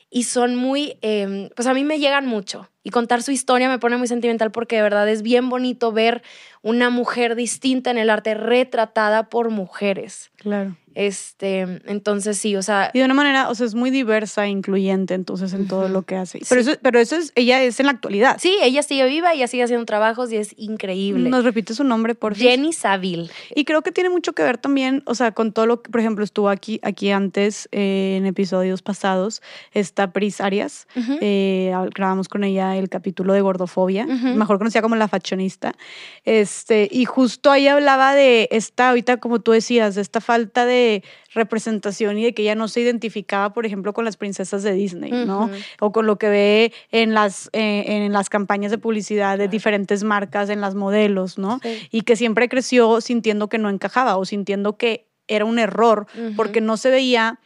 [0.09, 2.69] y son muy, em, pues a mí me llegan mucho.
[2.83, 6.23] Y contar su historia me pone muy sentimental porque de verdad es bien bonito ver
[6.63, 10.31] una mujer distinta en el arte retratada por mujeres.
[10.37, 10.75] Claro.
[10.93, 12.91] Este, entonces sí, o sea.
[12.93, 16.01] Y de una manera, o sea, es muy diversa e incluyente entonces en todo lo
[16.01, 16.41] que hace.
[16.49, 18.37] Pero, eso, pero eso es, ella es en la actualidad.
[18.39, 21.29] Sí, ella sigue viva, ella sigue haciendo trabajos y es increíble.
[21.29, 22.49] ¿Nos repite su nombre, por favor?
[22.49, 23.29] Jenny Saville.
[23.55, 26.01] Y creo que tiene mucho que ver también, o sea, con todo lo que, por
[26.01, 29.41] ejemplo, estuvo aquí, aquí antes eh, en episodios pasados,
[29.73, 30.87] está Pris Arias.
[31.21, 35.73] Eh, grabamos con ella el capítulo de gordofobia, mejor conocida como la fashionista.
[36.23, 41.03] Este, y justo ahí hablaba de esta, ahorita como tú decías, de esta falta de
[41.33, 45.11] representación y de que ella no se identificaba, por ejemplo, con las princesas de Disney,
[45.11, 45.49] ¿no?
[45.79, 50.03] O con lo que ve en las, eh, en las campañas de publicidad de diferentes
[50.03, 51.59] marcas, en las modelos, ¿no?
[51.91, 56.61] Y que siempre creció sintiendo que no encajaba o sintiendo que era un error porque
[56.61, 57.39] no se veía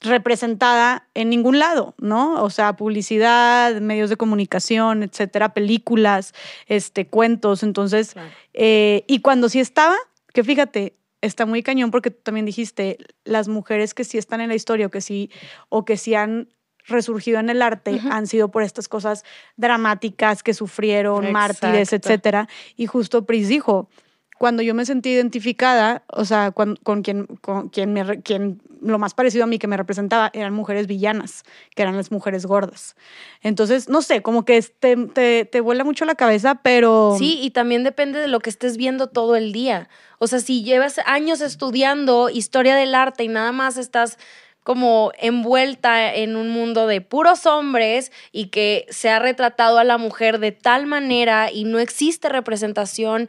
[0.00, 2.42] representada en ningún lado, ¿no?
[2.42, 6.34] O sea, publicidad, medios de comunicación, etcétera, películas,
[6.66, 7.62] este, cuentos.
[7.62, 8.14] Entonces,
[8.52, 9.96] eh, y cuando sí estaba,
[10.32, 14.48] que fíjate, está muy cañón porque tú también dijiste, las mujeres que sí están en
[14.48, 15.30] la historia o que sí,
[15.68, 16.48] o que sí han
[16.86, 19.24] resurgido en el arte han sido por estas cosas
[19.56, 22.48] dramáticas que sufrieron, mártires, etcétera.
[22.76, 23.88] Y justo Pris dijo,
[24.38, 29.14] cuando yo me sentí identificada, o sea, con, quien, con quien, me, quien lo más
[29.14, 31.44] parecido a mí que me representaba eran mujeres villanas,
[31.74, 32.96] que eran las mujeres gordas.
[33.42, 37.16] Entonces, no sé, como que te, te, te vuela mucho la cabeza, pero...
[37.18, 39.88] Sí, y también depende de lo que estés viendo todo el día.
[40.18, 44.18] O sea, si llevas años estudiando historia del arte y nada más estás
[44.66, 49.96] como envuelta en un mundo de puros hombres y que se ha retratado a la
[49.96, 53.28] mujer de tal manera y no existe representación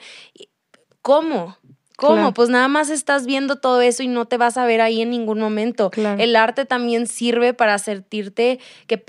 [1.08, 1.56] ¿Cómo?
[1.96, 2.34] ¿Cómo?
[2.34, 5.10] Pues nada más estás viendo todo eso y no te vas a ver ahí en
[5.10, 5.90] ningún momento.
[5.96, 9.02] El arte también sirve para sentirte que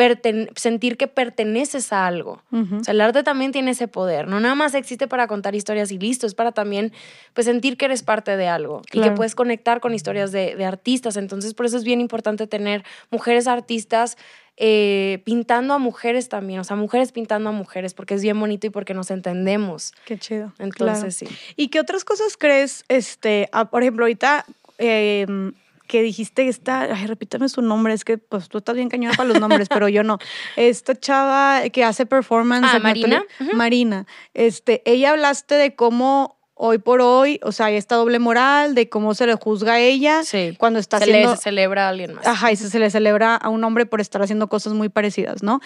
[0.55, 2.41] sentir que perteneces a algo.
[2.53, 4.29] O sea, el arte también tiene ese poder.
[4.29, 6.93] No nada más existe para contar historias y listo, es para también
[7.35, 10.65] pues, sentir que eres parte de algo y que puedes conectar con historias de, de
[10.65, 11.17] artistas.
[11.17, 14.17] Entonces, por eso es bien importante tener mujeres artistas
[14.61, 18.67] eh, pintando a mujeres también, o sea, mujeres pintando a mujeres, porque es bien bonito
[18.67, 19.93] y porque nos entendemos.
[20.05, 20.53] Qué chido.
[20.59, 21.27] Entonces, sí.
[21.57, 24.45] ¿Y qué otras cosas crees, este, ah, por ejemplo, ahorita...
[24.79, 25.53] Em,
[25.89, 29.31] que dijiste esta, ay, repítame su nombre, es que pues tú estás bien cañona para
[29.31, 30.19] los nombres, pero yo no.
[30.57, 32.69] Esta chava que hace performance.
[32.71, 33.25] Ah, Marina.
[33.55, 34.07] Marina.
[34.35, 39.15] Este, ella hablaste de cómo hoy por hoy, o sea, esta doble moral de cómo
[39.15, 40.23] se le juzga a ella
[40.59, 41.31] cuando está se haciendo...
[41.31, 42.27] le celebra a alguien más.
[42.27, 45.61] Ajá, y se, le celebra a un hombre por estar haciendo cosas muy parecidas, ¿no?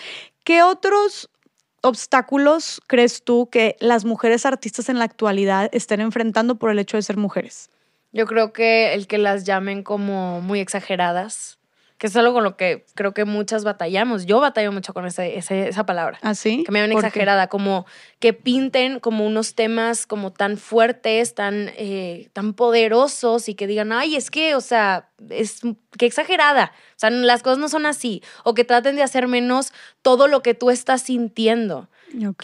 [0.45, 1.31] ¿Qué otros
[1.81, 6.99] obstáculos crees tú que las mujeres artistas en la actualidad estén enfrentando por el hecho
[6.99, 7.71] de ser mujeres?
[8.13, 11.59] Yo creo que el que las llamen como muy exageradas
[12.03, 14.27] que es algo con lo que creo que muchas batallamos.
[14.27, 16.19] Yo batallo mucho con ese, esa palabra.
[16.23, 16.65] ¿Ah, sí?
[16.67, 17.87] Que me ven exagerada, como
[18.19, 23.93] que pinten como unos temas como tan fuertes, tan, eh, tan poderosos y que digan,
[23.93, 25.61] ay, es que, o sea, es
[25.97, 26.73] que exagerada.
[26.97, 28.21] O sea, las cosas no son así.
[28.43, 29.73] O que traten de hacer menos
[30.03, 31.89] todo lo que tú estás sintiendo.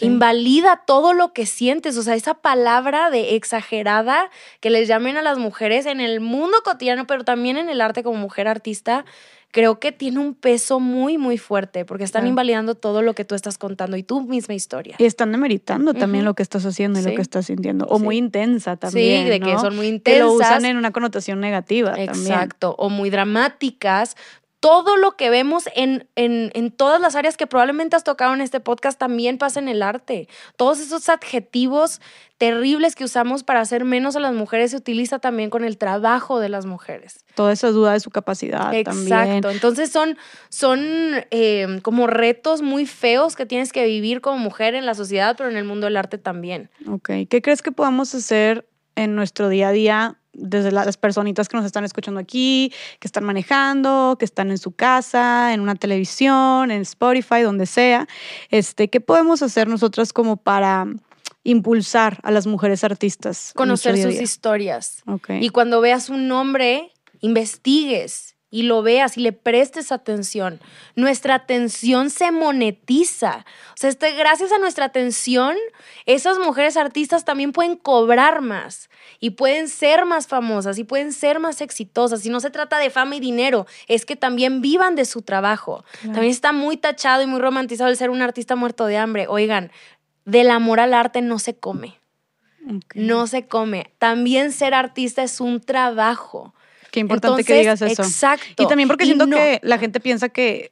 [0.01, 1.97] Invalida todo lo que sientes.
[1.97, 4.29] O sea, esa palabra de exagerada
[4.59, 8.03] que les llamen a las mujeres en el mundo cotidiano, pero también en el arte
[8.03, 9.05] como mujer artista,
[9.51, 13.35] creo que tiene un peso muy, muy fuerte porque están invalidando todo lo que tú
[13.35, 14.95] estás contando y tu misma historia.
[14.99, 17.85] Y están demeritando también lo que estás haciendo y lo que estás sintiendo.
[17.85, 19.23] O muy intensa también.
[19.23, 20.19] Sí, de que son muy intensas.
[20.19, 22.75] Que lo usan en una connotación negativa Exacto.
[22.77, 24.15] O muy dramáticas
[24.59, 28.41] todo lo que vemos en, en, en, todas las áreas que probablemente has tocado en
[28.41, 30.27] este podcast también pasa en el arte.
[30.57, 32.01] Todos esos adjetivos
[32.37, 36.39] terribles que usamos para hacer menos a las mujeres se utiliza también con el trabajo
[36.39, 37.23] de las mujeres.
[37.35, 39.49] Toda esa duda de su capacidad Exacto.
[39.49, 40.17] Entonces son,
[40.49, 40.79] son
[41.31, 45.49] eh, como retos muy feos que tienes que vivir como mujer en la sociedad, pero
[45.49, 46.69] en el mundo del arte también.
[46.85, 47.09] Ok.
[47.29, 51.65] ¿Qué crees que podamos hacer en nuestro día a día desde las personitas que nos
[51.65, 56.81] están escuchando aquí, que están manejando, que están en su casa, en una televisión, en
[56.81, 58.07] Spotify, donde sea.
[58.49, 60.87] Este, ¿Qué podemos hacer nosotras como para
[61.43, 63.51] impulsar a las mujeres artistas?
[63.55, 65.03] Conocer sus historias.
[65.41, 70.59] Y cuando veas un nombre, investigues y lo veas y le prestes atención.
[70.95, 73.45] Nuestra atención se monetiza.
[73.69, 75.55] O sea, este, gracias a nuestra atención,
[76.05, 78.89] esas mujeres artistas también pueden cobrar más
[79.19, 82.25] y pueden ser más famosas y pueden ser más exitosas.
[82.25, 85.83] Y no se trata de fama y dinero, es que también vivan de su trabajo.
[86.01, 89.27] También está muy tachado y muy romantizado el ser un artista muerto de hambre.
[89.27, 89.71] Oigan,
[90.25, 91.99] del amor al arte no se come.
[92.93, 93.91] No se come.
[93.97, 96.53] También ser artista es un trabajo.
[96.91, 98.03] Qué importante que digas eso.
[98.03, 98.63] Exacto.
[98.63, 100.71] Y también porque siento que la gente piensa que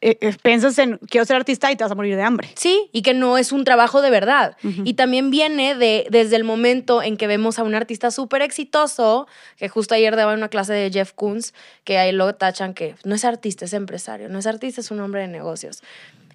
[0.00, 2.48] eh, eh, piensas en quiero ser artista y te vas a morir de hambre.
[2.56, 4.56] Sí, y que no es un trabajo de verdad.
[4.62, 9.26] Y también viene de desde el momento en que vemos a un artista súper exitoso,
[9.56, 11.54] que justo ayer daba una clase de Jeff Koons,
[11.84, 14.28] que ahí lo tachan que no es artista, es empresario.
[14.28, 15.82] No es artista, es un hombre de negocios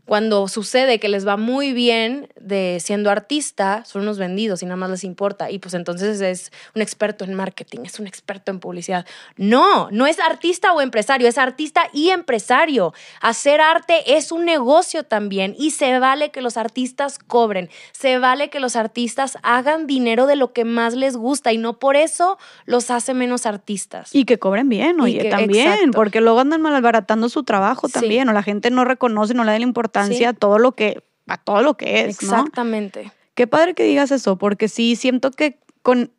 [0.05, 4.75] cuando sucede que les va muy bien de siendo artista, son unos vendidos y nada
[4.75, 5.49] más les importa.
[5.49, 9.05] Y pues entonces es un experto en marketing, es un experto en publicidad.
[9.37, 12.93] No, no es artista o empresario, es artista y empresario.
[13.21, 18.49] Hacer arte es un negocio también y se vale que los artistas cobren, se vale
[18.49, 22.37] que los artistas hagan dinero de lo que más les gusta y no por eso
[22.65, 24.13] los hace menos artistas.
[24.13, 28.43] Y que cobren bien, oye, también, porque luego andan malbaratando su trabajo también, o la
[28.43, 31.75] gente no reconoce, no le da la importancia a todo lo que, a todo lo
[31.75, 32.21] que es.
[32.21, 33.11] Exactamente.
[33.35, 36.11] Qué padre que digas eso, porque sí siento que con.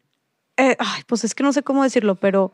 [0.57, 2.53] Eh, ay, pues es que no sé cómo decirlo, pero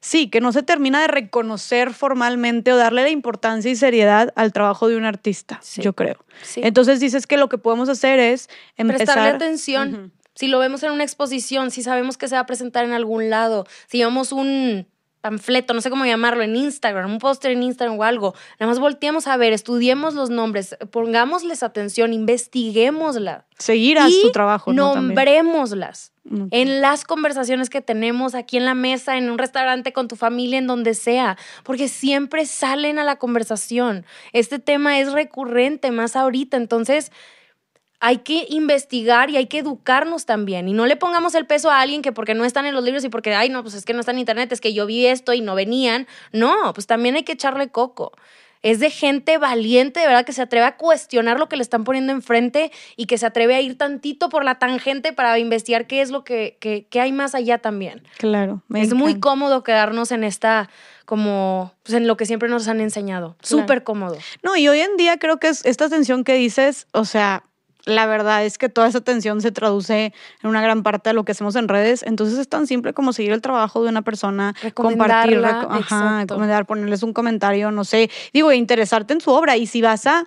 [0.00, 4.52] sí, que no se termina de reconocer formalmente o darle la importancia y seriedad al
[4.52, 6.24] trabajo de un artista, yo creo.
[6.56, 9.06] Entonces dices que lo que podemos hacer es empezar...
[9.06, 10.12] Prestarle atención.
[10.34, 13.30] Si lo vemos en una exposición, si sabemos que se va a presentar en algún
[13.30, 14.86] lado, si vemos un
[15.26, 18.34] panfleto, no sé cómo llamarlo, en Instagram, un póster en Instagram o algo.
[18.60, 23.44] Nada más volteemos a ver, estudiemos los nombres, pongámosles atención, investiguémosla.
[23.58, 24.72] Seguir a su trabajo.
[24.72, 24.94] ¿no?
[24.94, 26.12] Nombrémoslas.
[26.50, 30.58] En las conversaciones que tenemos aquí en la mesa, en un restaurante, con tu familia,
[30.58, 34.04] en donde sea, porque siempre salen a la conversación.
[34.32, 37.12] Este tema es recurrente más ahorita, entonces
[38.00, 40.68] hay que investigar y hay que educarnos también.
[40.68, 43.04] Y no le pongamos el peso a alguien que porque no están en los libros
[43.04, 45.06] y porque, ay, no, pues es que no está en internet, es que yo vi
[45.06, 46.06] esto y no venían.
[46.32, 48.12] No, pues también hay que echarle coco.
[48.62, 51.84] Es de gente valiente, de verdad, que se atreve a cuestionar lo que le están
[51.84, 56.00] poniendo enfrente y que se atreve a ir tantito por la tangente para investigar qué
[56.00, 58.02] es lo que, que, hay más allá también.
[58.18, 58.62] Claro.
[58.74, 60.68] es muy cómodo quedarnos en esta
[61.04, 63.36] como pues en lo que siempre nos han enseñado.
[63.40, 64.16] Súper cómodo.
[64.42, 67.44] No, y hoy en día creo que es esta tensión que dices, o sea,
[67.86, 71.24] la verdad es que toda esa atención se traduce en una gran parte de lo
[71.24, 72.02] que hacemos en redes.
[72.02, 77.02] Entonces es tan simple como seguir el trabajo de una persona, compartir, ajá, recomendar, ponerles
[77.04, 79.56] un comentario, no sé, digo, interesarte en su obra.
[79.56, 80.26] Y si vas a,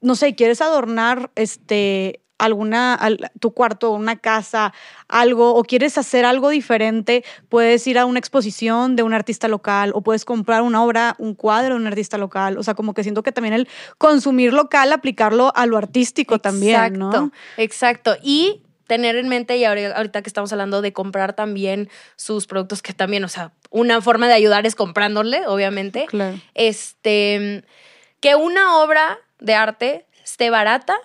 [0.00, 2.98] no sé, quieres adornar este alguna,
[3.40, 4.72] tu cuarto, una casa,
[5.08, 9.92] algo, o quieres hacer algo diferente, puedes ir a una exposición de un artista local
[9.94, 12.58] o puedes comprar una obra, un cuadro de un artista local.
[12.58, 16.98] O sea, como que siento que también el consumir local, aplicarlo a lo artístico también,
[16.98, 17.32] ¿no?
[17.56, 18.16] Exacto.
[18.22, 22.94] Y tener en mente, y ahorita que estamos hablando de comprar también sus productos, que
[22.94, 26.06] también, o sea, una forma de ayudar es comprándole, obviamente.
[26.06, 26.38] Claro.
[26.54, 27.64] Este,
[28.20, 30.96] que una obra de arte esté barata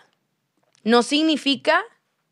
[0.83, 1.83] no significa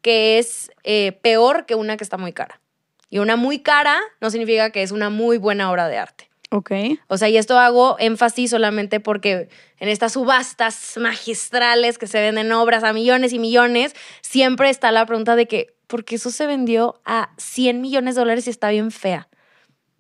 [0.02, 2.62] que es eh, peor que una que está muy cara.
[3.10, 6.30] Y una muy cara no significa que es una muy buena obra de arte.
[6.54, 6.72] Ok.
[7.08, 9.48] O sea, y esto hago énfasis solamente porque
[9.80, 15.06] en estas subastas magistrales que se venden obras a millones y millones, siempre está la
[15.06, 18.70] pregunta de que, ¿por qué eso se vendió a 100 millones de dólares y está
[18.70, 19.30] bien fea?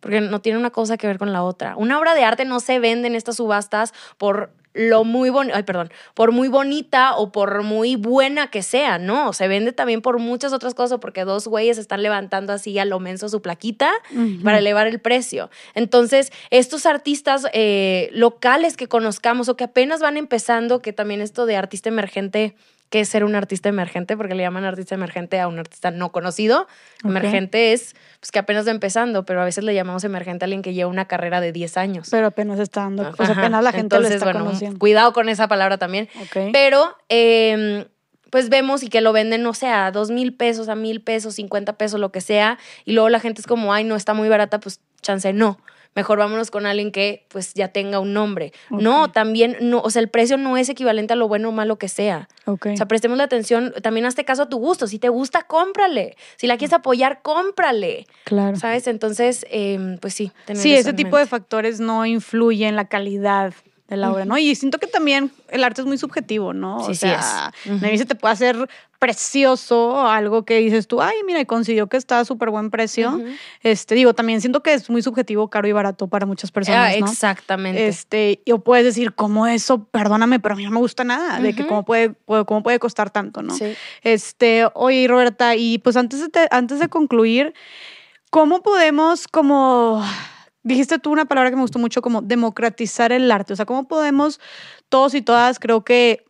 [0.02, 1.78] Porque no tiene una cosa que ver con la otra.
[1.78, 5.64] Una obra de arte no se vende en estas subastas por lo muy bonito, ay,
[5.64, 9.34] perdón, por muy bonita o por muy buena que sea, ¿no?
[9.34, 13.00] Se vende también por muchas otras cosas, porque dos güeyes están levantando así a lo
[13.00, 13.92] menso su plaquita
[14.44, 15.50] para elevar el precio.
[15.76, 21.46] Entonces, estos artistas eh, locales que conozcamos o que apenas van empezando, que también esto
[21.46, 22.56] de artista emergente
[22.92, 26.12] que es ser un artista emergente, porque le llaman artista emergente a un artista no
[26.12, 26.68] conocido.
[27.06, 30.62] Emergente es pues, que apenas va empezando, pero a veces le llamamos emergente a alguien
[30.62, 32.10] que lleva una carrera de 10 años.
[32.12, 35.48] Pero apenas está dando, sea, apenas la gente Entonces, lo está bueno, Cuidado con esa
[35.48, 36.10] palabra también.
[36.52, 37.86] Pero, em,
[38.30, 41.36] pues vemos y que lo venden, no sé, a dos mil pesos, a mil pesos,
[41.36, 44.28] 50 pesos, lo que sea, y luego la gente es como, ay, no, está muy
[44.28, 45.58] barata, pues chance no
[45.96, 48.54] mejor vámonos con alguien que pues ya tenga un nombre.
[48.70, 51.78] No, también, no, o sea, el precio no es equivalente a lo bueno o malo
[51.78, 52.30] que sea.
[52.46, 54.88] O sea, prestemos la atención, también hazte caso a tu gusto.
[54.88, 56.16] Si te gusta, cómprale.
[56.38, 58.08] Si la quieres apoyar, cómprale.
[58.24, 58.56] Claro.
[58.56, 58.88] ¿Sabes?
[58.88, 60.32] Entonces, em, pues sí.
[60.54, 63.54] Sí, ese tipo de factores no influyen en la calidad
[63.92, 64.38] de la obra, ¿no?
[64.38, 66.86] Y siento que también el arte es muy subjetivo, ¿no?
[66.86, 68.00] Sí, o sea, sí es.
[68.00, 68.70] se te puede hacer
[69.00, 73.22] precioso, algo que dices tú, ay, mira, y consiguió que está a súper buen precio.
[73.64, 77.08] Este, digo, también siento que es muy subjetivo, caro y barato para muchas personas, ¿no?
[77.08, 77.86] Exactamente.
[77.86, 79.84] Este, o puedes decir, ¿cómo eso?
[79.84, 83.10] Perdóname, pero a mí no me gusta nada, de que cómo puede, cómo puede costar
[83.10, 83.54] tanto, ¿no?
[83.56, 83.74] Sí.
[84.04, 87.54] Este, oye, Roberta, y pues antes de, antes de concluir,
[88.30, 90.02] ¿cómo podemos como
[90.64, 93.54] Dijiste tú una palabra que me gustó mucho como democratizar el arte.
[93.54, 94.40] O sea, ¿cómo podemos
[94.90, 96.26] todos y todas, creo que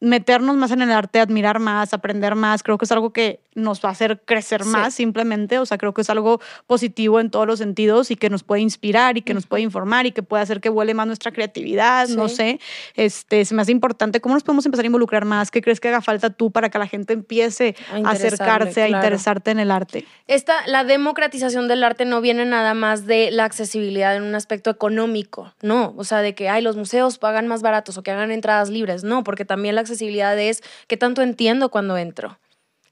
[0.00, 3.82] meternos más en el arte, admirar más, aprender más, creo que es algo que nos
[3.82, 7.46] va a hacer crecer más simplemente, o sea, creo que es algo positivo en todos
[7.46, 10.42] los sentidos y que nos puede inspirar y que nos puede informar y que puede
[10.42, 12.60] hacer que vuele más nuestra creatividad, no sé,
[12.94, 15.50] este, se me hace importante, ¿cómo nos podemos empezar a involucrar más?
[15.50, 19.50] ¿Qué crees que haga falta tú para que la gente empiece a, acercarse, a interesarte
[19.50, 20.04] en el arte?
[20.26, 24.68] Esta, la democratización del arte no viene nada más de la accesibilidad en un aspecto
[24.68, 28.30] económico, no, o sea, de que, ay, los museos pagan más baratos o que hagan
[28.30, 32.38] entradas libres, no, porque también la accesibilidad es qué tanto entiendo cuando entro.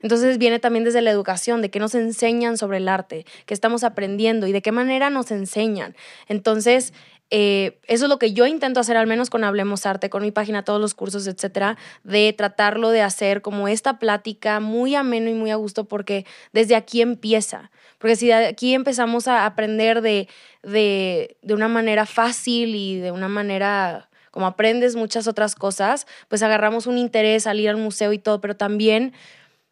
[0.00, 3.84] Entonces viene también desde la educación, de qué nos enseñan sobre el arte, qué estamos
[3.84, 5.96] aprendiendo y de qué manera nos enseñan.
[6.28, 6.92] Entonces,
[7.30, 10.30] eh, eso es lo que yo intento hacer, al menos con Hablemos Arte, con mi
[10.30, 15.34] página, todos los cursos, etcétera, de tratarlo de hacer como esta plática muy ameno y
[15.34, 17.70] muy a gusto, porque desde aquí empieza.
[17.96, 20.28] Porque si de aquí empezamos a aprender de,
[20.62, 26.42] de, de una manera fácil y de una manera como aprendes muchas otras cosas, pues
[26.42, 29.12] agarramos un interés al ir al museo y todo, pero también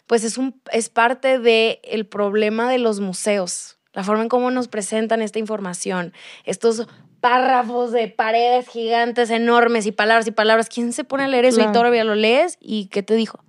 [0.07, 4.53] pues es, un, es parte del el problema de los museos, la forma en cómo
[4.53, 6.13] nos presentan esta información,
[6.45, 6.87] estos
[7.21, 10.69] párrafos de paredes gigantes, enormes y palabras y palabras.
[10.69, 12.57] ¿Quién se pone a leer eso y todavía lo lees?
[12.61, 13.43] ¿Y qué te dijo?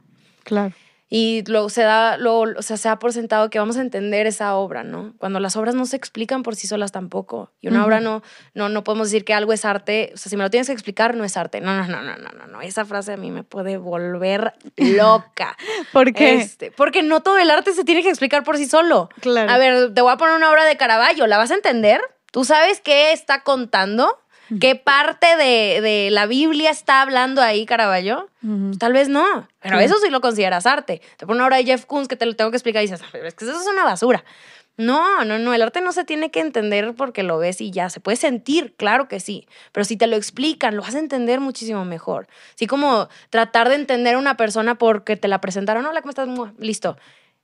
[0.44, 0.74] Claro.
[1.16, 4.26] Y luego se da, luego, o sea, se da por sentado que vamos a entender
[4.26, 5.14] esa obra, ¿no?
[5.20, 7.52] Cuando las obras no se explican por sí solas tampoco.
[7.62, 8.24] Y una obra no,
[8.56, 10.74] no, no podemos decir que algo es arte, o sea, si me lo tienes que
[10.74, 11.62] explicar, no es arte.
[11.62, 12.62] No, no, no, no, no, no, no.
[12.62, 15.56] Esa frase a mí me puede volver loca.
[15.94, 16.34] ¿Por qué?
[16.34, 19.10] Este, porque no todo el arte se tiene que explicar por sí solo.
[19.22, 19.52] Claro.
[19.52, 22.02] A ver, te voy a poner una obra de Caravaggio, ¿la vas a entender?
[22.32, 24.18] ¿Tú sabes qué está contando?
[24.60, 28.30] ¿Qué parte de, de, la Biblia está hablando ahí Caravaggio?
[28.78, 31.02] Tal vez no, pero eso sí lo consideras arte.
[31.18, 33.46] Te obra de Jeff Koons que te lo tengo que explicar y dices, es que
[33.46, 34.24] eso es una basura.
[34.76, 37.90] No, no, no, el arte no se tiene que entender porque lo ves y ya,
[37.90, 41.40] se puede sentir, claro que sí, pero si te lo explican, lo vas a entender
[41.40, 42.28] muchísimo mejor.
[42.56, 46.28] Así como tratar de entender a una persona porque te la presentaron, hola, ¿cómo estás?
[46.58, 46.98] Listo.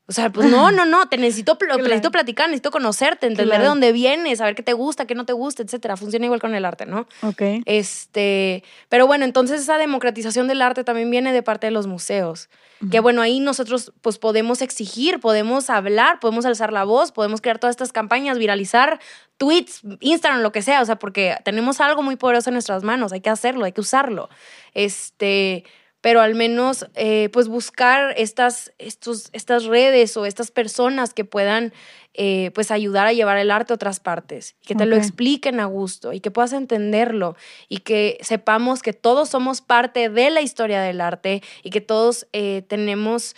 [0.10, 3.92] O sea, pues no, no, no, te necesito, necesito platicar, necesito conocerte, entender de dónde
[3.92, 5.96] vienes, saber qué te gusta, qué no te gusta, etcétera.
[5.98, 7.08] Funciona igual con el arte, ¿no?
[7.22, 7.42] Ok.
[7.66, 12.50] Este, pero bueno, entonces esa democratización del arte también viene de parte de los museos.
[12.92, 17.60] Que bueno, ahí nosotros pues podemos exigir, podemos hablar, podemos alzar la voz, podemos crear
[17.60, 19.02] todas estas campañas, viralizar
[19.36, 23.12] tweets, Instagram, lo que sea, o sea, porque tenemos algo muy poderoso en nuestras manos,
[23.12, 24.30] hay que hacerlo, hay que usarlo.
[24.74, 25.66] Este,
[26.02, 31.74] pero al menos eh, pues buscar estas, estos, estas redes o estas personas que puedan
[32.14, 35.66] eh, pues ayudar a llevar el arte a otras partes, que te lo expliquen a
[35.66, 37.36] gusto y que puedas entenderlo
[37.68, 42.28] y que sepamos que todos somos parte de la historia del arte y que todos
[42.34, 43.36] eh, tenemos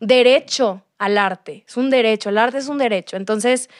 [0.00, 3.70] derecho al arte, es un derecho, el arte es un derecho, entonces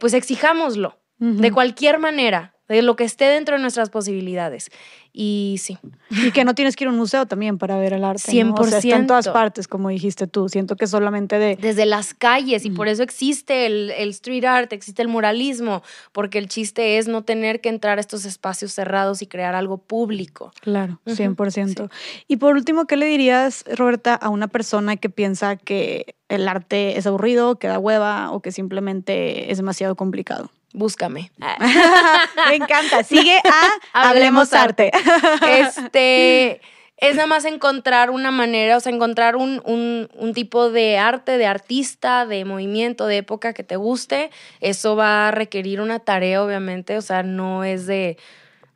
[0.00, 4.70] pues exijámoslo de cualquier manera, de lo que esté dentro de nuestras posibilidades.
[5.12, 5.78] Y sí.
[6.10, 8.30] Y que no tienes que ir a un museo también para ver el arte.
[8.30, 8.44] 100%.
[8.44, 8.54] ¿no?
[8.54, 10.48] O sea, está en todas partes, como dijiste tú.
[10.48, 11.56] Siento que solamente de...
[11.56, 15.82] Desde las calles, y por eso existe el, el, street art, existe el muralismo,
[16.12, 19.78] porque el chiste es no tener que entrar a estos espacios cerrados y crear algo
[19.78, 20.52] público.
[20.60, 21.90] Claro, 100%.
[22.28, 26.98] Y por último, ¿qué le dirías, Roberta, a una persona que piensa que el arte
[26.98, 30.50] es aburrido, que da hueva o que simplemente es demasiado complicado?
[30.72, 31.30] Búscame.
[32.48, 33.02] Me encanta.
[33.02, 33.68] Sigue a
[34.08, 34.90] Hablemos, Arte.
[35.48, 36.60] Este
[37.00, 41.38] es nada más encontrar una manera, o sea, encontrar un, un, un, tipo de arte,
[41.38, 44.30] de artista, de movimiento, de época que te guste.
[44.60, 46.96] Eso va a requerir una tarea, obviamente.
[46.96, 48.16] O sea, no es de.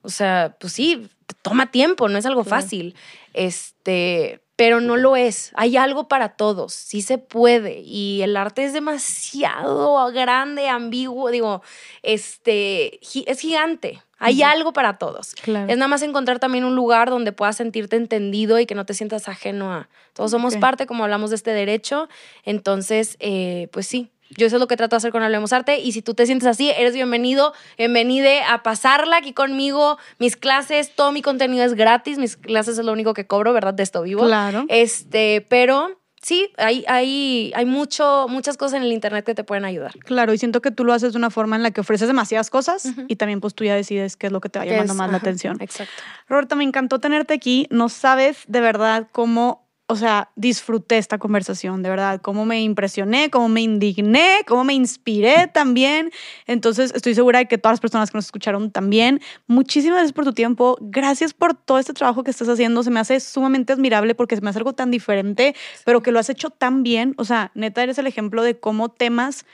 [0.03, 1.09] O sea, pues sí,
[1.43, 2.95] toma tiempo, no es algo fácil.
[3.35, 5.51] Este pero no lo es.
[5.57, 7.81] Hay algo para todos, sí se puede.
[7.81, 11.63] Y el arte es demasiado grande, ambiguo, digo,
[12.05, 14.01] este, es gigante.
[14.21, 15.35] Hay algo para todos.
[15.45, 18.95] Es nada más encontrar también un lugar donde puedas sentirte entendido y que no te
[18.95, 19.89] sientas ajeno a.
[20.13, 22.09] Todos somos parte, como hablamos de este derecho.
[22.45, 25.81] Entonces, eh, pues sí, yo eso es lo que trato de hacer con Hablemos Arte
[25.81, 29.99] y si tú te sientes así, eres bienvenido, bienvenide a pasarla aquí conmigo.
[30.19, 33.75] Mis clases, todo mi contenido es gratis, mis clases es lo único que cobro, ¿verdad?
[33.75, 34.25] De esto vivo.
[34.25, 34.65] Claro.
[34.69, 39.65] Este, pero sí, hay, hay, hay mucho, muchas cosas en el internet que te pueden
[39.65, 39.93] ayudar.
[40.01, 42.49] Claro, y siento que tú lo haces de una forma en la que ofreces demasiadas
[42.49, 45.11] cosas y también pues tú ya decides qué es lo que te va llamando más
[45.11, 45.59] la atención.
[45.61, 45.93] Exacto.
[46.29, 47.67] Roberta, me encantó tenerte aquí.
[47.71, 49.62] No sabes de verdad cómo
[49.93, 54.73] o sea, disfruté esta conversación, de verdad, cómo me impresioné, cómo me indigné, cómo me
[54.73, 56.11] inspiré también.
[56.47, 60.25] Entonces, estoy segura de que todas las personas que nos escucharon también, muchísimas gracias por
[60.25, 64.15] tu tiempo, gracias por todo este trabajo que estás haciendo, se me hace sumamente admirable
[64.15, 65.55] porque se me hace algo tan diferente,
[65.85, 68.89] pero que lo has hecho tan bien, o sea, neta eres el ejemplo de cómo
[68.89, 69.45] temas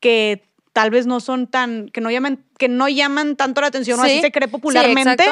[0.00, 3.98] que tal vez no son tan, que no llaman que no llaman tanto la atención
[3.98, 5.24] o así se cree popularmente.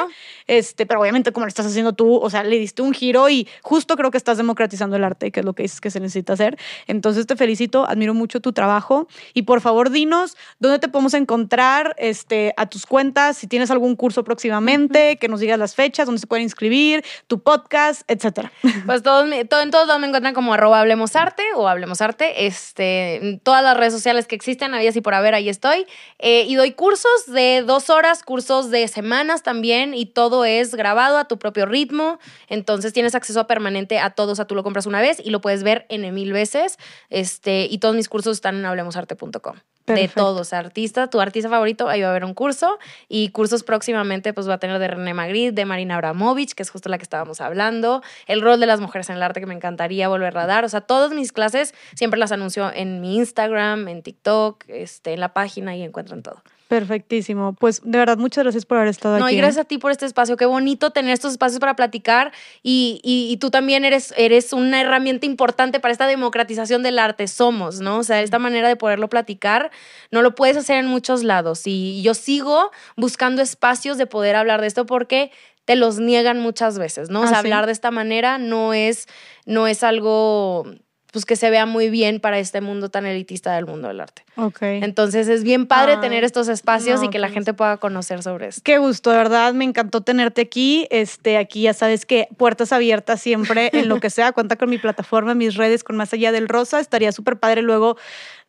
[0.49, 3.47] este, pero obviamente como lo estás haciendo tú, o sea, le diste un giro y
[3.63, 6.33] justo creo que estás democratizando el arte, que es lo que dices que se necesita
[6.33, 6.59] hacer.
[6.89, 11.95] Entonces te felicito, admiro mucho tu trabajo y por favor dinos dónde te podemos encontrar
[11.99, 16.21] este, a tus cuentas, si tienes algún curso próximamente, que nos digas las fechas, dónde
[16.21, 18.51] se pueden inscribir, tu podcast, etcétera.
[18.87, 22.47] Pues todos, todo, en todos lados me encuentran como arroba Hablemos Arte o Hablemos Arte,
[22.47, 25.87] este, todas las redes sociales que existen, había así por haber, ahí estoy.
[26.19, 31.19] Eh, y doy cursos de dos horas, cursos de semanas también y todo es grabado
[31.19, 32.19] a tu propio ritmo.
[32.49, 34.33] Entonces tienes acceso permanente a todos.
[34.33, 36.79] O sea, tú lo compras una vez y lo puedes ver en mil veces.
[37.09, 39.57] Este, y todos mis cursos están en hablemosarte.com.
[39.87, 42.79] De todos, artista, tu artista favorito, ahí va a haber un curso
[43.09, 46.71] y cursos próximamente pues va a tener de René Magritte, de Marina Abramovich, que es
[46.71, 49.55] justo la que estábamos hablando, el rol de las mujeres en el arte que me
[49.55, 53.89] encantaría volver a dar, o sea, todas mis clases siempre las anuncio en mi Instagram,
[53.89, 56.43] en TikTok, este, en la página y encuentran todo.
[56.71, 57.53] Perfectísimo.
[57.55, 59.25] Pues de verdad, muchas gracias por haber estado aquí.
[59.25, 59.39] No, y ¿eh?
[59.39, 60.37] gracias a ti por este espacio.
[60.37, 62.31] Qué bonito tener estos espacios para platicar
[62.63, 67.27] y, y, tú también eres, eres una herramienta importante para esta democratización del arte.
[67.27, 67.99] Somos, ¿no?
[67.99, 69.73] O sea, esta manera de poderlo platicar
[70.13, 71.63] no lo puedes hacer en muchos lados.
[71.65, 75.33] Y yo sigo buscando espacios de poder hablar de esto porque
[75.65, 77.23] te los niegan muchas veces, ¿no?
[77.23, 79.09] O sea, ah, hablar de esta manera no es,
[79.45, 80.67] no es algo
[81.13, 84.23] pues que se vea muy bien para este mundo tan elitista del mundo del arte.
[84.37, 84.63] Ok.
[84.63, 87.35] Entonces es bien padre Ay, tener estos espacios y que la pues.
[87.35, 88.63] gente pueda conocer sobre esto.
[88.65, 90.87] Qué gusto, de verdad, me encantó tenerte aquí.
[90.91, 94.33] Este, aquí ya sabes que puertas abiertas siempre en lo que sea.
[94.33, 96.81] Cuenta con mi plataforma, mis redes, con Más Allá del Rosa.
[96.81, 97.97] Estaría súper padre luego.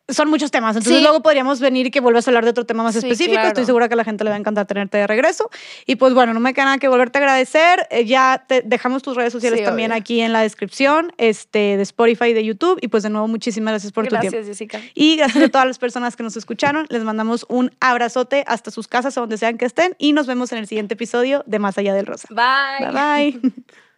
[0.08, 1.02] Son muchos temas, entonces Sí.
[1.02, 3.34] luego podríamos venir y que vuelvas a hablar de otro tema más Sí, específico.
[3.34, 3.48] claro.
[3.48, 5.48] Estoy segura que a la gente le va a encantar tenerte de regreso.
[5.86, 7.86] Y pues bueno, no me queda nada que volverte a agradecer.
[7.90, 10.00] Eh, ya te dejamos tus redes sociales Sí, también obvio.
[10.00, 12.78] aquí en la descripción, este, de Spotify y de YouTube.
[12.82, 14.28] Y pues de nuevo, muchísimas gracias por tu tiempo.
[14.36, 14.80] Gracias, Jessica.
[14.94, 16.84] Y gracias a todas las personas que nos escucharon.
[16.90, 19.94] Les mandamos un abrazote hasta sus casas o donde sean que estén.
[19.98, 22.26] Y nos vemos en el siguiente episodio de Más Allá del Rosa.
[22.30, 22.90] Bye.
[22.90, 23.52] Bye bye.